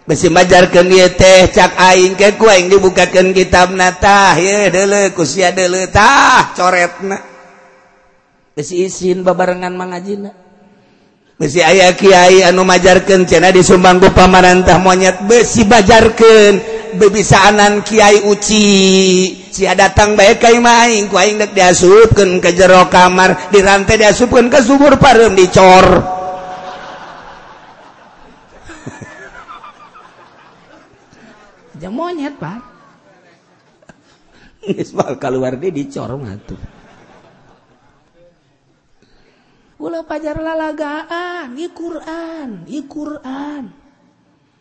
Besi 0.02 0.26
majar 0.26 0.66
ke 0.66 0.82
dia 0.82 1.14
teh 1.14 1.46
cak 1.46 1.78
aing 1.78 2.18
ke 2.18 2.34
gua 2.34 2.58
yang 2.58 2.74
dibukakan 2.74 3.30
kitab 3.30 3.70
natah 3.70 4.34
ya 4.34 4.66
dele 4.66 5.14
kusya 5.14 5.54
dele 5.54 5.86
tah 5.94 6.50
coretna. 6.58 7.22
Besi 8.58 8.82
isin 8.82 9.22
babarengan 9.22 9.70
mangajina 9.72 10.42
besi 11.42 11.58
ayah 11.58 11.90
kiai 11.98 12.46
anu 12.46 12.62
majarkan 12.62 13.26
cina 13.26 13.50
disumbang 13.50 13.98
ku 13.98 14.14
pamarantah 14.14 14.78
monyet 14.78 15.26
besi 15.26 15.66
bajarkan 15.66 16.71
bebisaanan 16.96 17.84
Kiai 17.84 18.24
Uci. 18.26 18.66
Si 19.52 19.68
datang 19.68 20.16
baik 20.16 20.40
main 20.60 21.08
diasupkan 21.52 22.40
ke 22.40 22.56
jero 22.56 22.88
kamar 22.88 23.52
di 23.52 23.60
rantai 23.60 24.00
diasupkan 24.00 24.48
ke 24.48 24.64
subur 24.64 24.96
parem 24.96 25.36
dicor. 25.36 25.86
Monyet 31.92 32.40
Pak. 32.40 32.72
Keluar 35.22 35.58
dia 35.58 35.74
dicor 35.74 36.14
ngatuh 36.14 36.82
Ulah 39.82 40.06
pajar 40.06 40.38
lalagaan, 40.38 41.58
i 41.58 41.66
Quran, 41.74 42.62
i 42.70 42.86
Quran. 42.86 43.81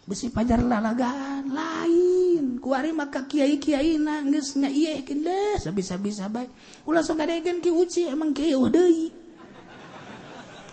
besi 0.05 0.33
pajar 0.33 0.61
lalagaan 0.61 1.49
lain. 1.53 2.57
Kuari 2.61 2.93
maka 2.93 3.25
kiai 3.25 3.57
kiai 3.61 3.97
nangis 4.01 4.57
nya 4.57 4.69
iya 4.69 5.01
kende 5.01 5.57
bisa 5.73 5.97
bisa 5.97 6.25
baik 6.29 6.49
ulah 6.85 7.01
sok 7.05 7.21
adegan 7.21 7.61
ki 7.61 7.69
uci 7.69 8.09
emang 8.09 8.33
kiai 8.33 8.53
deui. 8.53 9.13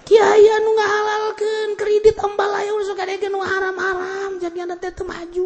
Kiai 0.08 0.44
anu 0.48 0.70
ngahalalkeun 0.72 1.70
kredit 1.76 2.16
ambalaya 2.16 2.72
ulah 2.72 2.86
sok 2.88 3.04
adegan 3.04 3.32
nu 3.32 3.40
haram-haram 3.44 4.40
jadi 4.40 4.64
anda 4.64 4.80
teh 4.80 4.92
maju. 5.04 5.44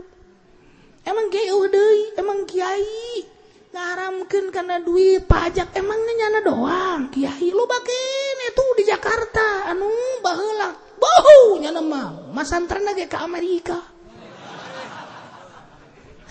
Emang 1.03 1.27
kiai 1.35 1.51
deui 1.51 2.01
emang 2.19 2.47
kiai. 2.47 3.42
ngaramkan 3.73 4.53
karena 4.53 4.77
duit 4.85 5.25
pajak 5.25 5.73
emangnya 5.73 6.13
nyana 6.21 6.41
doang. 6.45 7.01
Kiai 7.09 7.49
lu 7.49 7.65
bakin 7.65 8.37
itu 8.53 8.65
di 8.77 8.85
Jakarta. 8.85 9.73
Anu 9.73 9.89
bahelak 10.21 11.01
bohu 11.01 11.59
nyana 11.59 11.81
mau 11.81 12.29
masantren 12.37 12.85
lagi 12.85 13.09
ke 13.09 13.17
Amerika. 13.17 13.81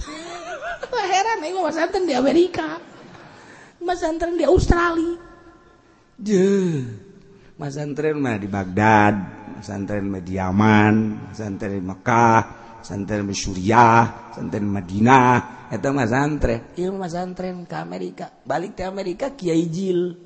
Wah, 0.91 1.05
heran 1.09 1.41
nih 1.41 1.57
mas 1.57 1.77
Anten 1.81 2.05
di 2.05 2.13
Amerika. 2.13 2.77
Masantren 3.81 4.37
di 4.37 4.45
Australia. 4.45 5.17
Je 6.21 6.85
masantren 7.57 8.17
mah 8.21 8.37
di 8.37 8.45
Baghdad 8.45 9.17
masantren 9.57 10.05
mah 10.05 10.21
di 10.21 10.37
Yaman 10.37 10.93
masantren 11.29 11.77
di 11.77 11.81
Mekah 11.81 12.60
santen 12.81 13.29
Suriah 13.33 14.33
santen 14.33 14.67
Madinah 14.67 15.69
itu 15.71 15.89
mas 15.95 16.11
santren 16.11 16.75
ilmu 16.75 17.07
mas 17.07 17.15
santren 17.15 17.63
ke 17.63 17.77
Amerika. 17.79 18.27
Balik 18.43 18.75
ke 18.75 18.83
Amerika 18.83 19.31
Kiai 19.31 19.65
Jil. 19.71 20.19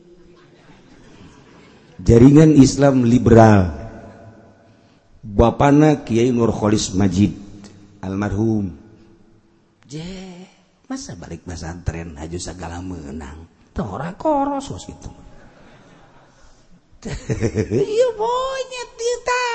Jaringan 2.01 2.57
Islam 2.57 3.05
liberal. 3.05 3.71
Bapana 5.21 6.01
Kiai 6.01 6.33
Nurkholis 6.33 6.97
Majid 6.97 7.37
almarhum. 8.01 8.73
Je 9.85 10.05
masa 10.85 11.17
balik 11.17 11.45
mas 11.49 11.65
santren 11.65 12.13
haju 12.13 12.37
segala 12.37 12.77
menang 12.77 13.49
tora 13.73 14.13
koros 14.13 14.69
was 14.69 14.85
itu 14.85 15.11
iya 17.73 18.07
monyet 18.13 18.89
kita 18.93 19.45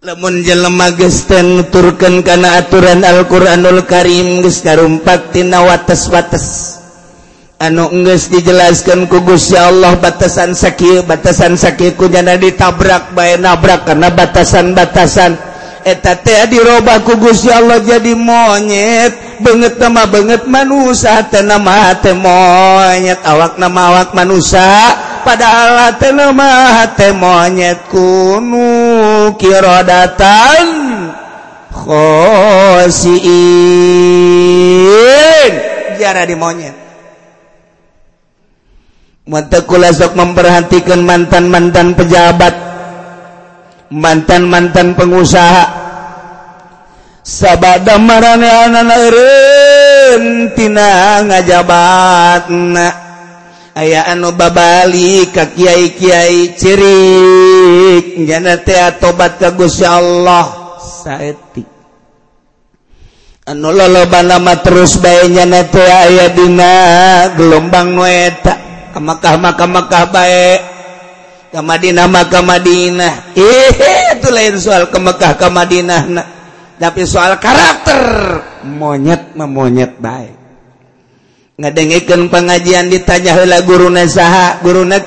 lemun 0.00 0.40
jelema 0.40 0.96
gesten 0.96 1.68
turken 1.68 2.24
kana 2.24 2.64
aturan 2.64 3.04
Alquranul 3.04 3.84
Karim 3.84 4.40
geus 4.40 4.64
karumpat 4.64 5.28
tina 5.28 5.60
wates-wates. 5.60 6.80
Anu 7.60 7.92
geus 8.08 8.32
dijelaskan 8.32 9.12
ku 9.12 9.20
Gusti 9.20 9.60
Allah 9.60 10.00
batasan 10.00 10.56
sakieu 10.56 11.04
batasan 11.04 11.60
sakieu 11.60 11.92
kunyana 12.00 12.40
ditabrak 12.40 13.12
bae 13.12 13.36
nabrak 13.36 13.84
karena 13.84 14.08
batasan-batasan. 14.08 15.36
Eta 15.84 16.16
teh 16.16 16.48
dirobah 16.48 17.04
ku 17.04 17.20
Gusti 17.20 17.52
Allah 17.52 17.84
jadi 17.84 18.16
monyet. 18.16 19.44
Banget 19.44 19.76
nama 19.76 20.08
banget 20.08 20.48
manusia 20.48 21.28
teh 21.28 21.44
nama 21.44 21.92
teh 22.00 22.16
monyet. 22.16 23.20
Awak 23.20 23.60
nama 23.60 23.92
awak 23.92 24.16
manusia 24.16 24.96
padahal 25.24 25.96
telemah 25.96 26.88
monyet 27.16 27.86
kunu 27.88 29.32
kirodatan 29.36 30.66
khosiin. 31.72 33.22
Jarah 36.00 36.24
di 36.24 36.36
monyet. 36.36 36.76
Matakula 39.30 39.94
sok 39.94 40.18
memperhatikan 40.18 41.06
mantan-mantan 41.06 41.94
pejabat 41.94 42.70
mantan-mantan 43.90 44.94
pengusaha. 44.94 45.78
Sabada 47.20 48.00
marane 48.00 48.48
anak-anak 48.48 49.12
tina 50.56 51.20
ngajabat 51.28 52.48
nak 52.48 53.09
aya 53.74 54.06
anu 54.10 54.34
babali 54.34 55.28
ka 55.30 55.50
Kyai-kiai 55.54 56.54
cirik. 56.58 58.26
Tobat 58.98 59.38
ka 59.38 59.52
kagusya 59.52 59.88
Allah. 59.98 60.44
Sayatik 60.80 61.68
anu 63.50 63.74
loloban 63.74 64.30
lama 64.30 64.54
terus 64.62 65.02
baynya 65.02 65.42
nate 65.44 65.82
aya 65.82 66.30
dina. 66.30 66.74
Gelombang 67.34 67.94
nueta 67.94 68.54
ka 68.94 68.98
Makkah 69.02 69.34
maka 69.38 69.64
Makkah 69.66 70.04
bae. 70.10 70.50
Ka 71.50 71.60
Madinah 71.66 72.06
maka 72.06 72.46
Madinah. 72.46 73.34
Eh 73.34 73.70
itu 74.14 74.28
lain 74.30 74.54
soal 74.62 74.86
ke 74.86 74.98
Makkah 75.02 75.34
ke 75.34 75.50
Madinah 75.50 76.02
nah. 76.06 76.26
tapi 76.78 77.02
soal 77.02 77.42
karakter. 77.42 77.98
Monyet 78.70 79.34
memonyet 79.34 79.98
baik 79.98 80.39
ngadengeken 81.60 82.32
pengajian 82.32 82.88
ditanyala 82.88 83.60
guru 83.68 83.92
nasaha 83.92 84.64
guru 84.64 84.88
namat 84.88 85.04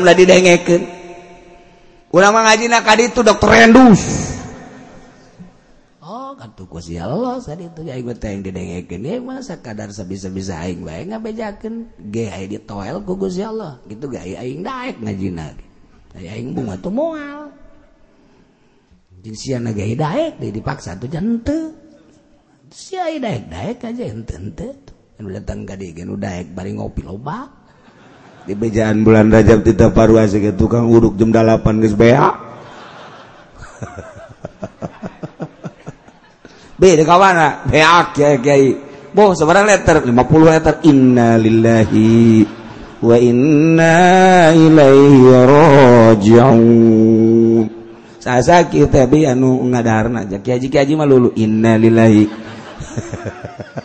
lah 0.00 0.14
didengeken 0.16 0.82
ulama 2.14 2.38
ngaji 2.48 2.72
na 2.72 2.80
tadi 2.80 3.12
itu 3.12 3.20
dokter 3.20 3.50
rendus. 3.52 4.32
Oh 6.00 6.32
kartu 6.38 6.64
kusi 6.64 6.96
Allah 6.96 7.36
tadi 7.44 7.68
itu. 7.68 7.84
Ya 7.84 8.00
teh 8.00 8.30
yang 8.32 8.40
didengeken 8.40 9.04
ya 9.04 9.20
masa 9.20 9.60
kadar 9.60 9.92
sebisa-bisa 9.92 10.56
aing 10.64 10.80
bae 10.80 11.04
ngabejakeun. 11.04 11.92
Ge 12.08 12.32
aya 12.32 12.48
di 12.48 12.56
toel 12.64 13.04
ku 13.04 13.20
Gusti 13.20 13.44
Allah 13.44 13.84
gitu 13.84 14.08
gak 14.08 14.24
aing 14.24 14.64
daek 14.64 14.96
ngajina. 15.04 15.52
Aing 16.16 16.56
bunga 16.56 16.80
tuh 16.80 16.94
moal. 16.94 17.52
Jeung 19.20 19.36
sia 19.36 19.60
na 19.60 19.76
ge 19.76 19.92
daek 19.92 20.40
dipaksa 20.40 20.96
tuh 20.96 21.10
janteu 21.10 21.83
si 22.74 22.98
daek 26.18 26.50
bari 26.50 26.70
ngopi 26.74 27.06
loba 27.06 27.62
di 28.44 28.52
bejaan 28.52 29.06
bulan 29.06 29.32
Rajab 29.32 29.64
tidak 29.64 29.96
paru 29.96 30.20
asa 30.20 30.36
tukang 30.52 30.84
uruk 30.90 31.16
jam 31.16 31.32
8 31.32 31.64
guys 31.80 31.96
bea. 31.96 32.28
Be 36.74 36.92
kawan 37.00 37.00
ah, 37.00 37.08
kawana 37.08 37.48
bea 37.64 38.12
kiai 38.12 38.36
kiai. 38.44 38.76
Boh 39.14 39.32
sebarang 39.32 39.64
letter 39.64 40.04
50 40.04 40.12
letter. 40.44 40.74
Inna 40.84 41.40
lillahi 41.40 42.44
wa 43.00 43.16
inna 43.16 43.96
ilaihi 44.52 45.24
raji'un. 45.48 46.60
Sasa 48.20 48.68
kita 48.68 49.08
bi 49.08 49.24
anu 49.24 49.64
ngadarna 49.72 50.28
aja. 50.28 50.44
Kiai 50.44 50.60
kiai 50.60 50.92
mah 50.92 51.08
lulu. 51.08 51.32
Inna 51.40 51.80
lillahi 51.80 52.43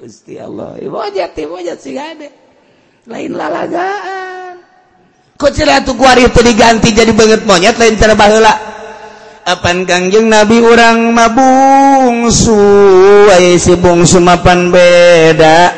Gusti 0.00 0.40
Allah. 0.40 0.80
Eh, 0.80 0.88
Ibojat 0.88 1.36
wajat 1.36 1.78
sih 1.78 1.92
gade 1.92 2.28
lain 3.04 3.32
lalagaan. 3.36 4.64
Kok 5.40 5.50
cerita 5.56 5.80
ceratu 5.80 5.96
kuari 5.96 6.28
itu 6.28 6.40
diganti 6.44 6.92
jadi 6.92 7.12
banget 7.16 7.48
monyet 7.48 7.76
lain 7.80 7.96
cara 7.96 8.12
baheula? 8.12 8.54
Apan 9.48 9.88
kangjeng 9.88 10.28
nabi 10.28 10.60
orang 10.60 11.16
mabungsu 11.16 12.60
ay 13.32 13.56
si 13.56 13.72
bungsu 13.76 14.20
mapan 14.20 14.68
beda. 14.68 15.72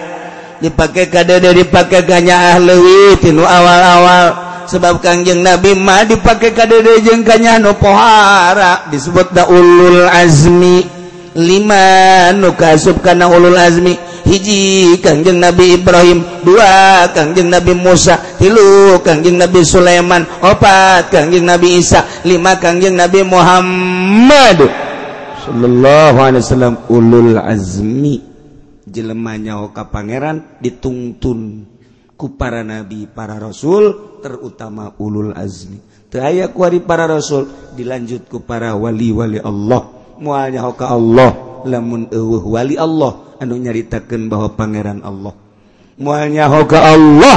Dipakai 0.59 1.11
kada 1.11 1.39
dari 1.39 1.63
pakai 1.67 2.03
ganya 2.07 2.55
ahlewi 2.55 3.19
tinu 3.23 3.47
awal-awal. 3.47 4.52
sebab 4.69 5.03
Kangjeng 5.03 5.41
Nabi 5.41 5.75
mah 5.75 6.05
dipakai 6.07 6.53
kadede 6.53 7.03
jeung 7.03 7.27
kanyano 7.27 7.75
pohara. 7.79 8.87
Disebut 8.93 9.33
da 9.33 9.49
ulul 9.49 10.07
azmi. 10.07 10.85
Lima 11.33 12.29
nu 12.37 12.53
kasub 12.53 13.01
kana 13.01 13.27
ulul 13.33 13.57
azmi. 13.57 13.97
Hiji 14.23 15.01
Kangjeng 15.01 15.41
Nabi 15.41 15.81
Ibrahim. 15.81 16.23
Dua 16.45 17.09
Kangjeng 17.11 17.49
Nabi 17.49 17.73
Musa. 17.73 18.21
Tilu 18.37 19.01
Kangjeng 19.01 19.41
Nabi 19.41 19.65
Sulaiman. 19.65 20.23
Opat 20.45 21.09
Kangjeng 21.09 21.49
Nabi 21.49 21.81
Isa. 21.81 22.05
Lima 22.29 22.61
Kangjeng 22.61 22.95
Nabi 22.95 23.25
Muhammad. 23.25 24.59
Sallallahu 25.43 26.19
alaihi 26.23 26.45
wasallam 26.45 26.75
ulul 26.87 27.35
azmi. 27.41 28.23
Jelemanya 28.93 29.57
oka 29.57 29.89
pangeran 29.89 30.61
dituntun 30.61 31.72
ku 32.23 32.39
para 32.39 32.63
nabi 32.63 33.11
para 33.11 33.35
rasul 33.43 34.15
terutama 34.23 34.95
ulul 35.03 35.35
azmi. 35.35 35.83
Aya 36.15 36.55
kuari 36.55 36.79
para 36.79 37.11
rasul 37.11 37.51
dilanjutku 37.75 38.47
para 38.47 38.79
wali-wali 38.79 39.43
Allah. 39.43 39.91
Mualnya 40.23 40.63
hoka 40.63 40.87
Allah 40.87 41.35
lamun 41.67 42.07
eueuh 42.15 42.47
wali 42.47 42.79
Allah 42.79 43.35
anu 43.43 43.59
nyaritakeun 43.59 44.31
bahwa 44.31 44.55
pangeran 44.55 45.03
Allah. 45.03 45.35
Mualnya 45.99 46.47
hoka 46.47 46.79
Allah 46.79 47.37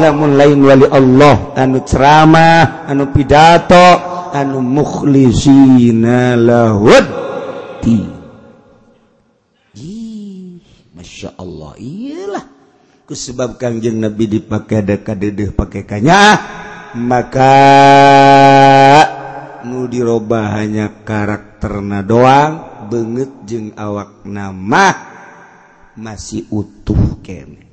lamun 0.00 0.40
lain 0.40 0.64
wali 0.64 0.88
Allah 0.88 1.52
anu 1.52 1.84
ceramah 1.84 2.88
anu 2.88 3.12
pidato 3.12 3.84
anu 4.32 4.64
mukhlisina 4.64 6.40
lahud. 6.40 7.04
Masya 10.96 11.34
Allah 11.36 11.76
iyalah. 11.76 12.61
kusebab 13.06 13.58
Kangjeng 13.58 13.98
Nabi 13.98 14.38
dipakai 14.38 14.86
deka 14.86 15.18
dedeh 15.18 15.50
pakai 15.50 15.82
kanya 15.82 16.38
maka 16.94 17.56
nu 19.66 19.88
diroba 19.88 20.54
hanya 20.60 21.02
karakterna 21.02 22.04
doang 22.04 22.86
banget 22.86 23.30
jeng 23.48 23.72
awak 23.74 24.22
nama 24.28 24.92
masih 25.96 26.48
utuh 26.52 27.20
kene. 27.24 27.64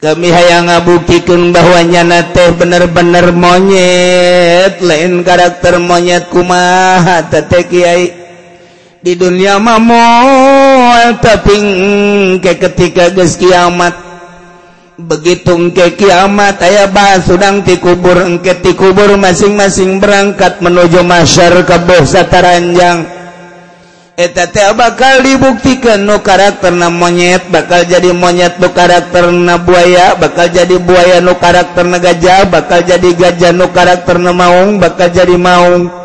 Kami 0.00 0.32
hanya 0.32 0.64
ngabuktikan 0.64 1.52
bahwa 1.52 1.84
nyana 1.84 2.32
teh 2.32 2.56
bener-bener 2.56 3.36
monyet 3.36 4.80
lain 4.80 5.20
karakter 5.20 5.76
monyet 5.76 6.32
kumaha 6.32 7.28
teh 7.28 7.68
kiai. 7.68 8.29
di 9.00 9.16
dunia 9.16 9.56
mamo 9.56 9.96
tapi 11.24 11.56
ke 12.40 12.52
ketika 12.60 13.08
ges 13.16 13.40
kiamat. 13.40 14.12
Begitu 15.00 15.72
ke 15.72 15.96
kiamat 15.96 16.60
aya 16.60 16.84
bahas 16.92 17.24
sedang 17.24 17.64
ti 17.64 17.80
kubur 17.80 18.20
engke 18.20 18.52
ti 18.60 18.76
kubur 18.76 19.16
masing-masing 19.16 19.96
berangkat 19.96 20.60
menuju 20.60 21.00
masyar 21.00 21.64
kabeh 21.64 22.04
sataranjang. 22.04 23.08
Eta 24.20 24.52
teh 24.52 24.68
bakal 24.76 25.24
dibuktikan 25.24 26.04
nu 26.04 26.20
karakter 26.20 26.76
na 26.76 26.92
monyet 26.92 27.48
bakal 27.48 27.88
jadi 27.88 28.12
monyet 28.12 28.60
nu 28.60 28.68
karakter 28.68 29.32
na 29.32 29.56
buaya 29.56 30.12
bakal 30.20 30.52
jadi 30.52 30.76
buaya 30.76 31.24
nu 31.24 31.32
karakter 31.40 31.88
na 31.88 31.96
gajah 31.96 32.44
bakal 32.52 32.84
jadi 32.84 33.08
gajah 33.16 33.56
nu 33.56 33.72
karakter 33.72 34.20
na 34.20 34.36
maung 34.36 34.76
bakal 34.76 35.08
jadi 35.08 35.40
maung. 35.40 35.99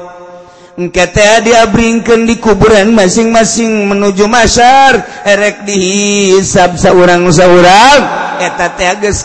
engkete 0.75 1.47
diabringkan 1.47 2.27
di 2.27 2.35
kuburan 2.35 2.91
masing-masing 2.91 3.87
menuju 3.87 4.27
masyar. 4.27 5.23
Erek 5.23 5.63
dihisab 5.63 6.75
seorang 6.75 7.23
seorang 7.31 7.99
eta 8.43 8.75
teh 8.75 8.91
geus 8.99 9.23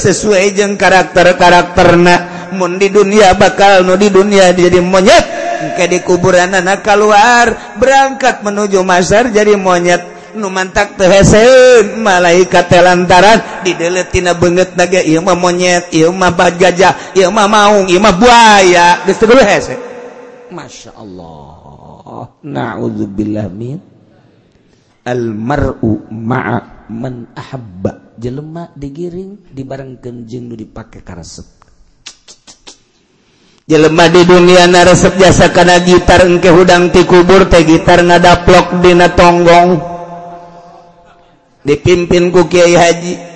sesuai 0.00 0.52
jeung 0.52 0.76
karakter-karakterna. 0.76 2.48
Mun 2.54 2.78
di 2.78 2.92
dunia 2.92 3.34
bakal 3.34 3.82
nu 3.82 3.98
di 3.98 4.12
dunia 4.12 4.52
jadi 4.52 4.78
monyet. 4.78 5.24
Engke 5.56 5.88
di 5.88 5.98
kuburan 6.04 6.52
anak 6.52 6.84
keluar 6.84 7.74
berangkat 7.80 8.44
menuju 8.44 8.84
masyar 8.84 9.32
jadi 9.32 9.56
monyet. 9.56 10.14
Nu 10.36 10.52
mantak 10.52 11.00
teu 11.00 11.08
heseun 11.08 12.04
malaikat 12.04 12.68
teh 12.68 12.84
lantaran 12.84 13.64
dideletina 13.64 14.36
beungeut 14.36 14.76
naga 14.76 15.00
ieu 15.00 15.24
mah 15.24 15.32
monyet 15.32 15.88
ieu 15.96 16.12
mah 16.12 16.28
gajah 16.52 17.16
ieu 17.16 17.32
mah 17.32 17.48
maung 17.48 17.88
ieu 17.88 17.96
mah 17.96 18.12
buaya. 18.12 19.00
Geus 19.08 19.16
teu 19.16 19.32
Masya 20.50 20.94
Allah. 20.94 22.38
Naudzubillah 22.42 23.46
min 23.50 23.78
almaru 25.06 26.06
ma'a 26.10 26.90
man 26.90 27.30
ahabba. 27.34 28.16
Jelema 28.16 28.72
digiring 28.72 29.52
dibarengkeun 29.52 30.24
jeung 30.24 30.48
nu 30.48 30.56
dipake 30.56 31.04
karesep. 31.04 31.44
Jelema 33.66 34.06
di 34.08 34.22
dunia 34.22 34.64
na 34.70 34.86
resep 34.86 35.18
jasa 35.18 35.50
kana 35.50 35.82
gitar 35.82 36.22
engke 36.22 36.48
hudang 36.54 36.94
ti 36.94 37.02
kubur 37.02 37.50
teh 37.50 37.66
gitar 37.66 38.00
ngadaplok 38.00 38.78
dina 38.80 39.10
tonggong. 39.12 39.70
Dipimpin 41.66 42.30
ku 42.30 42.46
Kiai 42.46 42.78
Haji. 42.78 43.35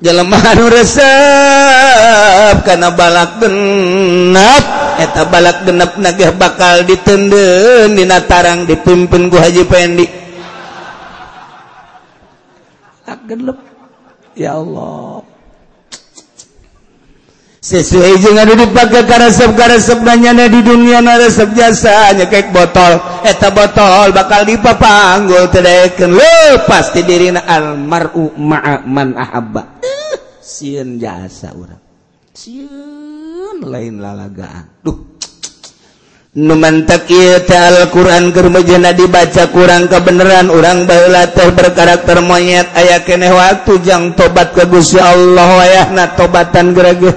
jelemahan 0.00 0.58
resep 0.68 2.56
karena 2.64 2.88
balak 2.92 3.40
genap. 3.40 4.64
Eta 5.00 5.24
balak 5.28 5.64
genap 5.64 5.96
nageh 5.96 6.32
bakal 6.36 6.84
ditenden 6.84 7.96
di 7.96 8.04
tarang 8.28 8.68
dipimpin 8.68 9.32
ku 9.32 9.36
Haji 9.40 9.64
Pendi 9.64 10.20
tak 13.10 13.26
genap. 13.26 13.58
Ya 14.38 14.54
Allah. 14.54 15.26
Sesuai 17.60 18.16
jangan 18.24 18.48
anu 18.48 18.54
dipake 18.56 19.04
karesep-karesep 19.04 20.00
nanya 20.00 20.48
di 20.48 20.64
dunia 20.64 21.04
na 21.04 21.20
resep 21.20 21.52
jasa 21.52 22.16
kayak 22.24 22.56
botol. 22.56 22.96
Eta 23.20 23.52
botol 23.52 24.16
bakal 24.16 24.48
dipapanggul 24.48 25.52
teu 25.52 25.60
daekeun 25.60 26.16
leupas 26.16 26.88
ti 26.96 27.04
dirina 27.04 27.44
almaru 27.44 28.32
maaman 28.38 29.12
man 29.12 29.60
siun 30.50 30.98
jasa 30.98 31.54
orang 31.54 31.78
siun 32.34 33.62
lain 33.62 34.02
lalagaan. 34.02 34.66
Duh. 34.82 34.98
Numantak 36.30 37.10
Alquran 37.50 38.30
kermejena 38.30 38.94
dibaca 38.94 39.50
kurang 39.50 39.90
kebenaran 39.90 40.46
orang 40.46 40.86
teh 41.34 41.50
berkarakter 41.50 42.22
monyet. 42.22 42.70
Aya 42.70 43.02
keneh 43.02 43.34
waktu 43.34 43.82
jang 43.82 44.14
tobat 44.14 44.54
ke 44.54 44.62
Gusti 44.70 45.02
Allah 45.02 45.58
wayahna 45.58 46.14
tobatan 46.14 46.70
gerege 46.70 47.10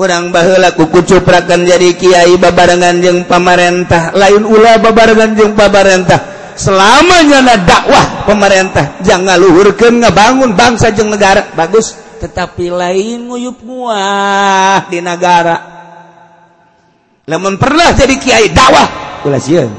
orang 0.00 0.32
bahla 0.32 0.72
kuku 0.72 1.04
cuprakan 1.04 1.68
jadi 1.68 1.92
Kiai 2.00 2.34
babarengan 2.40 3.04
jeung 3.04 3.28
pamarentah. 3.28 4.16
Lain 4.16 4.42
ulah 4.48 4.80
babarengan 4.80 5.36
jeung 5.36 5.52
pamarentah. 5.52 6.20
Selamanya 6.56 7.44
na 7.44 7.54
dakwah 7.60 8.24
pemerintah 8.24 9.04
jangan 9.04 9.36
luhurkeun 9.36 10.00
ngebangun 10.00 10.56
bangsa 10.56 10.96
jeung 10.96 11.12
negara. 11.12 11.52
Bagus. 11.52 12.03
tetapi 12.24 12.72
lain 12.72 13.28
nguyup 13.28 13.60
muah 13.60 14.88
di 14.88 15.04
negara 15.04 15.56
lemun 17.28 17.60
pernah 17.60 17.92
jadi 17.92 18.16
kiai 18.16 18.48
dakwah 18.48 19.20
ulah 19.28 19.40
sieun 19.40 19.72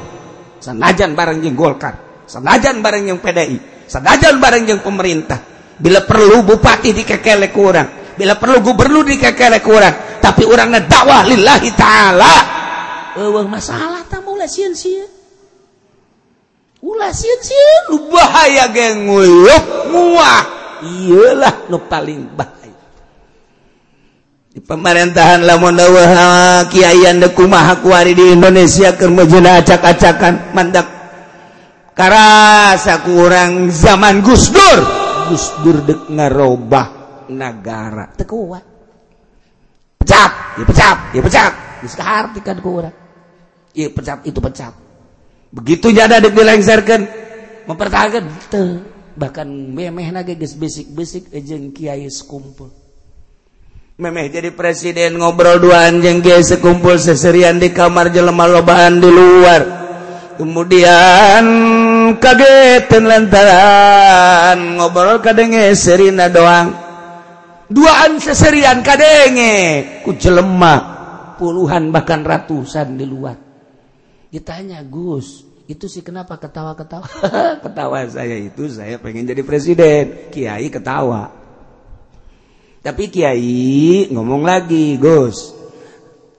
sanajan 0.62 1.18
bareng 1.18 1.42
jeung 1.42 1.58
Golkar 1.58 2.24
sanajan 2.30 2.78
bareng 2.78 3.10
jeung 3.10 3.18
PDI 3.18 3.58
sanajan 3.86 4.42
bareng 4.42 4.66
jeung 4.66 4.82
pemerintah. 4.82 5.54
Bila 5.76 6.08
perlu 6.08 6.40
bupati 6.40 6.96
dikekelek 6.96 7.52
kurang, 7.52 8.16
bila 8.16 8.40
perlu 8.40 8.64
gubernur 8.64 9.04
dikekelek 9.04 9.60
kurang, 9.60 9.94
tapi 10.24 10.48
urangna 10.48 10.80
dakwah 10.80 11.20
lillahi 11.28 11.70
taala. 11.76 12.36
Eueuh 13.20 13.44
masalah 13.44 14.00
tamu 14.08 14.36
mulai 14.36 14.48
sieun-sieun 14.48 15.08
ulah 16.80 17.12
sieun-sieun 17.12 17.82
lu 17.92 18.08
bahaya 18.08 18.72
geng 18.72 19.04
nguyup 19.04 19.64
muah. 19.92 20.65
ialah 20.84 21.70
nu 21.70 21.78
paling 21.86 22.36
bahaya 22.36 22.56
di 24.56 24.64
pemerintahan 24.64 25.44
lamun 25.44 25.76
dawuh 25.76 26.08
kiaian 26.72 27.20
de 27.20 27.28
kumaha 27.36 27.76
kuari 27.84 28.16
di 28.16 28.32
Indonesia 28.32 28.96
keur 28.96 29.12
mejeuna 29.12 29.60
acak-acakan 29.60 30.56
mandak 30.56 30.88
karasa 31.92 33.04
kurang 33.04 33.68
zaman 33.68 34.24
Gus 34.24 34.48
Dur. 34.48 34.80
Gus 35.28 35.44
Dur 35.60 35.84
dek 35.84 36.08
ngarobah 36.08 36.86
negara 37.28 38.16
teu 38.16 38.24
kuat 38.24 38.64
pecat 40.00 40.32
ya 40.56 40.64
pecat 40.64 40.98
ya 41.12 41.20
pecat 41.20 41.52
geus 41.84 41.92
kahartikeun 41.92 42.58
ku 42.64 42.80
urang. 42.80 42.96
Ieu 43.76 43.92
pecat 43.92 44.24
itu 44.24 44.40
pecat 44.40 44.72
begitu 45.52 45.92
nyada 45.92 46.16
dek 46.16 46.32
dilengserkeun 46.32 47.02
mempertahankan. 47.68 48.24
Teu. 48.48 48.95
bahkan 49.16 49.48
memeh 49.48 50.12
nage 50.12 50.36
geus 50.36 50.54
besik-besik 50.54 51.32
eh, 51.32 51.40
jeung 51.40 51.72
kiai 51.72 52.04
sekumpul. 52.06 52.68
Memeh 53.96 54.28
jadi 54.28 54.52
presiden 54.52 55.16
ngobrol 55.16 55.56
dua 55.56 55.88
anjing 55.88 56.20
kiai 56.20 56.44
sekumpul 56.44 57.00
seserian 57.00 57.56
di 57.56 57.72
kamar 57.72 58.12
jelema 58.12 58.44
lobaan 58.44 59.00
di 59.00 59.08
luar. 59.08 59.62
Kemudian 60.36 61.44
kagetan 62.20 63.08
lantaran 63.08 64.76
ngobrol 64.76 65.24
kadenge 65.24 65.72
serina 65.72 66.28
doang. 66.28 66.76
Duaan 67.72 68.20
seserian 68.20 68.84
kadenge 68.84 69.56
ku 70.04 70.12
jelema. 70.12 70.94
Puluhan 71.40 71.88
bahkan 71.88 72.20
ratusan 72.20 73.00
di 73.00 73.08
luar. 73.08 73.36
Ditanya 74.28 74.84
Gus 74.84 75.45
itu 75.66 75.90
sih 75.90 76.02
kenapa 76.06 76.38
ketawa-ketawa? 76.38 77.06
Ketawa 77.66 78.06
saya 78.06 78.38
itu 78.38 78.70
saya 78.70 79.02
pengen 79.02 79.26
jadi 79.26 79.42
presiden. 79.42 80.30
Kiai 80.30 80.70
ketawa. 80.70 81.34
Tapi 82.86 83.10
Kiai 83.10 84.06
ngomong 84.14 84.46
lagi 84.46 84.94
Gus. 84.94 85.58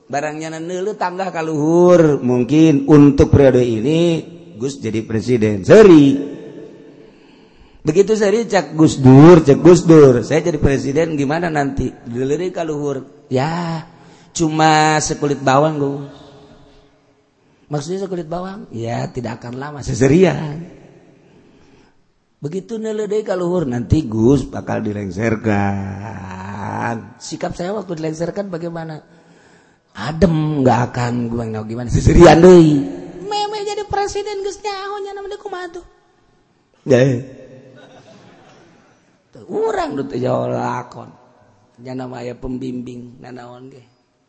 Barangnya 0.07 0.55
nelu 0.63 0.95
tangga 0.95 1.27
kaluhur 1.27 2.23
mungkin 2.23 2.87
untuk 2.87 3.27
periode 3.27 3.67
ini 3.67 4.23
Gus 4.55 4.79
jadi 4.79 5.03
presiden. 5.03 5.67
Seri. 5.67 6.39
Begitu 7.83 8.15
saya 8.15 8.31
cak 8.47 8.79
Gus 8.79 8.95
Dur 9.03 9.43
cak 9.43 9.59
Gus 9.59 9.83
Dur. 9.83 10.23
Saya 10.23 10.39
jadi 10.39 10.55
presiden 10.55 11.19
gimana 11.19 11.51
nanti? 11.51 11.91
Dilirik 12.07 12.55
kaluhur 12.55 13.27
ya 13.27 13.83
cuma 14.31 15.03
sekulit 15.03 15.43
bawang 15.43 15.75
Gus 15.75 16.26
maksudnya 17.67 18.03
sekulit 18.03 18.27
bawang? 18.27 18.67
Ya 18.71 19.07
tidak 19.11 19.43
akan 19.43 19.59
lama 19.59 19.79
seserian. 19.83 20.63
Begitu 22.37 22.77
neledai 22.77 23.25
kaluhur 23.25 23.65
nanti 23.65 24.05
Gus 24.05 24.45
bakal 24.45 24.85
dilengserkan 24.85 26.37
sikap 27.17 27.57
saya 27.57 27.73
waktu 27.73 27.97
dilengserkan 27.97 28.53
bagaimana? 28.53 29.01
Adem 29.97 30.61
nggak 30.61 30.79
akan 30.93 31.33
gimana 31.33 31.65
gimana. 31.65 31.89
Seserian 31.89 32.37
deh. 32.37 32.85
Meme 33.25 33.57
jadi 33.65 33.81
presiden 33.89 34.45
Gus. 34.45 34.61
Nyahonya 34.61 35.17
namanya 35.17 35.41
kumaha 35.41 35.65
tuh? 35.73 35.85
Ya 36.85 37.01
lakon. 40.45 41.09
Nama 41.81 42.21
pembimbing 42.37 43.17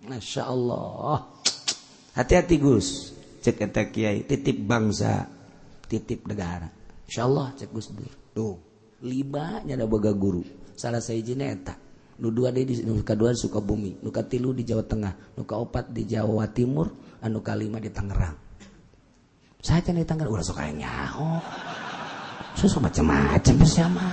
Masya 0.08 0.48
Allah. 0.48 1.28
Hati-hati 2.16 2.56
Gus 2.56 3.17
cek 3.48 3.64
eta 3.64 3.88
kiai 3.88 4.28
titip 4.28 4.60
bangsa 4.60 5.24
titip 5.88 6.28
negara. 6.28 6.68
Insyaallah 7.08 7.56
cek 7.56 7.72
Gus 7.72 7.88
Dur. 7.96 8.12
Tuh 8.36 8.54
lima 9.00 9.64
nya 9.64 9.72
nyada 9.72 9.88
boga 9.88 10.12
guru. 10.12 10.44
Salah 10.76 11.00
sayijina 11.00 11.48
eta. 11.48 11.72
Nu 12.20 12.28
dua 12.28 12.52
di 12.52 12.66
nu 12.84 13.00
kadua 13.00 13.32
di 13.32 13.40
Sukabumi 13.40 14.04
nu 14.04 14.12
katilu 14.12 14.52
di 14.52 14.68
Jawa 14.68 14.84
Tengah 14.84 15.38
nu 15.38 15.48
kaopat 15.48 15.88
di 15.88 16.04
Jawa 16.04 16.44
Timur 16.52 16.92
anu 17.24 17.40
kalima 17.40 17.80
di 17.80 17.88
Tangerang. 17.88 18.36
Saya 19.64 19.80
cek 19.80 19.96
di 19.96 20.04
Tangerang 20.04 20.36
ulah 20.36 20.44
sok 20.44 20.60
aya 20.60 20.76
nyaho. 20.76 21.40
Susah 22.52 22.84
macam-macam 22.84 23.54
bersama 23.56 24.04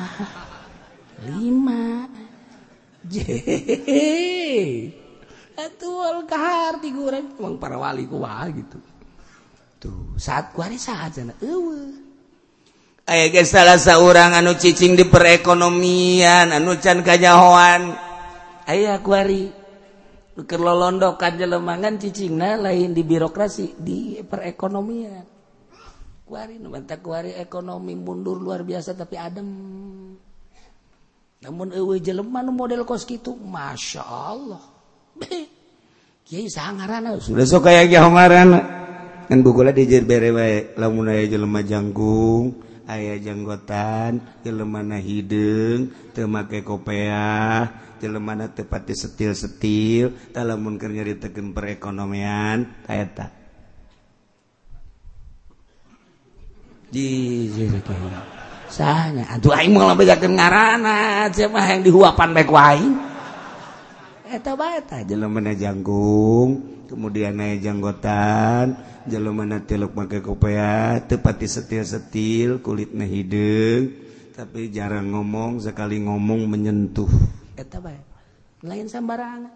lima. 1.28 2.08
Jehehe 3.06 4.90
atual 5.56 6.28
kahar 6.28 6.84
tiguran 6.84 7.32
emang 7.40 7.56
para 7.62 7.80
wali 7.80 8.06
kuah 8.06 8.48
gitu. 8.52 8.78
gitu 9.86 10.18
saat 10.18 10.50
kuari 10.58 10.82
saat 10.82 11.14
sana. 11.22 11.34
Aya 13.06 13.30
ge 13.30 13.46
salah 13.46 13.78
seorang 13.78 14.34
anu 14.34 14.58
cicing 14.58 14.98
di 14.98 15.06
perekonomian 15.06 16.50
anu 16.50 16.74
can 16.82 17.06
kanyahoan. 17.06 17.94
Aya 18.66 18.98
kuari 19.06 19.54
keur 20.34 20.62
lolondok 20.66 21.22
ka 21.22 21.30
jelemangan 21.38 22.02
cicingna 22.02 22.58
lain 22.58 22.98
di 22.98 23.06
birokrasi 23.06 23.78
di 23.78 24.18
perekonomian. 24.26 25.26
Kuari 26.26 26.58
nu 26.58 26.74
mentak 26.74 27.06
kuari 27.06 27.38
ekonomi 27.38 27.94
mundur 27.94 28.42
luar 28.42 28.66
biasa 28.66 28.98
tapi 28.98 29.14
adem. 29.22 29.46
Namun 31.46 31.70
eueuh 31.78 32.02
jelema 32.02 32.42
nu 32.42 32.50
model 32.58 32.82
kos 32.90 33.06
kitu 33.06 33.38
masyaallah 33.38 34.74
kiai 36.26 36.50
sangarana 36.50 37.22
sudah 37.22 37.46
sok 37.46 37.70
kayak 37.70 37.94
kiai 37.94 38.02
hongarana 38.02 38.75
kan 39.26 39.40
bukula 39.42 39.74
dia 39.74 40.02
bere 40.06 40.30
wae. 40.30 40.74
Lamun 40.78 41.10
aya 41.10 41.26
jelema 41.26 41.66
janggung 41.66 42.66
aya 42.86 43.18
janggotan 43.18 44.22
jelemana 44.46 45.02
hideung 45.02 45.90
teu 46.14 46.30
make 46.30 46.62
kopea 46.62 47.66
jelemana 47.98 48.46
teu 48.54 48.66
pati 48.66 48.94
setil-setil 48.94 50.14
talamun 50.30 50.78
keur 50.78 50.94
nyaritakeun 50.94 51.50
perekonomian 51.54 52.70
aya 52.86 53.06
tak 53.10 53.32
dijer 56.94 57.74
aduh 59.34 59.54
aing 59.58 59.74
mah 59.74 59.94
lambejakeun 59.94 60.38
ngarana 60.38 61.26
siapa 61.34 61.58
yang 61.66 61.82
dihuapan 61.82 62.30
baik 62.38 62.54
wae 62.54 62.86
eta 64.26 64.58
bae 64.58 64.82
jelemana 65.06 65.54
janggung. 65.54 66.75
kemudian 66.86 67.38
naik 67.38 67.66
janggotan 67.66 68.78
jalo 69.06 69.34
mana 69.34 69.62
tiluk 69.62 69.94
pakai 69.94 70.22
kopea 70.22 71.06
tepati 71.06 71.46
setil-setil 71.46 72.62
kulitnya 72.62 73.06
hidung. 73.06 74.06
Tapi 74.36 74.68
jarang 74.68 75.16
ngomong 75.16 75.64
sekali 75.64 76.04
ngomong 76.04 76.44
menyentuh. 76.50 77.08
Eta 77.56 77.80
bae 77.80 78.16
lain 78.66 78.90
sembarangan 78.90 79.54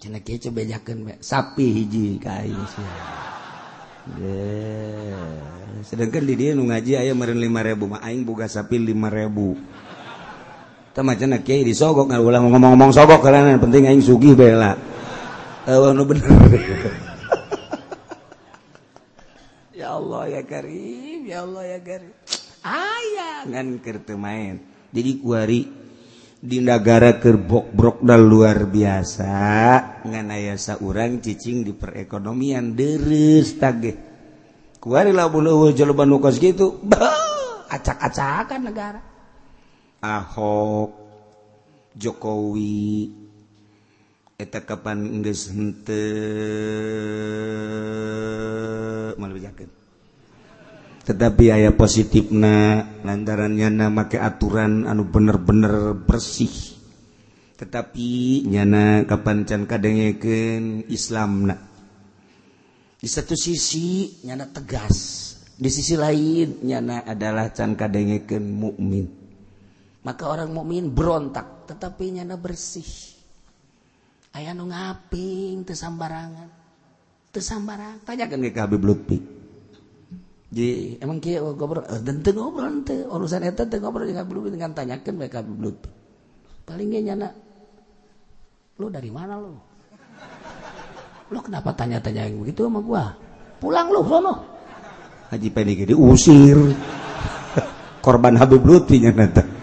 cenah 0.00 0.20
kieu 0.24 0.40
coba 0.48 0.64
bejakeun 0.64 0.98
bae 1.04 1.16
sapi 1.20 1.66
hiji 1.76 2.16
ka 2.16 2.40
aing 2.40 2.56
sedangkan 5.84 6.24
di 6.24 6.34
dia 6.40 6.54
nu 6.56 6.64
ngaji 6.72 6.96
aya 6.96 7.12
meureun 7.12 7.36
5000 7.36 7.90
mah 7.90 8.00
aing 8.00 8.24
boga 8.24 8.48
sapi 8.48 8.80
5000 8.80 8.96
teh 10.96 11.04
kieu 11.44 11.68
disogok 11.68 12.08
ulah 12.08 12.40
ngomong-ngomong 12.40 12.96
sogok 12.96 13.20
karena 13.20 13.60
penting 13.60 13.84
aing 13.92 14.00
sugih 14.00 14.32
bae 14.32 14.56
lah. 14.56 14.95
uh, 15.66 16.04
bener. 16.06 16.24
Ya 19.76 19.92
Allah 19.92 20.24
ya 20.32 20.42
Karim 20.48 21.28
ya 21.28 21.44
Allah 21.44 21.76
ya 21.76 21.78
Karim. 21.84 22.16
Ayah 22.64 23.44
ngan 23.44 23.76
kertu 23.84 24.16
main 24.16 24.64
jadi 24.88 25.20
kuari 25.20 25.68
di 26.40 26.64
negara 26.64 27.20
kerbok 27.20 27.76
brokdal 27.76 28.24
luar 28.24 28.64
biasa 28.64 29.36
ngan 30.08 30.32
ayah 30.32 30.56
saurang 30.56 31.20
cicing 31.20 31.60
di 31.60 31.76
perekonomian 31.76 32.72
deres 32.72 33.60
tage 33.60 33.92
kuari 34.80 35.12
lah 35.12 35.28
bulu 35.28 35.76
jaluban 35.76 36.08
nukos 36.08 36.40
gitu. 36.40 36.80
Acak-acakan 37.66 38.60
negara. 38.64 39.00
Ahok 40.00 40.90
Jokowi 41.92 43.25
eta 44.36 44.60
kapan 44.68 45.24
geus 45.24 45.48
henteu 45.48 45.96
malebejakeun 49.16 49.86
tetapi 51.06 51.54
aya 51.54 51.70
positifna 51.70 52.82
lantaran 53.06 53.54
nyana 53.54 53.86
make 53.94 54.18
aturan 54.18 54.90
anu 54.90 55.06
bener-bener 55.06 55.94
bersih. 55.94 56.50
Tetapi 57.54 58.42
nyana 58.50 59.06
kapan 59.06 59.46
can 59.46 59.70
kadengekeun 59.70 60.90
Islamna. 60.90 61.54
Di 62.98 63.06
satu 63.06 63.38
sisi 63.38 64.18
nyana 64.26 64.50
tegas. 64.50 64.98
Di 65.54 65.70
sisi 65.70 65.94
lain 65.94 66.66
nyana 66.66 67.06
adalah 67.06 67.54
can 67.54 67.78
kadengekeun 67.78 68.42
mukmin. 68.42 69.06
Maka 70.02 70.26
orang 70.26 70.50
mukmin 70.50 70.90
berontak 70.90 71.70
tetapi 71.70 72.18
nyana 72.18 72.34
bersih. 72.34 73.15
aya 74.36 74.52
nu 74.52 74.68
ngaping 74.68 75.64
teu 75.64 75.72
sambarangan. 75.72 76.48
Teu 77.32 77.40
sambarang 77.40 78.04
tanyakeun 78.04 78.52
ke 78.52 78.60
Habib 78.60 78.84
Lutfi. 78.84 79.18
Jadi 80.52 81.00
emang 81.00 81.18
kieu 81.18 81.56
ngobrol? 81.56 81.88
Eh, 81.88 82.00
dan 82.04 82.20
teu 82.20 82.36
ngobrol 82.36 82.84
teu. 82.84 83.08
Urusan 83.08 83.48
itu, 83.48 83.64
teu 83.64 83.80
ngobrol 83.80 84.04
jeung 84.04 84.20
Habib 84.20 84.36
Lutfi 84.36 84.52
dengan 84.52 84.76
tanyakan 84.76 85.14
ke 85.24 85.26
ka 85.32 85.40
Habib 85.40 85.58
Lutfi. 85.58 85.90
Paling 86.68 86.88
ge 86.92 87.00
nyana 87.00 87.28
lu 88.76 88.92
dari 88.92 89.08
mana 89.08 89.40
lu? 89.40 89.56
Lo 91.32 91.38
kenapa 91.42 91.72
tanya-tanya 91.74 92.28
yang 92.28 92.44
begitu 92.44 92.68
sama 92.68 92.84
gua? 92.84 93.16
Pulang 93.58 93.88
lu 93.88 94.04
sono. 94.04 94.34
Haji 95.32 95.48
Pedi 95.50 95.90
diusir. 95.90 96.54
Korban 98.04 98.36
Habib 98.36 98.62
Lutfi 98.62 99.00
nanti. 99.00 99.55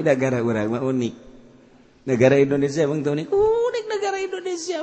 Nata 0.00 0.10
negara 0.10 0.38
orang 0.42 0.66
mah 0.66 0.82
unik. 0.82 1.14
Negara 2.04 2.36
Indonesia 2.36 2.82
emang 2.82 3.00
unik. 3.00 3.28
Unik 3.30 3.84
negara 3.86 4.16
Indonesia. 4.18 4.80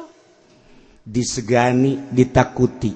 Disegani 1.03 2.09
ditakuti. 2.13 2.93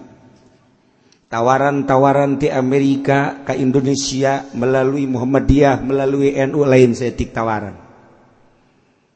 Tawaran-tawaran 1.26 2.38
di 2.40 2.48
Amerika 2.48 3.44
ke 3.44 3.58
Indonesia 3.58 4.46
melalui 4.56 5.10
Muhammadiyah 5.10 5.84
melalui 5.84 6.38
NU 6.48 6.64
lain 6.64 6.96
seetik 6.96 7.34
tawaran. 7.36 7.76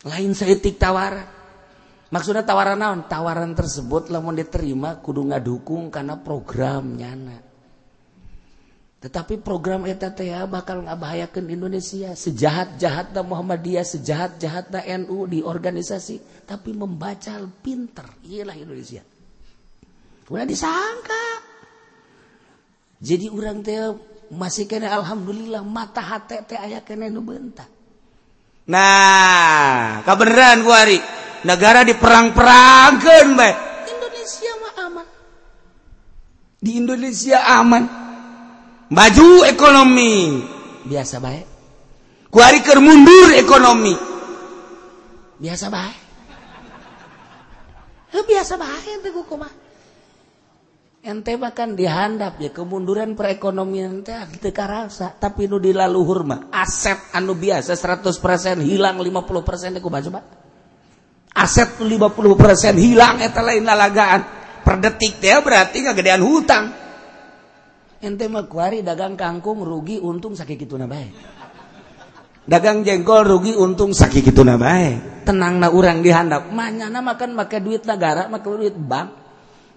Lain 0.04 0.32
seetik 0.36 0.76
tawaran. 0.76 1.26
Maksudnya 2.10 2.41
tawaran 2.41 2.82
naon? 2.82 3.06
Tawaran 3.06 3.54
tersebut 3.54 4.10
lamun 4.10 4.34
diterima 4.34 4.97
kudu 5.00 5.30
ngadukung 5.30 5.93
karena 5.93 6.18
program 6.18 6.97
nyana 6.97 7.49
tetapi 9.00 9.39
program 9.39 9.88
eta 9.88 10.12
teh 10.12 10.28
bakal 10.43 10.84
ngabahayakeun 10.84 11.47
Indonesia. 11.47 12.12
Sejahat-jahat 12.12 13.16
Muhammadiyah 13.16 13.88
sejahat-jahat 13.88 14.76
NU 15.08 15.24
di 15.24 15.39
organisasi 15.39 16.43
tapi 16.43 16.76
membaca 16.76 17.39
pinter. 17.64 18.04
Iyalah 18.28 18.60
Indonesia. 18.60 19.00
Udah 20.28 20.43
disangka. 20.43 21.26
Jadi 23.00 23.32
orang 23.32 23.64
teh 23.64 23.80
masih 24.30 24.70
kena 24.70 24.93
alhamdulillah 24.93 25.66
mata 25.66 26.04
hati 26.04 26.43
teh 26.45 26.60
aya 26.60 26.86
kena 26.86 27.10
nu 27.10 27.26
bentak 27.26 27.66
nah 28.70 30.06
kabeneran 30.06 30.62
gua 30.62 30.86
hari. 30.86 31.02
Negara 31.39 31.88
diperang-perangkeun 31.88 33.28
bae 33.34 33.54
Indonesia 33.89 34.52
mah 34.60 34.74
aman. 34.86 35.08
Di 36.60 36.72
Indonesia 36.78 37.39
aman 37.47 37.84
maju 38.90 39.46
ekonomi. 39.46 40.44
Biasa 40.86 41.22
baik. 41.22 41.46
Kuari 42.30 42.60
ker 42.62 42.78
mundur 42.82 43.34
ekonomi. 43.34 43.96
Biasa 45.40 45.66
baik. 45.70 46.00
Eh, 48.10 48.26
biasa 48.26 48.58
baik 48.58 48.86
ente 49.00 49.10
kumaha 49.14 49.54
ente 51.00 51.32
bahkan 51.40 51.80
dihandap 51.80 52.42
ya 52.44 52.52
kemunduran 52.52 53.16
perekonomian 53.16 54.04
teh 54.04 54.18
teu 54.44 54.52
karasa 54.52 55.16
tapi 55.16 55.46
nu 55.46 55.62
dilaluhur 55.62 56.26
mah. 56.26 56.50
Aset 56.52 57.14
anu 57.16 57.38
biasa 57.38 57.78
100% 57.78 58.66
hilang 58.66 58.98
50% 59.00 59.78
teh 59.78 59.82
kumaha 59.82 60.04
coba 60.10 60.22
aset 61.38 61.80
50% 61.80 62.76
hilang 62.82 63.22
eta 63.22 63.46
lain 63.46 63.64
lalagaan. 63.64 64.22
Per 64.66 64.76
detik 64.82 65.22
teh 65.22 65.38
berarti 65.40 65.86
ngagedean 65.86 66.20
hutang 66.26 66.89
ente 68.00 68.26
mah 68.32 68.47
kuari 68.47 68.84
dagang 68.84 69.20
kangkung 69.20 69.64
rugi 69.64 70.00
untung 70.00 70.36
sakit 70.36 70.56
gitu 70.56 70.80
baik 70.80 71.12
dagang 72.50 72.82
jengkol 72.82 73.28
rugi 73.28 73.54
untung 73.54 73.91
sakit 73.91 74.32
gitu 74.32 74.41
baik 74.43 75.24
tenang 75.30 75.62
na 75.62 75.70
orang 75.70 76.02
dihandap. 76.02 76.50
Manyana 76.50 77.06
makan 77.06 77.38
pakai 77.38 77.62
duit 77.62 77.86
negara 77.86 78.26
pakai 78.26 78.50
duit 78.50 78.74
bank. 78.74 79.10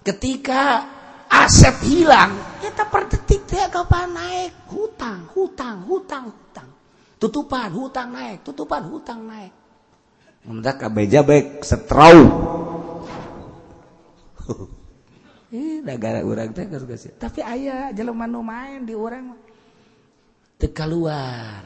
Ketika 0.00 0.88
aset 1.28 1.76
hilang 1.84 2.32
kita 2.64 2.88
per 2.88 3.12
detik 3.12 3.44
dia 3.44 3.68
kapan 3.68 4.16
naik 4.16 4.72
hutang 4.72 5.28
hutang 5.36 5.84
hutang 5.84 6.32
hutang. 6.32 6.68
Tutupan 7.20 7.70
hutang 7.76 8.16
naik 8.16 8.40
tutupan 8.42 8.88
hutang 8.88 9.28
naik 9.28 9.52
mendak 10.42 10.82
kabeja 10.82 11.22
baik 11.22 11.62
setrau 11.62 12.18
negara 15.52 16.24
orang 16.24 16.56
teh 16.56 16.64
tapi 17.20 17.44
ayah 17.44 17.92
jelema 17.92 18.24
nu 18.24 18.40
main 18.40 18.88
di 18.88 18.96
orang 18.96 19.36
teka 20.56 20.88
luar 20.88 21.60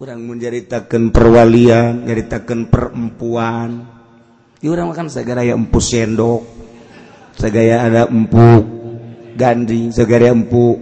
orang 0.00 0.20
menceritakan 0.20 1.12
perwalian 1.12 2.04
menceritakan 2.04 2.72
perempuan. 2.72 4.00
Makan 4.60 5.08
segara 5.08 5.40
empu 5.40 5.80
sendok 5.80 6.44
segaya 7.32 7.88
ada 7.88 8.04
empuk 8.12 8.68
ganding 9.32 9.88
segara 9.88 10.28
empuk 10.28 10.76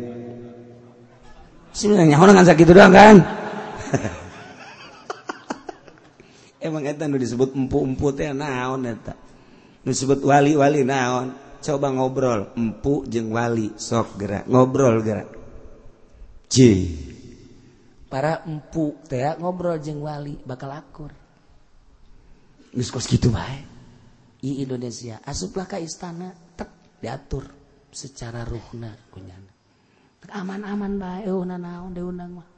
sebenarnya 1.70 2.18
orang 2.18 2.42
kan 2.42 2.46
sakit 2.50 2.66
doang 2.66 2.90
kan? 2.90 3.22
Emang 6.66 6.82
eta 6.82 7.06
nu 7.06 7.22
disebut 7.22 7.54
empu-empu 7.54 8.10
teh 8.10 8.34
naon 8.34 8.82
eta? 8.82 9.14
Nu 9.86 9.94
disebut 9.94 10.26
wali-wali 10.26 10.82
naon 10.82 11.47
coba 11.60 11.92
ngobrol. 11.92 12.54
Empu 12.56 13.06
jeung 13.06 13.34
wali. 13.34 13.74
Sok 13.78 14.18
gerak. 14.18 14.44
Ngobrol 14.46 15.02
gerak. 15.02 15.28
C 16.48 16.56
para 18.08 18.40
empu 18.48 18.96
teh 19.04 19.36
ngobrol 19.36 19.76
jeung 19.78 20.00
wali 20.00 20.40
bakal 20.42 20.72
akur. 20.72 21.12
Kos 22.72 23.06
kitu 23.06 23.28
bae? 23.28 23.60
I 24.38 24.64
Indonesia 24.64 25.20
asuplah 25.26 25.68
ka 25.68 25.76
istana 25.76 26.32
tek 26.56 27.00
diatur 27.04 27.44
secara 27.92 28.48
ruhna 28.48 28.96
kunyana. 29.12 29.52
Aman-aman 30.28 31.00
bae 31.00 31.20
eueuh 31.28 31.44
naon 31.44 31.92
deunang 31.92 32.32
mah. 32.40 32.48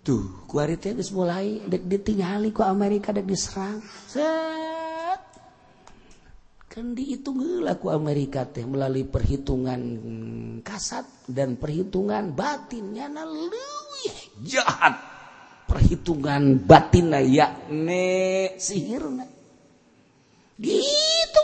Tuh 0.00 0.44
kuari 0.48 0.80
teh 0.80 0.96
mulai 1.12 1.64
dek 1.68 1.84
ditingali 1.84 2.52
ku 2.52 2.64
Amerika 2.64 3.12
dek 3.12 3.28
diserang. 3.28 3.80
Set 4.08 4.59
kan 6.70 6.94
dihitung 6.94 7.42
heula 7.42 7.82
ku 7.82 7.90
Amerika 7.90 8.46
teh 8.46 8.62
melalui 8.62 9.02
perhitungan 9.02 9.82
kasat 10.62 11.26
dan 11.26 11.58
perhitungan 11.58 12.30
batinnya 12.30 13.10
na 13.10 13.26
leuwih 13.26 14.46
jahat. 14.46 14.94
Perhitungan 15.66 16.62
batin 16.62 17.10
yakni 17.14 18.54
sihirna. 18.54 19.26
Gitu. 20.58 21.42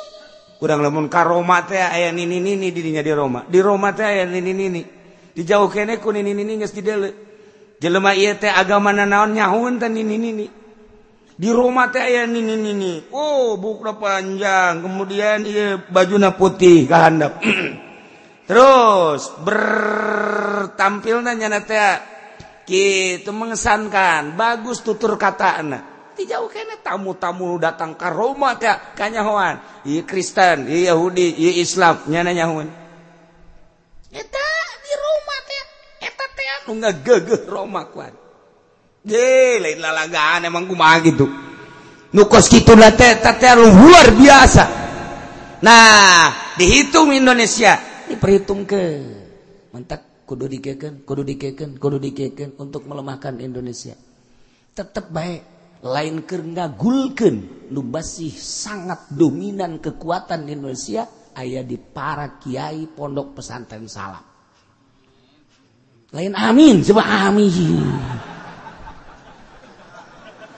Kurang 0.63 0.83
lemun 0.83 1.11
ka 1.11 1.27
Roma 1.27 1.67
teh 1.67 1.83
aya 1.83 2.15
nini 2.15 2.39
nini 2.39 2.71
dirinya 2.71 3.03
di 3.03 3.11
Roma. 3.11 3.43
Di 3.51 3.59
Roma 3.59 3.91
teh 3.95 4.07
aya 4.07 4.31
nini 4.31 4.55
nini 4.55 4.83
di 5.35 5.43
jauh 5.43 5.67
kene 5.67 5.99
ku 5.99 6.15
nini 6.15 6.35
nini 6.39 6.55
geus 6.55 6.71
didele. 6.71 7.11
Jelema 7.83 8.15
ieu 8.15 8.39
teh 8.39 8.51
agama 8.51 8.95
naon 8.95 9.35
nyahun 9.35 9.83
teh 9.83 9.91
nini 9.91 10.17
nini 10.23 10.47
di 11.37 11.53
rumah 11.53 11.93
teh 11.93 12.01
aya 12.01 12.25
nini 12.25 12.57
nini. 12.57 13.13
Oh 13.13 13.61
bukna 13.61 13.93
panjang. 14.01 14.81
Kemudian 14.81 15.45
iya 15.45 15.77
bajuna 15.77 16.33
putih 16.33 16.89
kahandap. 16.89 17.39
Terus 18.49 19.37
bertampilna 19.45 21.37
nyana 21.37 21.61
teh. 21.61 22.01
Gitu 22.65 23.31
mengesankan. 23.31 24.35
Bagus 24.35 24.81
tutur 24.81 25.15
kata 25.21 25.61
anak 25.61 25.97
tidak 26.17 26.49
tamu-tamu 26.81 27.61
datang 27.61 27.93
ke 27.93 28.09
rumah 28.09 28.57
teh 28.57 28.73
kanyahoan 28.97 29.85
iya 29.85 30.01
Kristen 30.09 30.65
iya 30.65 30.97
Yahudi 30.97 31.37
iya 31.37 31.61
Islam 31.61 32.09
nyana 32.09 32.33
nyahuan 32.33 32.69
eta 34.09 34.49
di 34.81 34.93
rumah 34.97 35.39
teh 35.45 35.63
eta 36.09 36.27
teh 36.33 36.47
anu 36.65 36.73
nggak 36.81 36.95
gege 37.05 37.37
Roma 37.45 37.85
kuat 37.93 38.26
Eh, 39.07 39.63
lain 39.63 39.79
lalagaan 39.79 40.51
emang 40.51 40.67
kuma 40.67 40.99
gitu. 40.99 41.31
Nukos 42.11 42.51
gitu 42.51 42.75
luar 42.75 44.07
biasa. 44.19 44.65
Nah 45.63 46.55
dihitung 46.59 47.15
Indonesia. 47.15 47.79
Diperhitung 48.07 48.67
ke 48.67 48.83
mentak 49.71 50.27
kudu 50.27 50.51
dikeken 50.51 51.07
kudu 51.07 51.23
dikeken 51.23 51.79
kudu 51.79 52.03
dikeken 52.03 52.59
untuk 52.59 52.83
melemahkan 52.91 53.39
Indonesia. 53.39 53.95
Tetap 54.75 55.15
baik 55.15 55.43
lain 55.87 56.27
ke 56.27 56.43
ngagulken 56.43 57.69
nubasih 57.71 58.35
sangat 58.35 59.07
dominan 59.15 59.79
kekuatan 59.79 60.51
Indonesia 60.51 61.07
ayah 61.39 61.63
di 61.63 61.79
para 61.79 62.43
Kiai 62.43 62.91
pondok 62.91 63.39
pesantren 63.39 63.87
salam. 63.87 64.25
Lain 66.11 66.33
amin 66.35 66.83
coba 66.83 67.31
amin. 67.31 68.35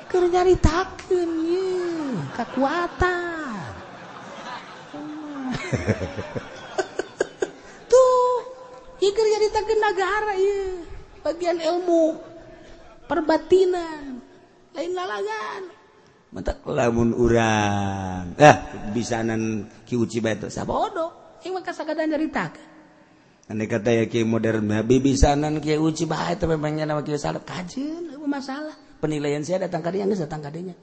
kerjari 0.09 0.57
nyaritakeun 0.57 1.31
ye 1.45 1.69
kekuatan 2.33 3.69
Tuh, 7.93 8.41
ye 9.01 9.09
kerjari 9.13 9.33
nyaritakeun 9.37 9.81
negara 9.81 10.33
ye 10.41 10.61
bagian 11.21 11.61
ilmu 11.61 12.17
perbatinan, 13.09 14.21
lain 14.77 14.93
lalagan. 14.93 15.63
Mentak 16.29 16.61
lamun 16.69 17.17
urang. 17.17 18.37
Ah, 18.37 18.57
bisanan 18.93 19.65
Ki 19.89 19.97
Uci 19.97 20.21
bae 20.21 20.37
teh 20.37 20.53
sabodo. 20.53 21.41
Ieu 21.41 21.57
mah 21.57 21.65
kasagadan 21.65 22.13
nyaritakeun. 22.13 22.69
Andai 23.49 23.65
kata 23.65 23.97
ya 23.97 24.05
ki 24.05 24.29
modern, 24.29 24.69
bisanan 24.85 25.65
ki 25.65 25.81
uci 25.81 26.05
bae 26.05 26.37
teh 26.37 26.45
memangnya 26.45 26.85
nama 26.85 27.01
kiai 27.01 27.17
salep 27.17 27.49
kajeun 27.49 28.13
masalah 28.29 28.88
penilaian 28.99 29.43
saya 29.43 29.67
datang 29.67 29.83
ke 29.83 29.91
dia 29.95 30.05
nggak 30.07 30.29
datang 30.29 30.43
ke 30.45 30.51
dia. 30.55 30.75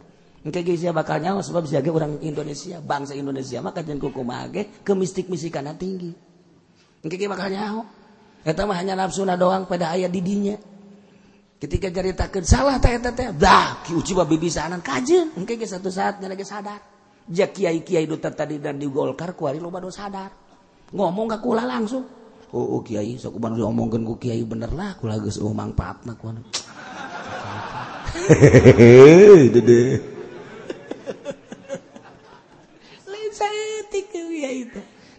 Engke 0.45 0.61
ge 0.61 0.77
sia 0.77 0.93
bakal 0.93 1.17
nyawa 1.17 1.41
sebab 1.41 1.65
sia 1.65 1.81
orang 1.81 2.21
Indonesia, 2.21 2.77
bangsa 2.77 3.17
Indonesia. 3.17 3.65
Maka 3.65 3.81
jangan 3.81 3.97
kuku 3.97 4.21
mage 4.21 4.61
ke 4.85 4.93
mistik-mistikan 4.93 5.65
tinggi. 5.73 6.13
Engke 7.01 7.17
ge 7.17 7.25
bakal 7.25 7.49
nyawa. 7.49 7.83
Eta 8.45 8.61
mah 8.69 8.77
hanya 8.77 8.93
nafsu 8.93 9.25
doang 9.25 9.65
pada 9.65 9.89
ayat 9.97 10.13
didinya. 10.13 10.53
Ketika 11.57 11.89
ceritakan 11.89 12.45
salah 12.45 12.77
teh 12.77 12.93
teh 13.01 13.09
teh. 13.09 13.33
Dah 13.33 13.81
kiuci 13.89 14.13
babi 14.13 14.37
bisanan. 14.37 14.85
Kajen 14.85 15.33
mungkin 15.33 15.57
ke 15.57 15.65
satu 15.65 15.89
saatnya 15.89 16.29
lagi 16.29 16.45
sadar. 16.45 16.77
Jak 17.25 17.57
kiai 17.57 17.81
kiai 17.81 18.05
duta 18.05 18.29
tadi 18.29 18.61
dan 18.61 18.77
di 18.77 18.85
golkar 18.85 19.33
kuari 19.33 19.57
lo 19.57 19.73
baru 19.73 19.89
sadar. 19.89 20.29
Ngomong 20.93 21.25
gak 21.25 21.41
kula 21.41 21.65
langsung. 21.65 22.05
Oh, 22.53 22.77
oh 22.77 22.81
kiai 22.85 23.17
sok 23.17 23.41
so, 23.41 23.49
ngomongkan 23.49 24.05
ku 24.05 24.21
kiai 24.21 24.45
bener 24.45 24.69
lah 24.71 24.93
kula 25.01 25.17
geus 25.17 25.41
oh 25.41 25.51
manfaat 25.51 26.05
mah 26.05 26.15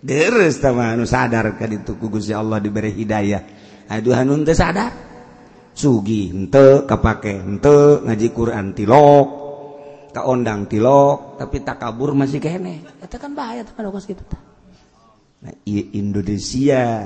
deres 0.06 0.62
tama 0.62 0.94
anu 0.94 1.02
sadar 1.02 1.58
kan 1.58 1.70
itu 1.70 1.98
kugus 1.98 2.30
Allah 2.30 2.62
diberi 2.62 2.94
hidayah. 2.94 3.42
Aduh 3.90 4.14
anu 4.14 4.38
teh 4.46 4.54
sadar? 4.54 4.92
Sugi 5.76 6.32
ente 6.32 6.88
kepake 6.88 7.42
ente 7.42 8.00
ngaji 8.06 8.28
Quran 8.32 8.72
tilok 8.72 9.28
ondang 10.16 10.64
tilok 10.64 11.36
tapi 11.36 11.60
tak 11.60 11.76
kabur 11.76 12.16
masih 12.16 12.40
kene. 12.40 12.80
Itu 13.04 13.20
kan 13.20 13.36
bahaya 13.36 13.60
teman 13.60 13.92
kos 13.92 14.08
gitu 14.08 14.24
nah, 15.44 15.52
Indonesia 15.68 17.04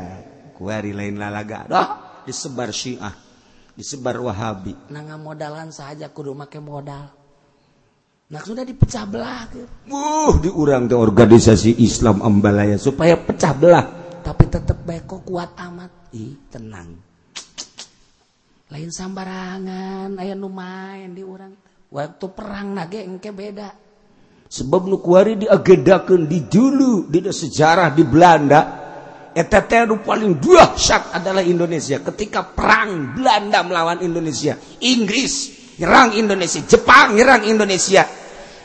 kuari 0.55 0.94
lain 0.94 1.18
lalaga. 1.18 1.66
Doh 1.66 1.88
disebar 2.22 2.70
syiah 2.70 3.30
disebar 3.81 4.20
wahabi. 4.20 4.76
Nah 4.93 5.16
modalan 5.16 5.72
saja 5.72 6.12
kudu 6.12 6.37
make 6.37 6.61
modal. 6.61 7.09
Nah 8.31 8.41
sudah 8.45 8.62
dipecah 8.62 9.09
belah 9.09 9.49
uh 9.91 10.33
diurang 10.39 10.87
tuh 10.87 11.01
organisasi 11.01 11.81
Islam 11.83 12.20
ambalaya 12.20 12.76
supaya 12.76 13.16
pecah 13.16 13.57
belah. 13.57 13.87
Tapi 14.20 14.45
tetap 14.53 14.85
baik 14.85 15.09
kok 15.09 15.24
kuat 15.24 15.57
amat. 15.57 16.12
Ih 16.12 16.37
tenang. 16.53 16.95
Lain 18.70 18.91
sambarangan 18.93 20.14
aya 20.20 20.37
lumayan 20.39 21.11
di 21.16 21.26
orang 21.26 21.57
waktu 21.91 22.26
perang 22.31 22.76
nage 22.76 23.03
engke 23.03 23.33
beda. 23.35 23.74
Sebab 24.51 24.87
nukuari 24.87 25.39
diagedakan 25.41 26.26
di 26.28 26.47
dulu 26.47 27.07
di 27.11 27.22
sejarah 27.22 27.95
di 27.95 28.03
Belanda 28.03 28.80
eta 29.31 29.62
paling 30.03 30.43
dua 30.43 30.74
syak 30.74 31.14
adalah 31.14 31.43
Indonesia. 31.45 32.03
Ketika 32.03 32.43
perang 32.43 33.14
Belanda 33.14 33.62
melawan 33.62 34.03
Indonesia 34.03 34.59
Inggris 34.83 35.55
nyerang 35.78 36.12
Indonesia 36.18 36.61
Jepang 36.66 37.14
nyerang 37.14 37.47
Indonesia 37.47 38.05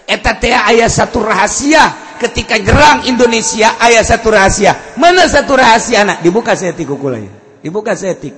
eta 0.05 0.37
ayat 0.41 0.89
satu 0.89 1.21
rahasia. 1.21 2.05
Ketika 2.15 2.55
nyerang 2.55 3.03
Indonesia 3.11 3.75
ayat 3.75 4.07
satu 4.07 4.31
rahasia. 4.31 4.95
Mana 4.95 5.27
satu 5.27 5.59
rahasia 5.59 6.07
anak? 6.07 6.23
Dibuka 6.23 6.55
setik 6.55 6.87
kukulanya 6.87 7.45
dibuka 7.65 7.97
setik 7.97 8.37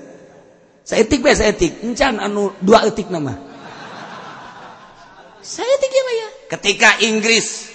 etik 0.88 1.20
etik 1.20 1.84
anu 2.00 2.56
dua 2.64 2.88
etik 2.88 3.12
nama. 3.12 3.36
Saya 5.44 5.76
ya? 5.80 6.30
Ketika 6.56 7.04
Inggris 7.04 7.68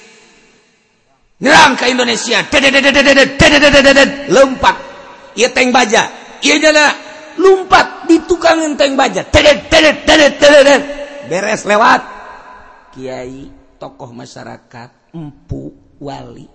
nyerang 1.42 1.74
ke 1.74 1.90
Indonesia. 1.90 2.46
Lempat 4.30 4.76
ia 5.34 5.48
tank 5.50 5.70
baja. 5.74 6.02
Ia 6.42 6.56
jana 6.62 6.86
lompat 7.36 8.06
di 8.06 8.22
tukang 8.22 8.78
tank 8.78 8.94
baja. 8.94 9.26
Beres 11.26 11.62
lewat. 11.66 12.00
Kiai 12.94 13.50
tokoh 13.80 14.10
masyarakat 14.14 15.16
empu 15.16 15.96
wali 15.98 16.46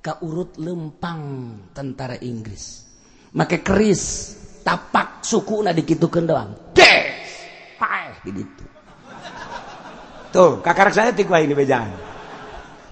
kaurut 0.00 0.56
lempang 0.56 1.20
tentara 1.76 2.16
Inggris. 2.24 2.86
Make 3.36 3.60
keris 3.60 4.02
tapak 4.64 5.20
suku 5.26 5.60
na 5.66 5.76
dikitukan 5.76 6.24
doang. 6.24 6.50
Des! 6.72 7.28
Paeh 7.76 8.16
gitu 8.24 8.64
tuh 10.36 10.60
kakak 10.60 10.92
saya 10.92 11.16
tikwa 11.16 11.40
ini 11.40 11.56
bejaan 11.56 11.88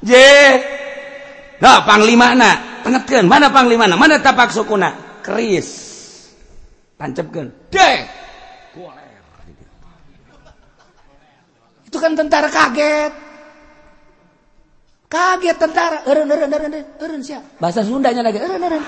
je 0.01 0.25
Panglima 1.65 1.89
panglimana, 1.89 2.51
pengetkeun, 2.85 3.25
mana 3.25 3.49
panglimana? 3.49 3.97
Mana 3.97 4.21
tapak 4.21 4.53
sukuna? 4.53 4.93
Keris. 5.25 5.97
tancapkan, 7.01 7.49
Deh. 7.73 8.05
Itu 11.89 11.97
kan 11.97 12.13
tentara 12.13 12.53
kaget. 12.53 13.13
Kaget 15.09 15.57
tentara. 15.57 16.05
Eureun 16.05 16.29
eureun 16.29 16.53
eureun 16.53 16.75
eureun 17.01 17.23
sia. 17.25 17.41
Bahasa 17.57 17.81
Sundanya 17.81 18.21
lagi. 18.21 18.45
Eureun 18.45 18.61
eureun. 18.61 18.85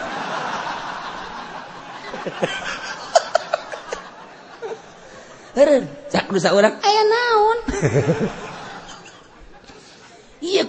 Eureun, 5.57 5.85
cak 6.13 6.29
dosa 6.29 6.53
urang 6.53 6.77
aya 6.85 7.03
naon? 7.09 7.59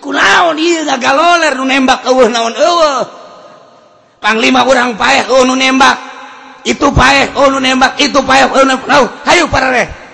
kunaon 0.02 0.58
galer 1.00 1.54
nembak 1.58 2.06
naon 2.06 2.54
Panglima 4.18 4.66
orang 4.66 4.98
pae 4.98 5.30
oh, 5.30 5.46
nu 5.46 5.54
nembak. 5.54 5.98
Itu 6.66 6.90
pae 6.90 7.38
oh, 7.38 7.54
nu 7.54 7.62
nembak. 7.62 8.02
Itu 8.02 8.26
pae 8.26 8.44
oh, 8.50 9.06
hayu 9.30 9.46
parareh 9.48 10.10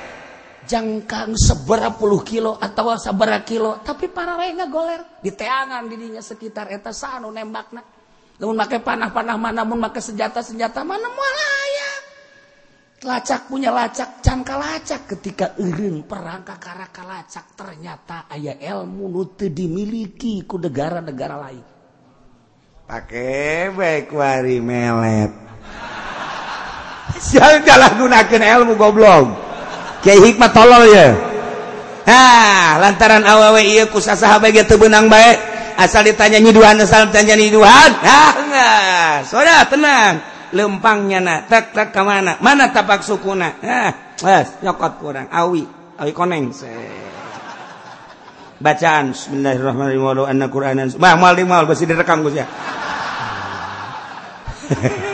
jangkang 0.63 1.35
seberapa 1.35 1.91
puluh 1.99 2.23
kilo 2.23 2.55
atau 2.55 2.95
sabera 2.95 3.43
kilo 3.43 3.83
tapi 3.83 4.07
parareh 4.11 4.55
ngagoler. 4.55 5.23
Di 5.23 5.31
teangan 5.31 5.87
dirinya 5.87 6.23
sekitar 6.23 6.71
eta 6.71 6.91
sanu 6.91 7.31
nembak 7.31 7.71
na 7.75 7.83
namun 8.33 8.57
pakai 8.57 8.81
panah-panah 8.81 9.37
mana 9.37 9.61
namun 9.61 9.77
pakai 9.87 10.01
senjata-senjata 10.01 10.81
mana 10.81 11.05
mualaya 11.05 11.92
lacak 13.03 13.51
punya 13.51 13.69
lacak 13.69 14.23
cangka 14.23 14.55
lacak. 14.55 15.01
Ketika 15.15 15.53
Irun 15.59 16.07
perangka 16.07 16.57
karaka 16.57 17.03
lacak 17.03 17.45
ternyata 17.53 18.25
ayah 18.31 18.57
ilmu 18.57 19.11
nute 19.11 19.51
dimiliki 19.51 20.43
ku 20.47 20.57
negara-negara 20.57 21.35
lain. 21.37 21.65
Pakai 22.87 23.71
baik 23.71 24.11
wari 24.11 24.57
melet. 24.59 25.31
Jangan 27.31 27.61
salah 27.63 27.91
gunakan 27.95 28.41
ilmu 28.59 28.73
goblok. 28.75 29.27
Kayak 30.03 30.35
hikmat 30.35 30.51
tolol 30.51 30.83
ya 30.91 31.15
Nah, 32.03 32.83
lantaran 32.83 33.23
awawe 33.23 33.63
iya 33.63 33.87
kusa 33.87 34.19
sahabat 34.19 34.51
gitu 34.51 34.75
benang 34.75 35.07
baik 35.07 35.39
asal 35.79 36.03
ditanya 36.03 36.35
nyiduhan 36.43 36.75
asal 36.83 37.07
ditanya 37.07 37.39
nyiduhan. 37.39 37.91
Nah, 38.03 38.33
nah 38.51 39.11
saudara 39.23 39.63
tenang. 39.63 40.32
lempangnya 40.53 41.19
na 41.19 41.35
tak 41.43 41.73
tak 41.73 41.89
kemana. 41.91 42.37
Mana 42.39 42.69
tapak 42.69 43.01
sukuna? 43.01 43.57
Ah 43.65 44.13
yes, 44.21 44.61
nyokot 44.61 45.01
kurang. 45.01 45.27
Awi 45.33 45.65
awi 45.99 46.11
koneng 46.13 46.53
se. 46.53 46.69
Bacaan 48.63 49.11
Bismillahirrahmanirrahim 49.11 50.03
walau 50.07 50.23
anna 50.23 50.47
Qur'anan 50.47 50.87
bah 50.95 51.19
mal 51.19 51.35
mal 51.43 51.67
masih 51.67 51.89
direkam 51.89 52.23
Gus 52.23 52.37
ya. 52.37 52.47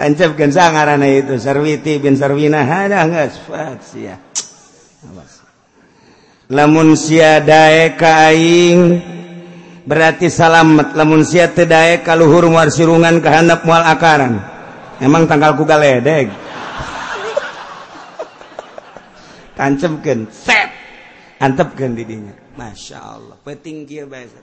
Tancap 0.00 0.32
kan 0.32 0.48
sangarana 0.48 1.04
itu 1.04 1.36
sarwiti 1.36 2.00
bin 2.00 2.16
sarwina 2.16 2.64
hada 2.64 3.04
geus 3.04 3.36
sia. 3.84 4.16
Lamun 6.50 6.98
sia 6.98 7.38
dae 7.44 7.94
ka 7.94 8.32
aing 8.32 8.80
berarti 9.90 10.30
salamet 10.30 10.94
lamun 10.94 11.26
si 11.26 11.42
tedae 11.42 12.06
kalluhur 12.06 12.46
war 12.46 12.70
sirungan 12.70 13.18
kehendap 13.18 13.66
mual 13.66 13.82
akaran. 13.82 14.38
Emang 15.02 15.26
tanggalku 15.26 15.66
galedeg. 15.66 16.30
Tancemkan 19.58 20.30
set! 20.30 20.70
Antepkan 21.42 21.98
didinya. 21.98 22.30
Masya 22.54 22.98
Allah 23.00 23.36
peting 23.40 23.88
kia 23.88 24.04
bahasa 24.04 24.36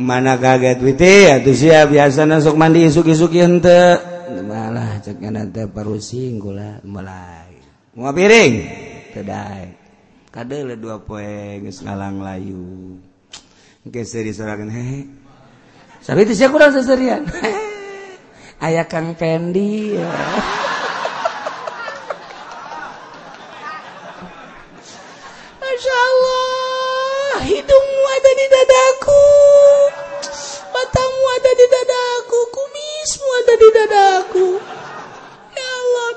mana 0.00 0.40
kaget 0.40 0.80
witi 0.80 1.28
atau 1.28 1.52
siap 1.52 1.92
biasanya 1.92 2.40
sok 2.40 2.56
mandi 2.56 2.88
isuk-isuk 2.88 3.36
ente 3.36 4.00
malah 4.42 4.98
cek 5.04 5.20
nanti 5.28 5.68
parusing 5.68 6.40
gula 6.40 6.80
mulai 6.82 7.51
mau 7.96 8.12
piring. 8.12 8.54
Kedai. 9.12 9.76
Kade 10.32 10.64
dua 10.80 10.96
poe 11.04 11.60
geus 11.60 11.84
ngalang 11.84 12.24
layu. 12.24 12.96
Geus 13.84 14.16
disorakeun 14.16 14.72
hehe 14.72 15.22
sabi 16.02 16.26
teh 16.26 16.34
kurang 16.50 16.74
seserian 16.74 17.22
aya 18.66 18.82
Kang 18.90 19.14
Pendi 19.14 19.94
ya. 19.94 20.02
Masya 25.62 25.94
Allah 25.94 27.46
hidungmu 27.46 28.02
ada 28.18 28.30
di 28.34 28.46
dadaku. 28.50 29.22
Matamu 30.74 31.22
ada 31.38 31.52
di 31.54 31.66
dadaku. 31.70 32.38
Kumismu 32.50 33.30
ada 33.46 33.54
di 33.54 33.68
dadaku 33.70 34.81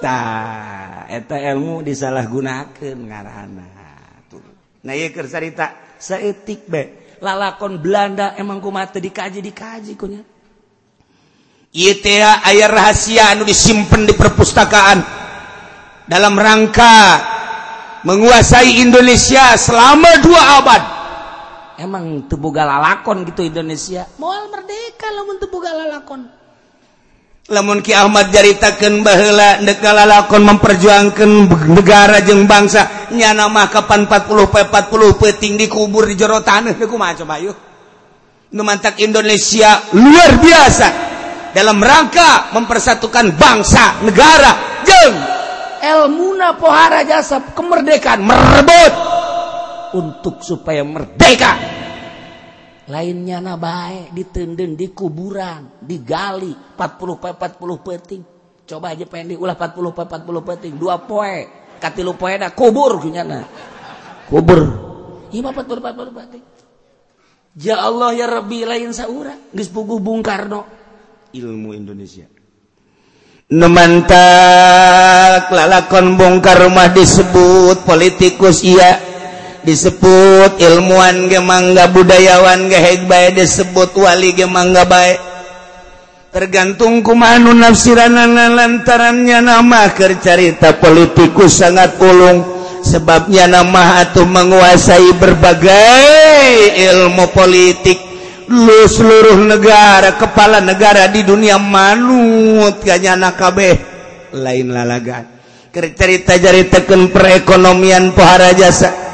tah 0.05 1.09
eta 1.09 1.41
ilmu 1.41 1.81
disalahgunakeun 1.81 2.99
ngaranna 3.09 3.67
nah 4.85 4.93
ieu 4.93 5.09
keur 5.09 5.25
carita 5.25 5.97
saeutik 5.97 6.69
bae 6.69 7.05
lalakon 7.25 7.79
Belanda 7.79 8.35
emang 8.35 8.59
kumaha 8.59 8.93
teu 8.93 9.03
dikaji 9.03 9.39
dikaji 9.41 9.93
kunya? 9.95 10.21
Ieu 11.75 11.93
teh 11.99 12.23
aya 12.23 12.71
rahasia 12.71 13.35
anu 13.35 13.43
disimpen 13.43 14.07
di 14.07 14.15
perpustakaan 14.15 15.03
dalam 16.07 16.37
rangka 16.39 17.19
menguasai 18.07 18.79
Indonesia 18.79 19.57
selama 19.59 20.23
dua 20.23 20.41
abad. 20.63 20.83
Emang 21.75 22.23
teboga 22.31 22.63
lalakon 22.63 23.27
gitu 23.27 23.43
Indonesia? 23.43 24.07
Moal 24.15 24.47
merdeka 24.47 25.11
lamun 25.11 25.35
teboga 25.43 25.75
lalakon. 25.75 26.23
lamun 27.45 27.85
Ki 27.85 27.93
Ahmad 27.93 28.33
jaritakan 28.33 29.05
bahla 29.05 29.61
dekala 29.61 30.09
lakon 30.09 30.41
memperjuangkan 30.49 31.31
negara 31.69 32.25
jeng 32.25 32.49
bangsa 32.49 33.09
nyana 33.13 33.45
mah 33.45 33.69
kapan 33.69 34.09
40 34.09 34.49
pe 34.49 34.61
40 34.65 35.21
peting 35.21 35.53
dikubur 35.61 36.09
di 36.09 36.17
jero 36.17 36.41
tanah 36.41 36.73
deku 36.73 36.97
mah 36.97 37.13
coba 37.13 37.37
yuk 37.37 37.57
numantak 38.49 38.97
Indonesia 39.05 39.77
luar 39.93 40.41
biasa 40.41 40.87
dalam 41.53 41.77
rangka 41.77 42.49
mempersatukan 42.57 43.37
bangsa 43.37 44.01
negara 44.01 44.81
jeng 44.81 45.13
elmuna 45.85 46.57
pohara 46.57 47.05
jasa 47.05 47.53
kemerdekaan 47.53 48.25
merebut 48.25 48.93
untuk 49.95 50.41
supaya 50.41 50.81
merdeka. 50.81 51.84
lainnya 52.85 53.41
na 53.41 53.57
baik 53.57 54.13
ditenden 54.13 54.77
di 54.77 54.93
kuburan 54.93 55.81
digali 55.81 56.53
40 56.77 57.17
pe 57.17 57.29
40 57.33 57.81
peting 57.81 58.23
coba 58.65 58.93
aja 58.93 59.05
pengen 59.09 59.37
diulah 59.37 59.57
40 59.57 59.93
pe 59.93 60.03
40 60.05 60.49
peting 60.53 60.73
dua 60.77 61.01
poe 61.01 61.49
katilu 61.81 62.13
poe 62.13 62.33
na 62.37 62.53
kubur 62.53 63.01
kunyana 63.01 63.41
kubur. 64.29 64.85
Ima 65.33 65.49
40 65.49 65.81
40 65.81 66.13
peting 66.13 66.43
ya 67.57 67.79
Allah 67.79 68.11
ya 68.11 68.27
Rabbi 68.27 68.67
lain 68.67 68.91
saura 68.91 69.33
geus 69.55 69.71
puguh 69.71 70.03
Bung 70.03 70.19
Karno. 70.19 70.67
Ilmu 71.35 71.75
Indonesia. 71.75 72.27
Nemantak 73.45 75.53
lalakon 75.53 76.17
bongkar 76.17 76.65
rumah 76.65 76.89
disebut 76.89 77.85
politikus 77.85 78.65
iya. 78.65 79.14
disebut 79.65 80.61
ilmuwan 80.61 81.27
gemangga 81.27 81.89
budayawan 81.89 82.69
gehe 82.69 83.03
baik 83.09 83.41
disebut 83.41 83.91
wali 83.97 84.31
gemangga 84.37 84.85
baik 84.85 85.17
tergantung 86.29 86.99
kumanu 86.99 87.55
nafsirana 87.55 88.27
lantarannya 88.27 89.39
nama 89.39 89.87
kercarita 89.95 90.77
politikus 90.83 91.63
sangat 91.63 91.95
ulung. 92.03 92.53
Sebabnya 92.85 93.49
nama 93.49 94.05
atau 94.05 94.29
menguasai 94.29 95.17
berbagai 95.17 96.05
ilmu 96.85 97.33
politik. 97.33 97.97
Lu 98.45 98.85
seluruh 98.85 99.41
negara 99.41 100.13
kepala 100.21 100.61
negara 100.61 101.09
di 101.09 101.25
dunia 101.25 101.57
manut 101.57 102.77
gaknya 102.85 103.17
nakabeh 103.17 103.73
lain 104.37 104.69
lalagan 104.69 105.25
kercarita 105.75 106.39
jaritakan 106.39 107.11
perekonomian 107.11 108.15
pohara 108.15 108.55
jasa 108.55 109.04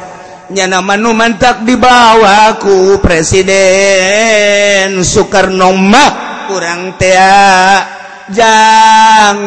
nyana 0.52 0.84
manu 0.84 1.16
mantap 1.16 1.64
dibawaku 1.64 3.00
presiden. 3.00 5.00
Soekarno 5.02 5.72
mah 5.74 6.12
kurang 6.52 7.00
tea. 7.00 8.00
Jang 8.32 9.40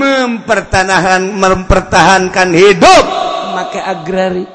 mempertanahan 0.00 1.28
mempertahankan 1.28 2.56
hidup. 2.56 3.04
Maka 3.52 3.84
agrari. 3.84 4.48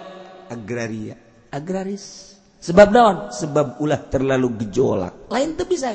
Agraria. 0.50 1.14
Agraris. 1.54 2.34
Sebab 2.66 2.88
daun 2.90 3.18
sebab 3.30 3.78
ulah 3.78 4.02
terlalu 4.10 4.66
gejolak. 4.66 5.30
Lain 5.30 5.54
tuh 5.54 5.70
bisa 5.70 5.94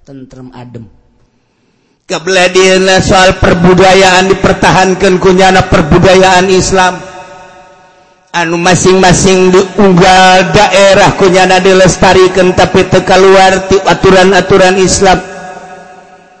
tentrem 0.00 0.48
adem. 0.56 0.88
Soal 3.04 3.36
perbudayaan 3.36 4.32
dipertahankan 4.32 5.20
kunyana 5.20 5.68
perbudayaan 5.68 6.48
Islam 6.48 6.96
anu 8.32 8.60
masing-masing 8.60 9.48
diunggal 9.48 10.52
daerah 10.52 11.16
kunyana 11.16 11.60
dilestarikan 11.64 12.52
tapi 12.52 12.84
teka 12.84 13.16
luar 13.16 13.68
ti 13.70 13.80
aturan-aturan 13.80 14.76
Islam. 14.76 15.18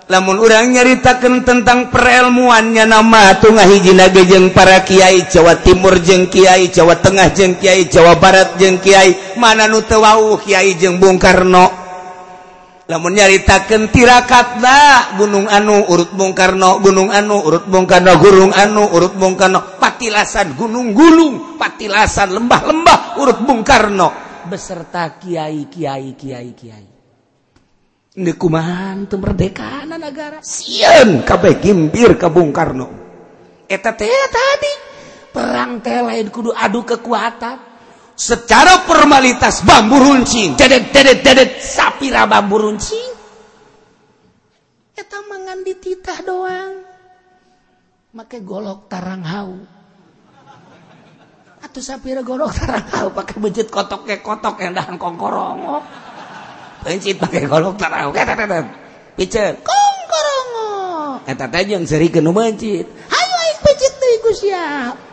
Lamun 0.08 0.40
orang 0.40 0.72
nyaritakan 0.72 1.44
tentang 1.44 1.92
perelmuannya 1.92 2.88
nama 2.88 3.36
tuh 3.36 3.52
ngahiji 3.52 3.92
nage 3.92 4.24
jeng 4.24 4.56
para 4.56 4.80
kiai 4.80 5.28
Jawa 5.28 5.60
Timur 5.60 6.00
jeng 6.00 6.32
kiai 6.32 6.72
Jawa 6.72 6.96
Tengah 6.96 7.28
jeng 7.36 7.60
kiai 7.60 7.84
Jawa 7.92 8.16
Barat 8.16 8.56
jeng 8.56 8.80
kiai 8.80 9.36
mana 9.36 9.68
nu 9.68 9.84
tewau 9.84 10.40
kiai 10.40 10.80
jeng 10.80 10.96
Bung 10.96 11.20
Karno. 11.20 11.87
namun 12.88 13.20
nyaritakan 13.20 13.92
tirakatlah 13.92 15.20
Gunung 15.20 15.44
Anu 15.44 15.84
urut 15.92 16.08
Bung 16.16 16.32
Karno 16.32 16.80
Gunung 16.80 17.12
Anu 17.12 17.36
urut 17.44 17.68
Bung 17.68 17.84
Karno 17.84 18.16
Gunung 18.16 18.52
Anu 18.56 18.88
urut 18.88 19.12
Bung 19.12 19.36
Karno 19.36 19.76
patilasan 19.76 20.56
gunung-gulung 20.56 21.60
patilasan 21.60 22.32
lembah-lembah 22.32 23.20
urut 23.20 23.44
Bung 23.44 23.60
Karno. 23.60 24.08
Beserta 24.48 25.20
Kiai 25.20 25.68
Kiai 25.68 26.16
Kiai 26.16 26.50
Kiai. 26.56 26.86
Nekumahan 28.18 29.04
kemerdekaan 29.04 29.92
negara 29.92 30.40
Sian 30.40 31.28
kabeh 31.28 31.60
gimbir 31.60 32.16
ke 32.16 32.32
Bung 32.32 32.56
Karno. 32.56 32.88
Eta 33.68 33.92
tadi 33.92 34.72
perang 35.28 35.84
teh 35.84 36.00
lain 36.00 36.32
kudu 36.32 36.56
adu 36.56 36.88
kekuatan. 36.88 37.67
secara 38.18 38.82
formalitas 38.82 39.62
bambu 39.62 40.02
runcing. 40.02 40.58
Dedet 40.58 40.90
dedet 40.90 41.22
dedet 41.22 41.50
sapira 41.62 42.26
bambu 42.26 42.58
runcing. 42.58 43.14
Eta 44.98 45.22
mangan 45.30 45.62
dititah 45.62 46.18
doang. 46.26 46.82
Make 48.18 48.42
golok 48.42 48.90
tarang 48.90 49.22
hau. 49.22 49.54
Atau 51.62 51.78
sapira 51.78 52.26
golok 52.26 52.50
tarang 52.58 52.86
hau 52.98 53.08
pakai 53.14 53.38
bencit 53.38 53.70
kotok 53.70 54.10
ke 54.10 54.18
kotok 54.18 54.58
yang 54.58 54.74
dahan 54.74 54.98
kongkorong. 54.98 55.58
Oh. 55.62 55.82
Bencit 56.82 57.22
pakai 57.22 57.46
golok 57.46 57.78
tarang 57.78 58.10
hau. 58.10 58.10
Kata 58.10 58.34
kata 58.34 58.58
picer 59.14 59.62
kongkorong 59.62 60.48
oh. 60.58 61.10
eta 61.30 61.46
teh 61.46 61.62
jeung 61.70 61.86
seurikeun 61.86 62.26
nu 62.26 62.34
bencit. 62.34 62.86
Hayu 62.86 63.34
aing 63.46 63.58
bencit 63.62 63.92
deui 64.02 64.34
siap 64.34 65.07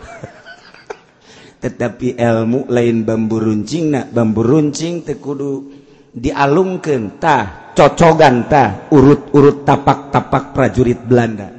tetapi 1.66 2.14
ilmu 2.14 2.70
lain 2.70 3.02
bambu 3.02 3.42
runcing 3.42 3.90
nak 3.90 4.14
bambu 4.14 4.46
runcing 4.46 5.02
tekudu 5.02 5.66
dialungkan 6.14 7.18
tah 7.18 7.74
cocogan 7.74 8.46
tah 8.46 8.86
urut-urut 8.94 9.66
tapak-tapak 9.66 10.54
prajurit 10.54 11.02
Belanda. 11.02 11.50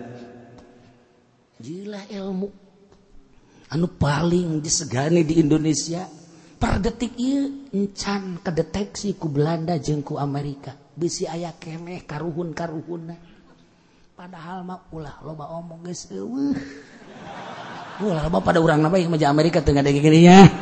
Gila 1.59 2.07
ilmu. 2.07 2.47
Anu 3.75 3.91
paling 3.99 4.63
disegani 4.63 5.27
di 5.27 5.43
Indonesia 5.43 6.07
per 6.55 6.79
detik 6.79 7.19
iya 7.19 7.51
encan 7.75 8.39
kedeteksi 8.39 9.19
ku 9.19 9.27
Belanda 9.27 9.75
jengku 9.75 10.23
Amerika. 10.23 10.71
Bisi 10.95 11.27
ayah 11.27 11.51
kemeh 11.59 12.07
karuhun 12.07 12.55
karuhun 12.55 13.11
padahal 14.15 14.63
mah 14.63 14.87
ulah 14.95 15.19
loba 15.27 15.51
omong 15.51 15.83
guys 15.83 16.07
Wah, 17.97 18.29
loba 18.29 18.45
pada 18.45 18.61
urang 18.61 18.77
nama 18.85 18.93
yang 19.01 19.09
meja 19.09 19.33
Amerika 19.33 19.65
tengah 19.65 19.81
ada 19.81 19.89
gini 19.89 20.29
ya. 20.29 20.45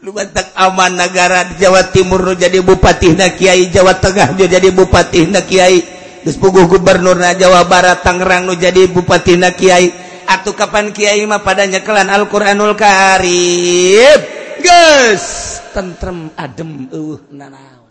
Lu 0.00 0.10
bantak 0.16 0.56
aman 0.56 0.96
negara 0.96 1.44
di 1.44 1.60
Jawa 1.60 1.92
Timur 1.92 2.24
nu 2.24 2.32
jadi 2.32 2.64
bupati 2.64 3.12
na 3.12 3.36
Kiai 3.36 3.68
Jawa 3.68 4.00
Tengah 4.00 4.32
nu 4.32 4.48
jadi 4.48 4.72
bupati 4.72 5.28
na 5.28 5.44
Kiai. 5.44 6.00
Geus 6.24 6.40
puguh 6.40 6.66
gubernur 6.66 7.14
na 7.20 7.36
Jawa 7.36 7.68
Barat 7.68 8.00
Tangerang 8.00 8.48
nu 8.48 8.56
jadi 8.56 8.88
bupati 8.88 9.36
na 9.36 9.52
Kiai. 9.52 9.92
Atuh 10.24 10.56
kapan 10.56 10.90
Kiai 10.90 11.20
mah 11.28 11.44
pada 11.44 11.68
nyekelan 11.68 12.08
Al-Qur'anul 12.08 12.74
Karim? 12.80 14.18
Geus! 14.64 15.24
Tentrem 15.70 16.32
adem 16.34 16.88
eueuh 16.90 17.20
nanaon. 17.30 17.86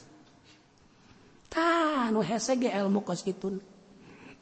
Tah 1.47 2.09
nu 2.09 2.25
hese 2.25 2.57
ge 2.57 2.73
ilmu 2.73 3.05
kos 3.05 3.21
kituna 3.21 3.68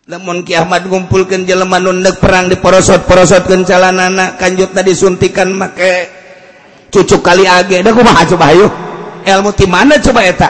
namun 0.07 0.47
kiamat 0.47 0.88
ngumpulkan 0.88 1.43
jeleman 1.43 1.84
nundek 1.84 2.23
perang 2.23 2.47
di 2.47 2.55
porosot 2.55 3.03
porosot 3.03 3.43
kencalan 3.43 3.99
anak 3.99 4.39
kanjut 4.39 4.71
tadi 4.71 4.95
suntikan 4.95 5.51
make 5.51 6.07
cucuk 6.88 7.19
kali 7.19 7.43
age. 7.43 7.84
Dah 7.84 7.91
kumaha 7.91 8.23
coba 8.23 8.55
ayo? 8.55 8.71
Ilmu 9.27 9.51
di 9.51 9.67
mana 9.67 9.99
coba 9.99 10.23
eta? 10.23 10.49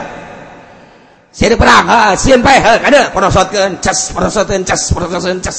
Saya 1.34 1.58
perang 1.58 1.84
ah 1.90 2.14
sieun 2.14 2.38
pae 2.38 2.62
heuh 2.62 2.78
kada? 2.78 3.10
Porosotkeun 3.10 3.82
cas 3.82 4.14
porosotkeun 4.14 4.62
cas 4.62 4.82
porosotkeun 4.94 5.42
cas. 5.42 5.58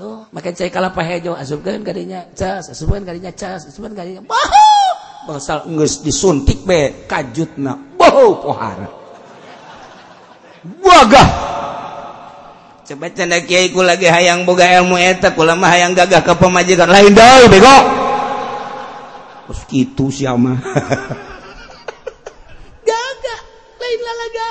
Tuh 0.00 0.24
make 0.32 0.48
cai 0.56 0.72
kalapa 0.72 1.04
hejo 1.04 1.36
asupkeun 1.36 1.84
kadinya 1.84 2.24
cas 2.32 2.72
asupkeun 2.72 3.04
kadinya 3.04 3.28
cas 3.36 3.68
asupkeun 3.68 3.92
kadinya 3.92 4.24
bahu 4.24 4.72
bangsal 5.28 5.68
geus 5.68 6.00
disuntik 6.00 6.64
be 6.64 7.04
kajutna 7.04 7.76
bahu 8.00 8.40
pohara. 8.40 8.88
Wagah 10.80 11.28
Kiaiku 12.88 13.84
lagi 13.84 14.08
hayang 14.08 14.48
boga 14.48 14.64
ilmu 14.80 14.96
etak 14.96 15.36
ulama 15.36 15.68
hayang 15.68 15.92
gagah 15.92 16.24
ke 16.24 16.32
pemajikan. 16.40 16.88
Lain 16.88 17.12
dah 17.12 17.44
bego. 17.44 17.76
Terus 19.44 19.60
gitu 19.68 20.08
siapa 20.08 20.56
gagah 22.88 23.40
lain 23.76 24.00
lalaga. 24.00 24.48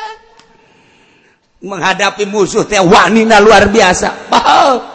Menghadapi 1.66 2.30
musuh 2.30 2.62
teh 2.70 2.78
wanita 2.78 3.42
luar 3.42 3.74
biasa. 3.74 4.30
Bahal. 4.30 4.86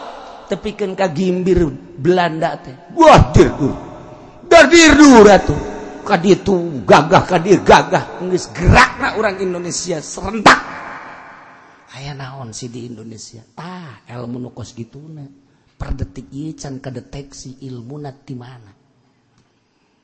Tepikan 0.47 0.95
ka 0.95 1.11
gimbir 1.11 1.67
Belanda 1.99 2.55
teh. 2.63 2.95
Wah 2.95 3.27
dirdur 3.35 3.75
dar 4.47 4.71
dirdur 4.71 5.27
atuh. 5.27 5.61
Kaditu 6.07 6.83
gagah 6.87 7.27
kadir 7.27 7.59
gagah. 7.59 8.23
Geus 8.23 8.47
gerakna 8.55 9.19
orang 9.19 9.35
Indonesia 9.43 9.99
serentak 9.99 10.82
naon 12.17 12.49
sih 12.57 12.73
di 12.73 12.89
Indonesia? 12.89 13.45
Ah 13.57 14.01
ilmu 14.09 14.49
nukos 14.49 14.73
gitu 14.73 14.99
na. 15.05 15.25
Per 15.77 15.89
detik 15.93 16.29
can 16.57 16.81
kedeteksi 16.81 17.61
ilmu 17.69 18.01
di 18.25 18.35
mana? 18.37 18.71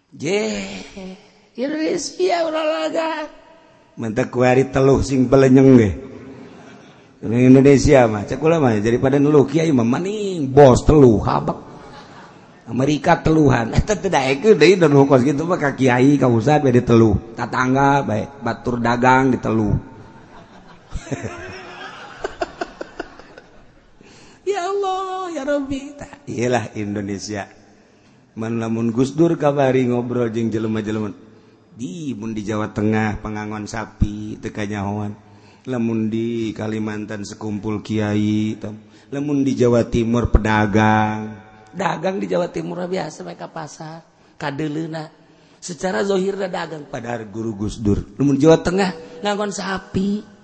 Je 0.10 0.42
Indonesia 1.58 2.46
olahraga 2.46 3.30
mentek 4.00 4.32
kuari 4.32 4.72
teluh 4.72 5.04
sing 5.04 5.28
belenyeng 5.28 5.76
deh 5.76 5.94
Indonesia 7.30 8.08
mah 8.08 8.24
cek 8.24 8.40
mah 8.40 8.80
daripada 8.80 9.20
neluh 9.20 9.44
kiai 9.44 9.76
mah 9.76 9.84
maning 9.84 10.48
bos 10.48 10.88
teluh 10.88 11.20
habak 11.28 11.68
Amerika 12.70 13.18
teluhan. 13.18 13.74
Eta 13.82 13.98
teh 13.98 14.14
daek 14.14 14.46
deui 14.54 14.78
dan 14.78 14.94
kos 14.94 15.26
gitu 15.26 15.44
mah 15.44 15.58
ka 15.58 15.74
kiai 15.74 16.22
ka 16.22 16.30
ustad 16.30 16.62
bae 16.62 16.72
diteluh 16.72 17.36
tatangga 17.36 18.06
bae 18.06 18.30
batur 18.40 18.78
dagang 18.78 19.34
diteluh 19.34 19.74
ya 25.30 25.46
Robi 25.46 25.94
ialah 26.26 26.74
Indonesia. 26.74 27.46
Man 28.38 28.58
lamun 28.58 28.90
Gusdur 28.94 29.36
kabari 29.36 29.86
ngobrol 29.90 30.30
jeng 30.32 30.50
jelema-jelema 30.50 31.12
di 31.74 32.12
mun 32.18 32.36
di 32.36 32.44
Jawa 32.44 32.72
Tengah 32.72 33.24
pengangon 33.24 33.66
sapi 33.70 34.38
tekanyawan 34.42 35.16
lamun 35.68 36.08
di 36.12 36.52
Kalimantan 36.56 37.24
sekumpul 37.24 37.86
kiai 37.86 38.58
tam. 38.58 38.80
lamun 39.10 39.42
di 39.42 39.58
Jawa 39.58 39.86
Timur 39.90 40.30
pedagang. 40.30 41.36
Dagang 41.70 42.18
di 42.18 42.26
Jawa 42.26 42.50
Timur 42.50 42.82
biasa 42.86 43.22
mereka 43.26 43.50
pasar 43.50 44.02
kadelena 44.38 45.10
secara 45.60 46.02
zohirna 46.02 46.50
dagang. 46.50 46.88
Padahal 46.90 47.28
guru 47.30 47.54
Gusdur 47.66 48.02
lamun 48.18 48.40
Jawa 48.40 48.62
Tengah 48.62 49.22
ngangon 49.22 49.52
sapi. 49.52 50.39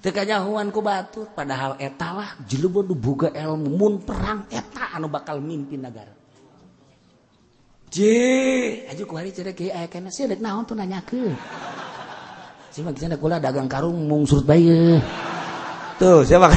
tekanyahuanku 0.00 0.80
batur 0.80 1.28
padahal 1.36 1.76
etalah 1.76 2.40
jelubur 2.48 2.88
buga 2.88 3.28
ilmu 3.36 3.68
mun 3.68 3.94
perang 4.00 4.48
eta 4.48 4.96
anu 4.96 5.12
bakal 5.12 5.44
mimpin 5.44 5.84
negara 5.84 6.16
J 7.92 7.98
aja 8.88 9.02
ku 9.04 9.18
hari 9.18 9.34
cerita 9.34 9.52
kayak 9.52 9.74
ayah 9.76 9.84
eh, 9.84 9.90
kena 9.92 10.08
sih 10.08 10.24
naon 10.24 10.64
tuh 10.64 10.72
nanya 10.72 11.04
ke 11.04 11.20
sih 12.72 12.80
makanya 12.80 13.20
kula 13.20 13.36
dagang 13.36 13.68
karung 13.68 14.08
mung 14.08 14.24
surut 14.24 14.48
bayi 14.48 14.96
tuh 16.00 16.24
siapa 16.24 16.48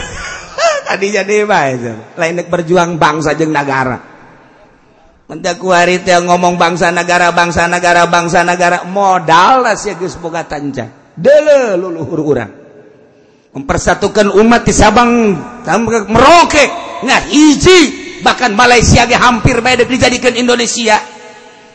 tadi 0.87 1.11
jadi 1.11 1.43
baik 1.43 2.15
lain 2.15 2.47
berjuang 2.47 2.95
bangsa 2.95 3.35
jeng 3.35 3.51
negara 3.51 4.13
Mentak 5.23 5.55
kuari 5.55 6.03
teh 6.03 6.19
ngomong 6.19 6.59
bangsa 6.59 6.91
negara 6.91 7.31
bangsa 7.31 7.65
negara 7.65 8.05
bangsa 8.11 8.43
negara 8.43 8.83
modal 8.83 9.63
lah 9.63 9.71
sih 9.71 9.95
geus 9.95 10.19
boga 10.19 10.43
tancap. 10.43 11.15
Deuleuh 11.15 11.79
luluhur 11.79 12.21
urang. 12.21 12.62
Mempersatukan 13.53 14.33
umat 14.33 14.65
di 14.65 14.73
Sabang 14.73 15.37
Merauke. 16.09 16.65
Nah 17.05 17.21
hiji 17.29 18.01
bahkan 18.25 18.57
Malaysia 18.57 19.05
ge 19.05 19.15
hampir 19.15 19.61
baik 19.61 19.85
dijadikan 19.85 20.33
Indonesia. 20.33 20.97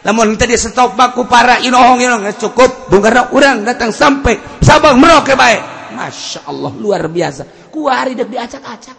Namun 0.03 0.35
tadi 0.39 0.55
stop 0.59 0.95
baku 0.99 1.27
para 1.27 1.63
inohong 1.63 1.99
inohong. 2.03 2.35
Cukup. 2.39 2.91
Bung 2.91 3.03
Karno 3.03 3.31
orang 3.35 3.63
datang 3.67 3.95
sampai 3.95 4.59
cabang 4.63 4.99
meroke 4.99 5.35
baik. 5.35 5.95
Masya 5.95 6.47
Allah 6.51 6.73
luar 6.75 7.07
biasa. 7.07 7.71
Kuari 7.71 8.15
dek 8.15 8.31
diacak-acak. 8.31 8.99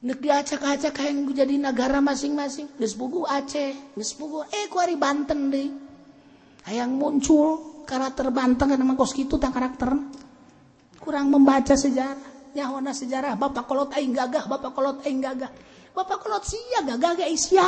Nek 0.00 0.16
diacak-acak 0.16 0.96
yang 1.04 1.28
jadi 1.28 1.54
negara 1.60 2.00
masing-masing. 2.00 2.72
Geus 2.80 2.96
buku 2.96 3.28
Aceh 3.28 3.92
geus 3.92 4.16
buku 4.16 4.48
eh 4.48 4.66
kuari 4.72 4.96
Banten 4.96 5.52
deh. 5.52 5.68
Hayang 6.70 6.96
muncul 6.96 7.84
karakter 7.84 8.32
Banten 8.32 8.72
emang 8.72 8.96
kos 8.96 9.12
gitu 9.12 9.36
tang 9.36 9.52
karakter 9.52 9.92
kurang 11.00 11.32
membaca 11.32 11.74
sejarah. 11.74 12.28
Nyahona 12.54 12.92
sejarah. 12.94 13.34
Bapak 13.34 13.66
kolot 13.66 13.90
aing 13.96 14.14
gagah 14.14 14.44
bapak 14.46 14.70
kolot 14.76 15.00
aing 15.02 15.24
gagah. 15.24 15.50
Bapak 15.90 16.22
kolot 16.22 16.44
sia 16.46 16.86
gagah 16.86 17.18
gak 17.18 17.30
isya 17.30 17.66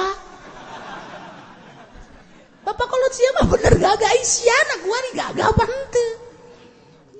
bapak 2.62 2.86
kolot 2.86 3.12
sia 3.12 3.30
mah 3.36 3.46
bener 3.50 3.74
gagah 3.74 4.12
isya 4.22 4.56
nak 4.70 4.78
kuari 4.86 5.10
gagah 5.18 5.48
henteu? 5.50 6.10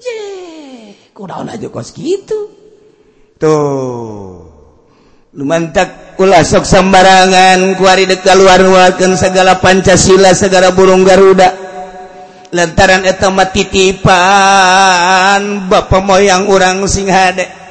Je 0.03 0.21
kudaon 1.15 1.51
aja 1.51 1.69
kos 1.71 1.95
gitu. 1.95 2.51
Tuh. 3.39 4.51
Mantak 5.33 6.15
pula 6.21 6.45
sok 6.45 6.69
sembarangan 6.69 7.75
kuari 7.81 8.05
deka 8.05 8.37
luar 8.37 8.61
segala 9.17 9.57
Pancasila 9.59 10.37
segala 10.37 10.77
burung 10.77 11.09
Garuda 11.09 11.62
lantaran 12.53 13.09
etama 13.09 13.49
titipan 13.49 14.13
Bapak 15.73 16.05
moyang 16.05 16.47
orang 16.53 16.85
sing 16.85 17.09
singhade 17.09 17.63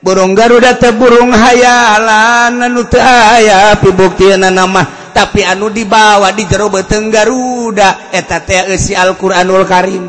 burung 0.00 0.32
Garuda 0.32 0.80
teh 0.80 0.96
burung 0.96 1.30
hayalan 1.30 2.56
anu 2.56 2.88
teu 2.88 3.00
aya 3.00 3.76
pibuktian 3.78 4.40
nama. 4.48 4.98
Tapi 5.10 5.44
anu 5.44 5.68
dibawa 5.68 6.32
di 6.32 6.48
jero 6.48 6.72
beteng 6.72 7.12
Garuda. 7.12 8.10
Eta 8.10 8.40
teh 8.40 8.76
si 8.80 8.96
Alquranul 8.96 9.68
Karim. 9.68 10.08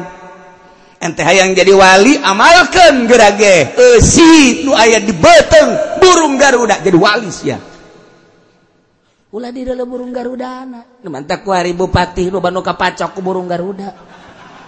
Ente 1.01 1.25
hayang 1.25 1.57
jadi 1.57 1.73
wali 1.73 2.13
amalkan 2.21 3.09
gerage 3.09 3.73
esi 3.97 4.61
nu 4.61 4.77
aya 4.77 5.01
di 5.01 5.11
beteng 5.11 5.99
burung 5.99 6.39
Garuda. 6.39 6.79
Jadi 6.79 6.97
wali 6.97 7.29
ya 7.43 7.70
Ulah 9.31 9.47
di 9.47 9.63
dalam 9.63 9.87
burung 9.87 10.11
Garudana. 10.11 10.83
Mantap 11.07 11.47
ku 11.47 11.55
hari 11.55 11.71
bupati 11.71 12.27
nu 12.27 12.43
banu 12.43 12.59
kapacok 12.59 13.15
ku 13.15 13.23
burung 13.23 13.47
Garuda. 13.47 13.95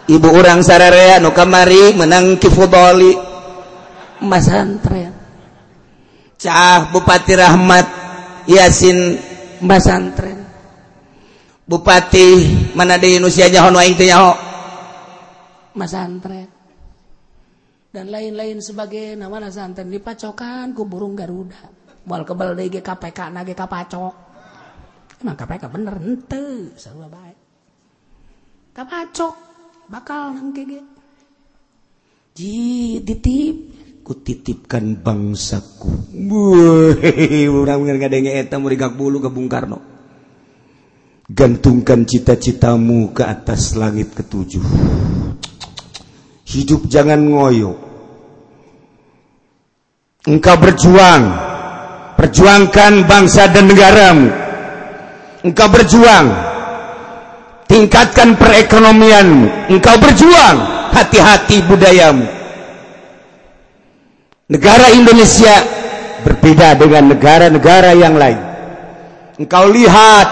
Ibu 0.08 0.28
orang 0.32 0.64
sararea 0.64 1.20
nu 1.20 1.36
kamari 1.36 1.92
menang 1.92 2.40
kifudoli. 2.40 3.12
Mas 4.24 4.48
santren. 4.48 5.12
Cah 6.40 6.88
Bupati 6.96 7.34
Rahmat 7.36 7.88
Yasin 8.48 9.20
Mas 9.68 9.84
santren. 9.84 10.40
Bupati 11.68 12.28
mana 12.72 12.96
di 12.96 13.20
Indonesia 13.20 13.52
nyaho 13.52 13.68
nu 13.68 13.84
aing 13.84 14.00
teh 14.00 14.08
nyaho. 14.08 14.32
Mas 15.76 15.92
santren. 15.92 16.48
Dan 17.92 18.10
lain-lain 18.10 18.64
sebagai 18.64 19.20
nama 19.20 19.44
santen 19.52 19.92
dipacokan 19.92 20.72
ku 20.72 20.88
burung 20.88 21.20
Garuda. 21.20 21.84
mal 22.04 22.28
kebal 22.28 22.56
deui 22.56 22.84
KPK 22.84 23.32
na 23.32 23.48
GK 23.48 23.64
pacok. 23.64 24.23
Emang 25.24 25.40
KPK 25.40 25.64
bener 25.72 25.96
ente 26.04 26.76
sarua 26.76 27.08
baik 27.08 27.40
kapacok 28.76 29.36
bakal 29.88 30.36
nang 30.36 30.52
kege 30.52 30.84
ji 32.36 33.00
ditip 33.00 33.56
ku 34.04 34.20
titipkan 34.20 35.00
bangsaku 35.00 36.12
urang 37.56 37.88
ngadenge 37.88 38.36
eta 38.36 38.60
murigak 38.60 39.00
bulu 39.00 39.24
ke 39.24 39.32
Bung 39.32 39.48
Karno 39.48 39.80
gantungkan 41.32 42.04
cita-citamu 42.04 43.16
ke 43.16 43.24
atas 43.24 43.80
langit 43.80 44.12
ketujuh 44.12 44.68
hidup 46.52 46.92
jangan 46.92 47.24
ngoyo 47.24 47.80
engkau 50.28 50.56
berjuang 50.60 51.24
perjuangkan 52.20 53.08
bangsa 53.08 53.48
dan 53.56 53.72
negaramu 53.72 54.43
engkau 55.44 55.68
berjuang. 55.70 56.28
Tingkatkan 57.68 58.36
perekonomianmu 58.40 59.70
engkau 59.72 59.96
berjuang. 60.00 60.58
Hati-hati 60.94 61.66
budayamu. 61.66 62.26
Negara 64.46 64.94
Indonesia 64.94 65.56
berbeda 66.22 66.78
dengan 66.78 67.10
negara-negara 67.10 67.98
yang 67.98 68.14
lain. 68.14 68.38
Engkau 69.42 69.74
lihat 69.74 70.28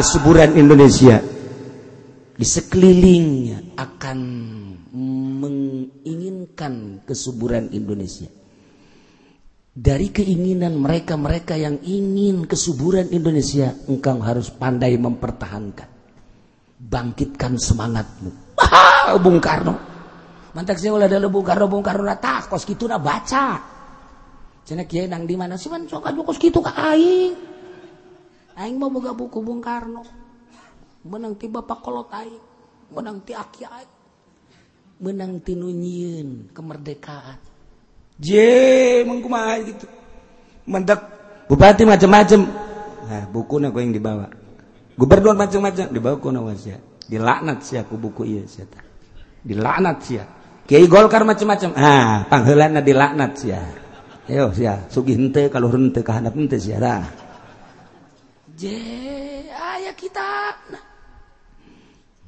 kesuburan 0.00 0.56
Indonesia. 0.56 1.20
Di 2.36 2.44
sekelilingnya 2.44 3.76
akan 3.76 4.18
menginginkan 5.40 7.04
kesuburan 7.04 7.68
Indonesia. 7.76 8.28
Dari 9.76 10.08
keinginan 10.08 10.80
mereka-mereka 10.80 11.52
yang 11.52 11.76
ingin 11.84 12.48
kesuburan 12.48 13.12
Indonesia, 13.12 13.76
engkau 13.92 14.16
harus 14.24 14.48
pandai 14.48 14.96
mempertahankan. 14.96 15.88
Bangkitkan 16.80 17.60
semangatmu. 17.60 18.32
Bung 19.20 19.36
Karno. 19.36 19.76
Mantak 20.56 20.80
saya 20.80 20.96
ulah 20.96 21.12
dalam 21.12 21.28
Bung 21.28 21.44
Karno, 21.44 21.68
Bung 21.68 21.84
Karno 21.84 22.08
tak 22.16 22.48
kos 22.48 22.64
gitu 22.64 22.88
na 22.88 22.96
baca. 22.96 23.60
Cina 24.64 24.88
kiai 24.88 25.12
nang 25.12 25.28
di 25.28 25.36
mana 25.36 25.60
sih 25.60 25.68
man 25.68 25.84
sok 25.84 26.08
kos 26.24 26.40
gitu 26.40 26.64
aing. 26.64 27.36
Aing 28.56 28.80
mau 28.80 28.88
boga 28.88 29.12
buku 29.12 29.44
Bung 29.44 29.60
Karno. 29.60 30.00
Menang 31.04 31.36
ti 31.36 31.52
bapak 31.52 31.84
kolot 31.84 32.08
aing, 32.16 32.40
menang 32.96 33.20
ti 33.28 33.36
aki 33.36 33.62
aing 33.68 33.92
menang 34.96 35.44
tinunyiin 35.44 36.56
kemerdekaan 36.56 37.36
J 38.16 38.30
mengkuma 39.04 39.60
gitu? 39.60 39.86
Mendek 40.66 41.00
bupati 41.46 41.86
macam-macam 41.86 42.40
nah, 43.06 43.24
buku 43.30 43.62
aku 43.62 43.78
yang 43.78 43.94
dibawa. 43.94 44.26
Gubernur 44.96 45.36
macam-macam 45.36 45.92
dibawa 45.92 46.16
kuno 46.18 46.48
wasya 46.48 46.80
dilaknat 47.06 47.62
sih 47.62 47.78
aku 47.78 47.94
buku 47.94 48.26
iya 48.26 48.42
sih 48.50 48.66
dilaknat 49.46 49.96
sih 50.02 50.18
kiai 50.66 50.90
golkar 50.90 51.22
macam-macam 51.22 51.70
ah 51.78 52.26
panghelanna 52.26 52.82
dilaknat 52.82 53.32
sih 53.38 53.54
yo 54.26 54.50
sih 54.50 54.66
sugi 54.90 55.14
hente 55.14 55.46
kalau 55.46 55.70
hente 55.70 56.02
kahanap 56.02 56.34
hente 56.34 56.58
sih 56.58 56.74
ada 56.74 57.06
je 58.56 58.72
ayah 59.52 59.94
kita. 59.94 60.56
nah. 60.72 60.85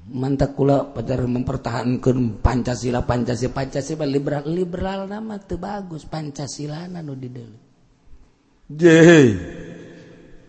Mantap 0.08 0.56
kula 0.56 0.96
pacar 0.96 1.20
mempertahankan 1.28 2.40
Pancasila 2.40 3.04
Pancasila 3.04 3.52
Pancasila 3.52 4.04
liberal 4.08 4.44
liberal 4.48 5.04
nama 5.04 5.36
tuh 5.36 5.60
bagus. 5.60 6.08
Pancasila 6.08 6.88
nanu 6.88 7.12
di 7.12 7.28
dulu 7.28 7.56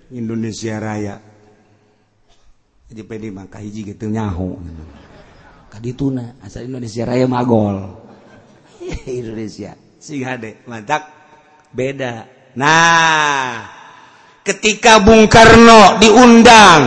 Indonesia 0.09 0.75
Raya. 0.79 1.15
Jadi 2.89 3.01
pede 3.05 3.29
maka 3.29 3.61
hiji 3.61 3.85
gitu 3.85 4.09
nyaho. 4.09 4.57
Kadituna 5.69 6.41
asal 6.41 6.65
Indonesia 6.65 7.05
Raya 7.05 7.29
magol. 7.29 7.77
Indonesia. 9.05 9.77
Sing 10.01 10.25
hade 10.25 10.65
mantap 10.65 11.05
beda. 11.69 12.25
Nah 12.57 13.69
ketika 14.41 14.97
Bung 14.97 15.29
Karno 15.29 16.01
diundang 16.01 16.83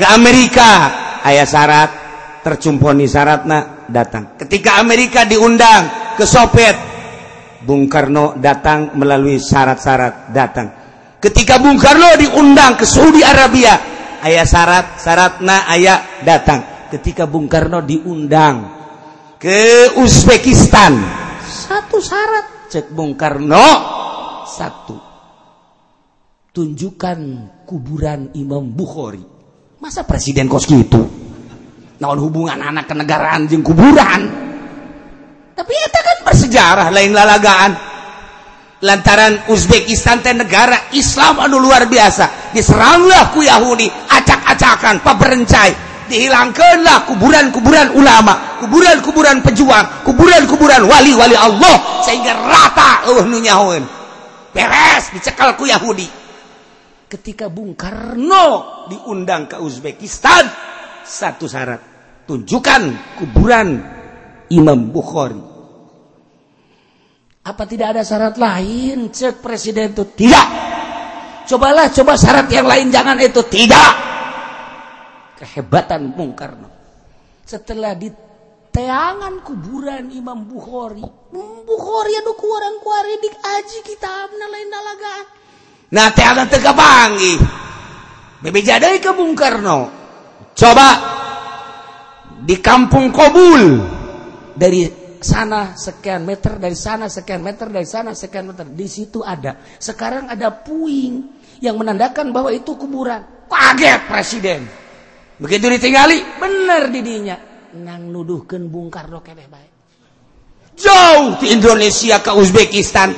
ke 0.00 0.04
Amerika 0.08 0.70
ayah 1.26 1.46
syarat 1.46 1.90
tercumponi 2.42 3.06
syaratna 3.06 3.86
datang. 3.86 4.34
Ketika 4.36 4.82
Amerika 4.82 5.22
diundang 5.22 6.14
ke 6.18 6.26
Soviet 6.26 6.76
Bung 7.62 7.86
Karno 7.86 8.34
datang 8.34 8.98
melalui 8.98 9.38
syarat-syarat 9.38 10.34
datang. 10.34 10.68
Ketika 11.22 11.62
Bung 11.62 11.78
Karno 11.78 12.18
diundang 12.18 12.74
ke 12.74 12.82
Saudi 12.82 13.22
Arabia 13.22 13.78
ayah 14.26 14.42
syarat 14.42 14.98
syaratna 14.98 15.70
ayah 15.70 16.22
datang. 16.26 16.90
Ketika 16.90 17.30
Bung 17.30 17.46
Karno 17.46 17.80
diundang 17.80 18.82
ke 19.38 19.94
Uzbekistan 19.96 20.98
satu 21.46 22.02
syarat 22.02 22.68
cek 22.68 22.90
Bung 22.90 23.14
Karno 23.14 23.66
satu. 24.44 25.14
Tunjukkan 26.52 27.18
kuburan 27.64 28.36
Imam 28.36 28.76
Bukhari 28.76 29.31
masa 29.82 30.06
presiden 30.06 30.46
kos 30.46 30.70
gitu? 30.70 31.02
Naon 31.98 32.18
hubungan 32.22 32.54
anak 32.54 32.86
kenegaraan 32.86 33.50
jeung 33.50 33.66
kuburan? 33.66 34.30
Tapi 35.58 35.72
eta 35.74 36.00
kan 36.06 36.18
bersejarah 36.22 36.88
lain 36.94 37.10
lalagaan. 37.10 37.74
Lantaran 38.82 39.50
Uzbekistan 39.50 40.22
teh 40.22 40.34
negara 40.34 40.94
Islam 40.94 41.42
anu 41.42 41.58
luar 41.58 41.90
biasa. 41.90 42.54
Diseranglah 42.54 43.34
ku 43.34 43.42
Yahudi 43.42 43.90
acak-acakan 43.90 45.02
paberencai 45.02 45.74
dihilangkanlah 46.10 47.06
kuburan-kuburan 47.06 47.94
ulama, 47.94 48.58
kuburan-kuburan 48.62 49.42
pejuang, 49.42 50.06
kuburan-kuburan 50.06 50.82
wali-wali 50.86 51.34
Allah. 51.34 52.02
Sehingga 52.06 52.38
rata 52.38 53.10
eueuh 53.10 53.26
nu 53.26 53.38
nyahoeun. 53.42 53.82
Beres 54.54 55.10
dicekel 55.10 55.58
ku 55.58 55.66
Yahudi. 55.66 56.21
Ketika 57.12 57.52
Bung 57.52 57.76
Karno 57.76 58.88
diundang 58.88 59.44
ke 59.44 59.60
Uzbekistan. 59.60 60.48
Satu 61.04 61.44
syarat 61.44 61.82
tunjukkan 62.24 62.82
kuburan 63.20 63.68
Imam 64.48 64.88
Bukhari. 64.88 65.52
Apa 67.42 67.66
tidak 67.66 67.98
ada 67.98 68.02
syarat 68.06 68.38
lain 68.38 69.12
cek 69.12 69.44
presiden 69.44 69.92
itu? 69.92 70.08
Tidak. 70.08 70.46
Cobalah 71.42 71.90
coba 71.90 72.14
syarat 72.16 72.48
yang 72.48 72.64
lain 72.64 72.88
jangan 72.88 73.18
itu. 73.18 73.42
Tidak. 73.44 73.92
Kehebatan 75.42 76.14
Bung 76.14 76.32
Karno. 76.38 76.70
Setelah 77.42 77.98
di 77.98 78.08
teangan 78.72 79.44
kuburan 79.44 80.08
Imam 80.16 80.48
Bukhari 80.48 81.04
Bukhari 81.68 82.12
anu 82.24 82.32
kurang 82.40 82.80
kuari 82.80 83.20
di 83.20 83.28
aji 83.28 83.78
kitab 83.84 84.32
lain 84.32 84.68
dalagaan 84.72 85.41
nah 85.92 86.08
teangan 86.10 86.48
tega 86.48 86.72
bangi 86.72 87.36
bebe 88.42 88.60
jadai 88.60 88.98
ke 88.98 89.10
Bung 89.14 89.38
Karno. 89.38 89.80
Coba. 90.52 90.88
Di 92.42 92.58
kampung 92.58 93.14
Kobul. 93.14 93.78
Dari 94.52 95.00
sana 95.22 95.78
sekian 95.78 96.26
meter 96.26 96.58
dari 96.58 96.74
sana 96.74 97.06
sekian 97.06 97.40
meter 97.40 97.70
dari 97.70 97.86
sana 97.86 98.10
sekian 98.12 98.50
meter. 98.50 98.66
Di 98.66 98.90
situ 98.90 99.22
ada. 99.22 99.56
Sekarang 99.78 100.26
ada 100.26 100.50
puing 100.50 101.40
yang 101.62 101.78
menandakan 101.78 102.34
bahwa 102.34 102.50
itu 102.50 102.74
kuburan. 102.74 103.46
Kaget 103.46 104.00
presiden. 104.10 104.60
Begitu 105.38 105.70
ditinggali 105.70 106.42
benar 106.42 106.90
didinya. 106.90 107.38
Nang 107.72 108.10
nuduhkan 108.12 108.68
Bung 108.68 108.92
Karno 108.92 109.24
kene 109.24 109.48
baik 109.48 109.72
jauh 110.76 111.36
di 111.40 111.52
Indonesia 111.52 112.20
ke 112.20 112.32
Uzbekistan 112.32 113.12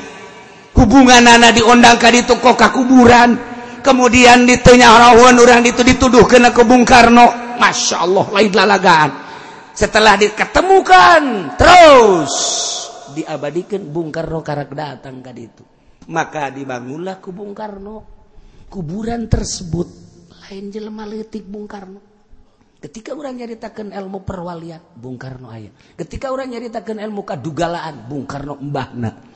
hubungan 0.75 1.25
anak 1.25 1.57
diundangkan 1.57 2.13
di 2.13 2.23
toko 2.27 2.59
ka 2.59 2.75
kuburan 2.75 3.39
kemudian 3.81 4.45
ditanya 4.45 4.95
orang 4.95 5.39
orang 5.39 5.63
itu 5.65 5.81
dituduh 5.81 6.27
kena 6.27 6.51
ke 6.51 6.63
Bung 6.67 6.83
Karno. 6.83 7.43
Masya 7.55 8.03
Allah 8.03 8.27
lain 8.35 8.51
lalagaan. 8.51 9.11
Setelah 9.75 10.19
diketemukan 10.19 11.55
terus 11.55 12.35
diabadikan 13.15 13.83
Bung 13.87 14.11
Karno 14.11 14.43
karak 14.43 14.75
datang 14.75 15.23
ke 15.23 15.31
itu 15.39 15.65
maka 16.09 16.53
dibangunlah 16.53 17.21
ku 17.21 17.33
Bung 17.33 17.57
Karno. 17.57 18.13
Kuburan 18.69 19.31
tersebut 19.31 19.87
lain 20.45 20.75
jelema 20.75 21.07
letik 21.07 21.47
Bung 21.47 21.71
Karno. 21.71 22.03
Ketika 22.83 23.17
orang 23.17 23.41
nyaritakan 23.41 23.95
ilmu 23.97 24.27
perwalian 24.27 24.83
Bung 24.99 25.17
Karno 25.17 25.49
ayah 25.55 25.73
ketika 25.97 26.29
orang 26.29 26.53
nyaritakan 26.53 27.01
ilmu 27.01 27.23
kadugalaan 27.25 28.11
Bung 28.11 28.27
Karno 28.27 28.59
mbahna. 28.59 29.34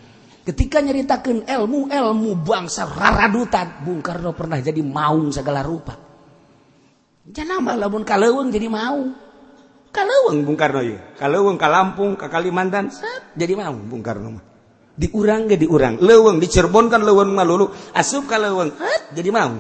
ketika 0.49 0.81
nyaritakan 0.81 1.45
ilmu 1.45 1.93
ilmu 1.93 2.31
bangsa 2.41 2.89
raradutan 2.89 3.85
Bung 3.85 4.01
Karno 4.01 4.33
pernah 4.33 4.57
jadi 4.57 4.81
maung 4.81 5.29
segala 5.29 5.61
rupa. 5.61 5.93
Jangan 7.29 7.77
lamun 7.77 8.09
kaleweng 8.09 8.49
jadi 8.49 8.73
mau 8.73 9.13
kaleweng 9.93 10.49
Bung 10.49 10.57
Karno 10.57 10.81
ya 10.81 10.97
kaleweng 11.21 11.61
ke 11.61 11.69
Lampung 11.69 12.17
ke 12.17 12.33
Kalimantan. 12.33 12.89
Set, 12.89 13.37
jadi 13.37 13.61
mau 13.61 13.77
Bung 13.77 14.01
Karno 14.01 14.41
mah. 14.41 14.45
Diurang 14.99 15.47
gak 15.47 15.61
diurang. 15.61 15.95
Leweng 16.01 16.41
di 16.41 16.49
Cirebon 16.49 16.91
kan 16.91 17.05
leweng 17.05 17.31
malulu. 17.31 17.71
Asup 17.93 18.25
ka 18.25 18.41
leweng 18.41 18.73
set, 18.73 19.13
jadi 19.13 19.29
mau 19.29 19.53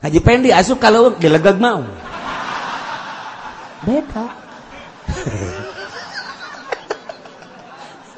Haji 0.00 0.20
Pendi 0.24 0.48
asup 0.56 0.80
ka 0.80 0.88
leweng 0.88 1.20
dilegag 1.20 1.60
mau 1.60 1.84
beda. 3.84 4.26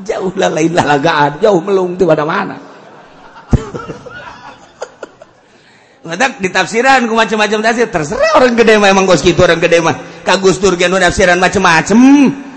jauh 0.02 0.32
lah 0.36 0.50
lain 0.50 0.72
lah 0.72 0.84
lagaan, 0.84 1.40
jauh 1.40 1.60
melung 1.60 1.96
di 1.96 2.04
mana-mana. 2.04 2.56
Ngedak 6.00 6.40
ditafsiran 6.40 7.04
ku 7.04 7.12
macam-macam 7.12 7.60
tafsir. 7.60 7.92
Terserah 7.92 8.40
orang 8.40 8.56
gede 8.56 8.80
mah 8.80 8.88
emang 8.88 9.04
kos 9.04 9.20
gitu 9.20 9.44
orang 9.44 9.60
gede 9.60 9.84
mah. 9.84 10.24
Kagus 10.24 10.56
turgen 10.56 10.88
tafsiran 10.96 11.36
macam-macam 11.36 11.98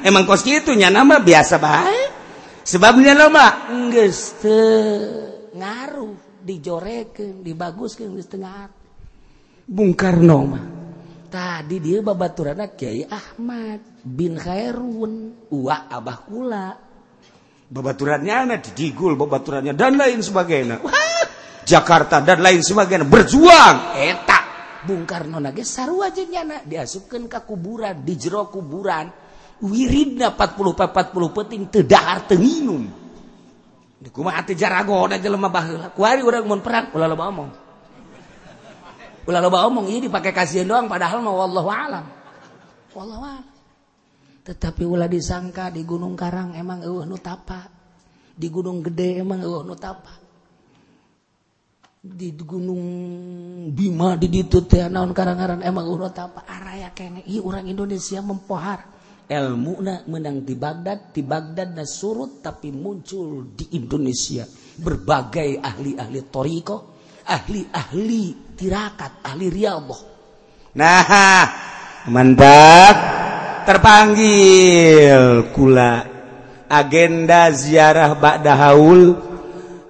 emang 0.03 0.23
kos 0.23 0.47
gitu 0.47 0.71
nya 0.75 0.87
nama 0.87 1.19
biasa 1.19 1.59
baik 1.59 2.09
sebabnya 2.63 3.11
lo 3.15 3.27
mah 3.27 3.67
geus 3.91 4.39
ngaruh 5.51 6.39
dijorekeun 6.43 7.43
dibaguskeun 7.43 8.15
geus 8.15 8.31
tengah 8.31 8.71
Bung 9.63 9.91
Karno 9.95 10.39
mah. 10.47 10.65
Tadi 11.27 11.81
dia 11.81 11.99
babaturan 11.99 12.61
Kiai 12.77 13.03
Ahmad 13.09 14.05
bin 14.05 14.39
Khairun 14.39 15.13
uah 15.49 15.89
abah 15.91 16.19
kula 16.23 16.67
babaturannya 17.69 18.33
anak 18.33 18.73
digul 18.75 19.15
babaturannya 19.15 19.75
dan 19.75 19.95
lain 19.95 20.19
sebagainya. 20.19 20.83
Wah, 20.83 21.23
Jakarta 21.63 22.19
dan 22.19 22.43
lain 22.43 22.59
sebagainya 22.59 23.07
berjuang. 23.07 23.95
Eta 23.95 24.39
Bung 24.83 25.07
Karno 25.07 25.39
nage 25.39 25.63
sarua 25.63 26.11
jeung 26.11 26.27
nyana 26.27 26.59
diasupkeun 26.67 27.31
ka 27.31 27.47
kuburan 27.47 28.03
di 28.03 28.19
jero 28.19 28.51
kuburan 28.51 29.07
wiridna 29.63 30.35
40 30.35 30.75
40 30.75 31.37
penting 31.39 31.61
teu 31.71 31.87
dahar 31.87 32.27
teu 32.27 32.35
nginum. 32.35 32.83
Kumaha 34.11 34.43
teh 34.43 34.59
jaragona 34.59 35.15
jelema 35.15 35.47
baheula. 35.47 35.87
Kuari 35.95 36.19
urang 36.19 36.43
mun 36.43 36.59
perang 36.59 36.91
ulah 36.91 37.07
loba 37.07 37.31
omong. 37.31 37.49
Ulah 39.23 39.39
loba 39.39 39.63
omong 39.63 39.87
ieu 39.87 40.03
dipake 40.03 40.35
kasihan 40.35 40.67
doang 40.67 40.91
padahal 40.91 41.23
mah 41.23 41.31
wallahu 41.31 41.69
alam. 41.71 42.03
Wallahu 42.91 43.23
alam. 43.23 43.52
Tetapi 44.43 44.83
ulah 44.83 45.07
disangka 45.07 45.71
di 45.71 45.87
Gunung 45.87 46.19
Karang 46.19 46.51
emang 46.51 46.83
eueuh 46.83 47.07
nu 47.07 47.15
tapa. 47.15 47.63
Di 48.35 48.51
Gunung 48.51 48.83
Gede 48.83 49.23
emang 49.23 49.39
eueuh 49.39 49.63
nu 49.63 49.75
tapa. 49.79 50.19
Di 52.03 52.35
Gunung 52.35 52.83
Bima 53.71 54.19
di 54.19 54.27
ditu 54.27 54.67
teh 54.67 54.83
naon 54.91 55.15
karangaran 55.15 55.63
emang 55.63 55.87
urut 55.87 56.11
apa 56.19 56.43
araya 56.43 56.91
kene. 56.91 57.23
Ieu 57.23 57.47
orang 57.47 57.71
Indonesia 57.71 58.19
mempohar 58.19 58.91
ilmu 59.23 59.79
na 59.79 60.03
menang 60.11 60.43
di 60.43 60.59
Baghdad 60.59 61.15
di 61.15 61.23
Baghdad 61.23 61.71
na 61.71 61.87
surut 61.87 62.43
tapi 62.43 62.75
muncul 62.75 63.55
di 63.55 63.79
Indonesia. 63.79 64.43
Berbagai 64.75 65.63
ahli-ahli 65.63 66.19
toriko 66.27 66.77
ahli-ahli 67.23 68.51
tirakat 68.59 69.23
ahli 69.23 69.47
riyadhah. 69.47 70.01
Nah 70.75 71.07
mantap 72.11 73.22
terpanggil 73.63 75.49
kula. 75.55 76.05
Agenda 76.67 77.51
ziarah 77.51 78.17
Ba'da 78.17 78.53
Haul 78.57 79.13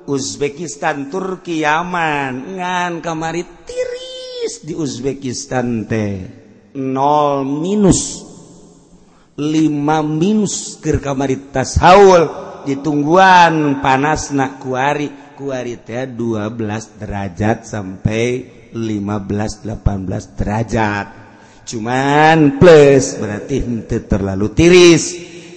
Uzbekistan 0.04 1.08
Turki 1.08 1.64
Yaman. 1.64 2.60
Ngan 2.60 3.00
kamari 3.00 3.44
tiris 3.64 4.62
di 4.68 4.76
Uzbekistan 4.76 5.88
teh. 5.88 6.16
0 6.76 7.46
minus. 7.48 8.22
5 9.40 9.42
minus 10.06 10.78
keur 10.78 11.00
kamari 11.00 11.50
tas 11.50 11.80
haul. 11.82 12.30
Ditungguan 12.68 13.80
panas 13.80 14.36
nak 14.36 14.60
kuari. 14.60 15.10
Kuari 15.34 15.82
teh 15.82 16.06
12 16.06 17.00
derajat 17.02 17.66
sampai 17.66 18.26
15 18.76 19.66
18 19.66 20.38
derajat. 20.38 21.23
cuman 21.64 22.60
plus 22.60 23.18
berarti 23.20 23.56
itu 23.64 23.98
terlalu 24.08 24.48
tiris. 24.52 25.04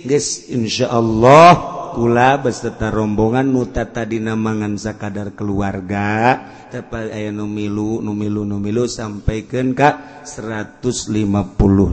Guys 0.06 0.46
Insya 0.54 0.94
Allah 0.94 1.76
kula 1.96 2.38
beserta 2.44 2.92
rombongan 2.92 3.48
nuta 3.48 3.88
tadi 3.88 4.20
mangan 4.20 4.76
sakadar 4.76 5.32
keluarga. 5.32 6.38
Tepat 6.68 7.08
aya 7.10 7.32
numilu 7.32 8.04
numilu 8.04 8.44
numilu 8.44 8.84
sampaikan 8.84 9.72
kak 9.72 10.26
150 10.28 11.24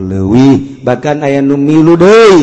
leuwih. 0.03 0.83
Bahkan 0.83 1.23
aya 1.23 1.39
numilu 1.39 1.95
deui 1.95 2.41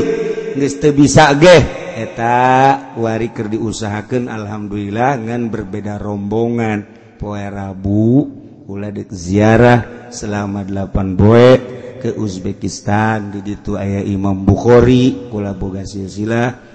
bisa 0.97 1.31
geh. 1.37 1.63
Eta 2.01 2.97
wari 2.97 3.29
keur 3.29 3.53
diusahakeun 3.53 4.33
alhamdulillah 4.33 5.21
dengan 5.21 5.53
berbeda 5.53 6.01
rombongan. 6.01 6.89
Poe 7.21 7.45
Rabu. 7.45 8.40
uladek 8.71 9.11
ziarah 9.11 10.11
selama 10.15 10.63
8 10.63 11.19
boe 11.19 11.51
ke 11.99 12.15
Uzbekistan. 12.15 13.35
Di 13.35 13.41
ditu 13.43 13.75
ayah 13.75 14.07
Imam 14.07 14.47
Bukhari 14.47 15.29
kula 15.29 15.53
boga 15.53 15.83
silsilah 15.83 16.71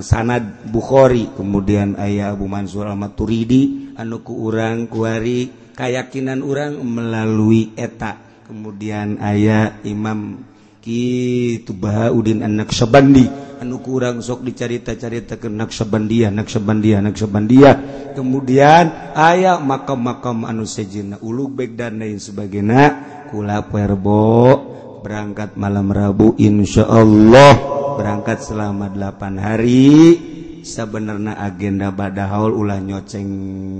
sanad 0.00 0.64
Bukhari 0.72 1.28
kemudian 1.36 2.00
ayah 2.00 2.32
Abu 2.32 2.48
Mansur 2.48 2.88
Ahmad 2.88 3.12
Turidi 3.12 3.92
anu 3.96 4.24
ku 4.24 4.48
urang 4.48 4.88
kuari 4.88 5.72
kayakakinan 5.76 6.40
orang 6.40 6.80
melalui 6.80 7.76
etak 7.76 8.48
kemudian 8.48 9.20
ayah 9.20 9.76
Imam 9.84 10.40
Ki 10.80 11.60
Tubaha 11.60 12.08
Udin 12.08 12.40
anak 12.40 12.72
Sebandi 12.72 13.45
anu 13.60 13.80
kurang 13.80 14.20
sok 14.20 14.44
dicarita-carita 14.44 15.40
ke 15.40 15.48
naksabandia 15.48 16.28
naksabandia 16.28 17.00
naksabandia. 17.00 17.70
Kemudian 18.16 19.12
ayah 19.16 19.60
makam-makam 19.60 20.48
anu 20.48 20.64
sejina 20.64 21.20
ulug 21.20 21.52
baik 21.56 21.76
dan 21.76 22.00
lain 22.00 22.20
sebagainya. 22.20 22.84
Kula 23.28 23.66
perbo 23.66 24.56
berangkat 25.02 25.58
malam 25.58 25.90
Rabu 25.90 26.38
Insya 26.38 26.86
Allah 26.88 27.56
berangkat 27.96 28.44
selama 28.44 28.92
8 28.92 29.36
hari. 29.40 29.92
Sebenarnya 30.66 31.38
agenda 31.38 31.94
badahaul 31.94 32.52
ulah 32.54 32.80
nyoceng 32.82 33.28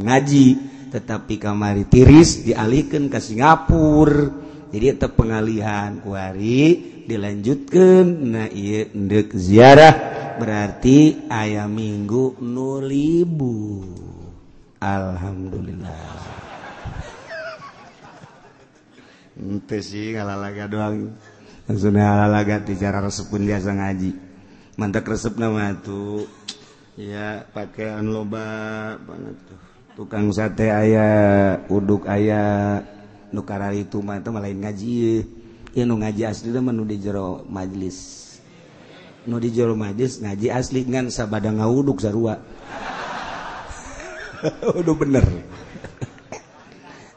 ngaji. 0.07 0.49
Tetapi 0.87 1.35
kamari 1.37 1.85
tiris 1.91 2.47
dialihkan 2.47 3.11
ke 3.11 3.19
Singapura. 3.19 4.45
Jadi 4.71 4.85
tetap 4.99 5.15
pengalihan 5.15 6.03
kuari 6.03 6.96
dilanjutkan 7.07 8.05
na 8.27 8.45
ndek 8.93 9.33
ziarah 9.33 9.95
berarti 10.37 11.27
ayam 11.31 11.73
minggu 11.73 12.37
nulibu 12.43 13.87
Alhamdulillah. 14.77 16.21
Ente 19.41 19.79
sih 19.81 20.13
ngalalaga 20.13 20.65
doang. 20.69 21.17
Maksudnya 21.65 22.05
ngalalaga 22.13 22.61
bicara 22.63 23.01
resepun 23.01 23.49
biasa 23.49 23.73
ngaji. 23.73 24.11
Mantap 24.77 25.09
resep 25.09 25.35
nama 25.41 25.73
tuh 25.81 26.29
ya 27.01 27.45
pakaian 27.53 28.05
loba 28.05 28.97
mana 29.01 29.33
tuh 29.49 29.61
tukang 29.97 30.29
sate 30.33 30.69
ayah 30.69 31.61
uduk 31.73 32.05
ayah 32.09 32.81
nukara 33.33 33.73
itu 33.73 34.01
mah 34.05 34.21
itu 34.21 34.29
malah 34.33 34.53
ngaji 34.53 35.25
nu 35.85 36.01
ngaji 36.01 36.25
asli 36.25 36.49
menu 36.57 36.89
di 36.89 36.97
jero 36.97 37.45
majlis. 37.53 38.25
Nu 39.29 39.37
di 39.37 39.53
jero 39.53 39.77
majlis 39.77 40.25
ngaji 40.25 40.49
asli 40.49 40.89
ngan 40.89 41.13
sabada 41.13 41.53
ngawuduk 41.53 42.01
sarua. 42.01 42.41
Udah 44.81 44.95
bener. 44.97 45.27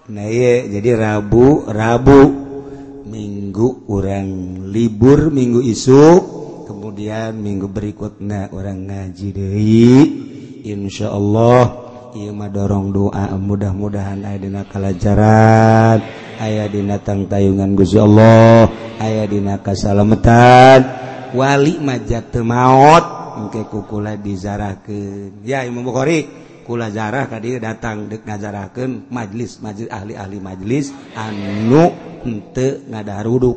Nah 0.10 0.26
iya 0.26 0.65
jadi 0.68 0.98
rabu 0.98 1.69
rabu 1.69 2.49
minggu 3.06 3.86
orang 3.88 4.27
libur 4.73 5.30
minggu 5.30 5.61
isu 5.61 6.06
kemudian 6.65 7.38
minggu 7.38 7.69
berikutnya 7.69 8.49
orang 8.53 8.90
ngaji 8.90 9.27
deh 9.34 9.53
insya 10.65 11.14
Allah 11.14 11.90
mah 12.14 12.49
dorong 12.49 12.94
doa 12.94 13.26
mudah-mudahan 13.38 14.26
ayadina 14.26 14.65
kalajaran 14.65 16.02
aya 16.40 16.72
dinatang 16.72 17.28
tayungan 17.28 17.76
Guya 17.76 18.07
Allah. 18.07 18.72
Aya 18.99 19.24
dina 19.28 19.57
kasalametanwali 19.60 21.80
majak 21.84 22.32
temaot 22.32 23.20
mungkin 23.40 23.64
kukula 23.72 24.20
dizarahkan 24.20 25.32
ya 25.48 25.64
Imam 25.64 25.88
Bukhari 25.88 26.28
kula 26.68 26.91
zarah 26.91 27.24
tadi 27.32 27.56
datang 27.56 28.11
dek 28.11 28.28
ngazarahkan 28.28 29.07
majlis 29.07 29.64
majlis 29.64 29.88
ahli-ahli 29.88 30.44
majlis 30.44 30.91
anu 31.16 31.95
ente 32.28 32.84
ngadaruduk. 32.91 33.56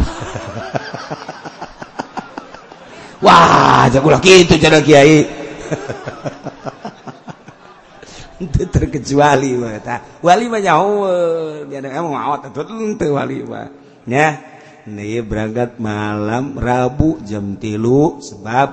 Wah 3.24 3.84
jago 3.92 4.08
lagi 4.08 4.48
itu 4.48 4.56
cara 4.56 4.80
kiai. 4.80 5.20
itu 8.40 8.64
terkecuali 8.66 9.52
mah 9.60 9.76
ta 9.84 9.96
wali 10.24 10.48
mah 10.48 10.60
nyaho 10.64 10.92
dia 11.68 11.84
emang 11.84 12.16
maot 12.16 12.40
itu 12.48 12.60
teu 12.96 13.14
wali 13.14 13.44
mah. 13.44 13.68
Ya. 14.08 14.28
Ini 14.80 15.20
berangkat 15.20 15.76
malam 15.76 16.56
Rabu 16.56 17.20
jam 17.20 17.60
tilu 17.60 18.16
sebab 18.24 18.68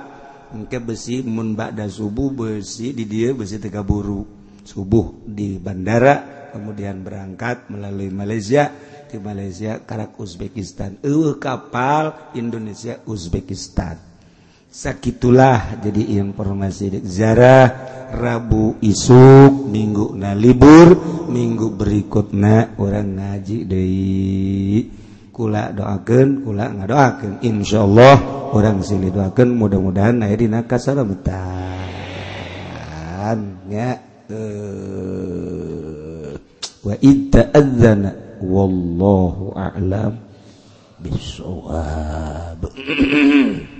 mungkin 0.56 0.80
besi 0.88 1.20
mun 1.20 1.52
ba'da 1.52 1.84
subuh 1.84 2.32
besi 2.32 2.96
di 2.96 3.04
dia 3.04 3.36
besi 3.36 3.60
teka 3.60 3.84
buru 3.84 4.24
subuh 4.64 5.28
di 5.28 5.60
bandara 5.60 6.48
kemudian 6.56 7.04
berangkat 7.04 7.68
melalui 7.68 8.08
Malaysia 8.08 8.72
di 9.04 9.20
Malaysia 9.20 9.84
karak 9.84 10.16
Uzbekistan. 10.16 10.96
Eh 11.04 11.36
kapal 11.36 12.32
Indonesia 12.32 13.04
Uzbekistan 13.04 14.08
sakitlah 14.78 15.82
jadi 15.82 16.22
informasi 16.22 17.02
Zarah 17.02 17.66
Rabu 18.14 18.78
isuk 18.78 19.66
minggu 19.66 20.14
na 20.14 20.38
libur 20.38 20.94
minggu 21.26 21.74
berikut 21.74 22.30
na 22.30 22.78
orang 22.78 23.18
ngaji 23.18 23.66
Dewi 23.66 24.86
kula 25.34 25.74
doakan 25.74 26.46
kula 26.46 26.70
nggak 26.70 26.88
doakan 26.94 27.32
Insya 27.42 27.82
Allah 27.82 28.22
orang 28.54 28.86
sini 28.86 29.10
doakan 29.10 29.58
mudah-mudahan 29.58 30.22
air 30.22 30.46
dina 30.46 30.62
kasaramutan 30.62 31.82
ya 33.66 33.98
eh. 34.30 36.38
wa 36.86 36.94
idza 37.02 37.50
adzana 37.50 38.14
wallahu 38.40 39.52
a'lam 39.58 40.22
bisawab. 41.02 42.62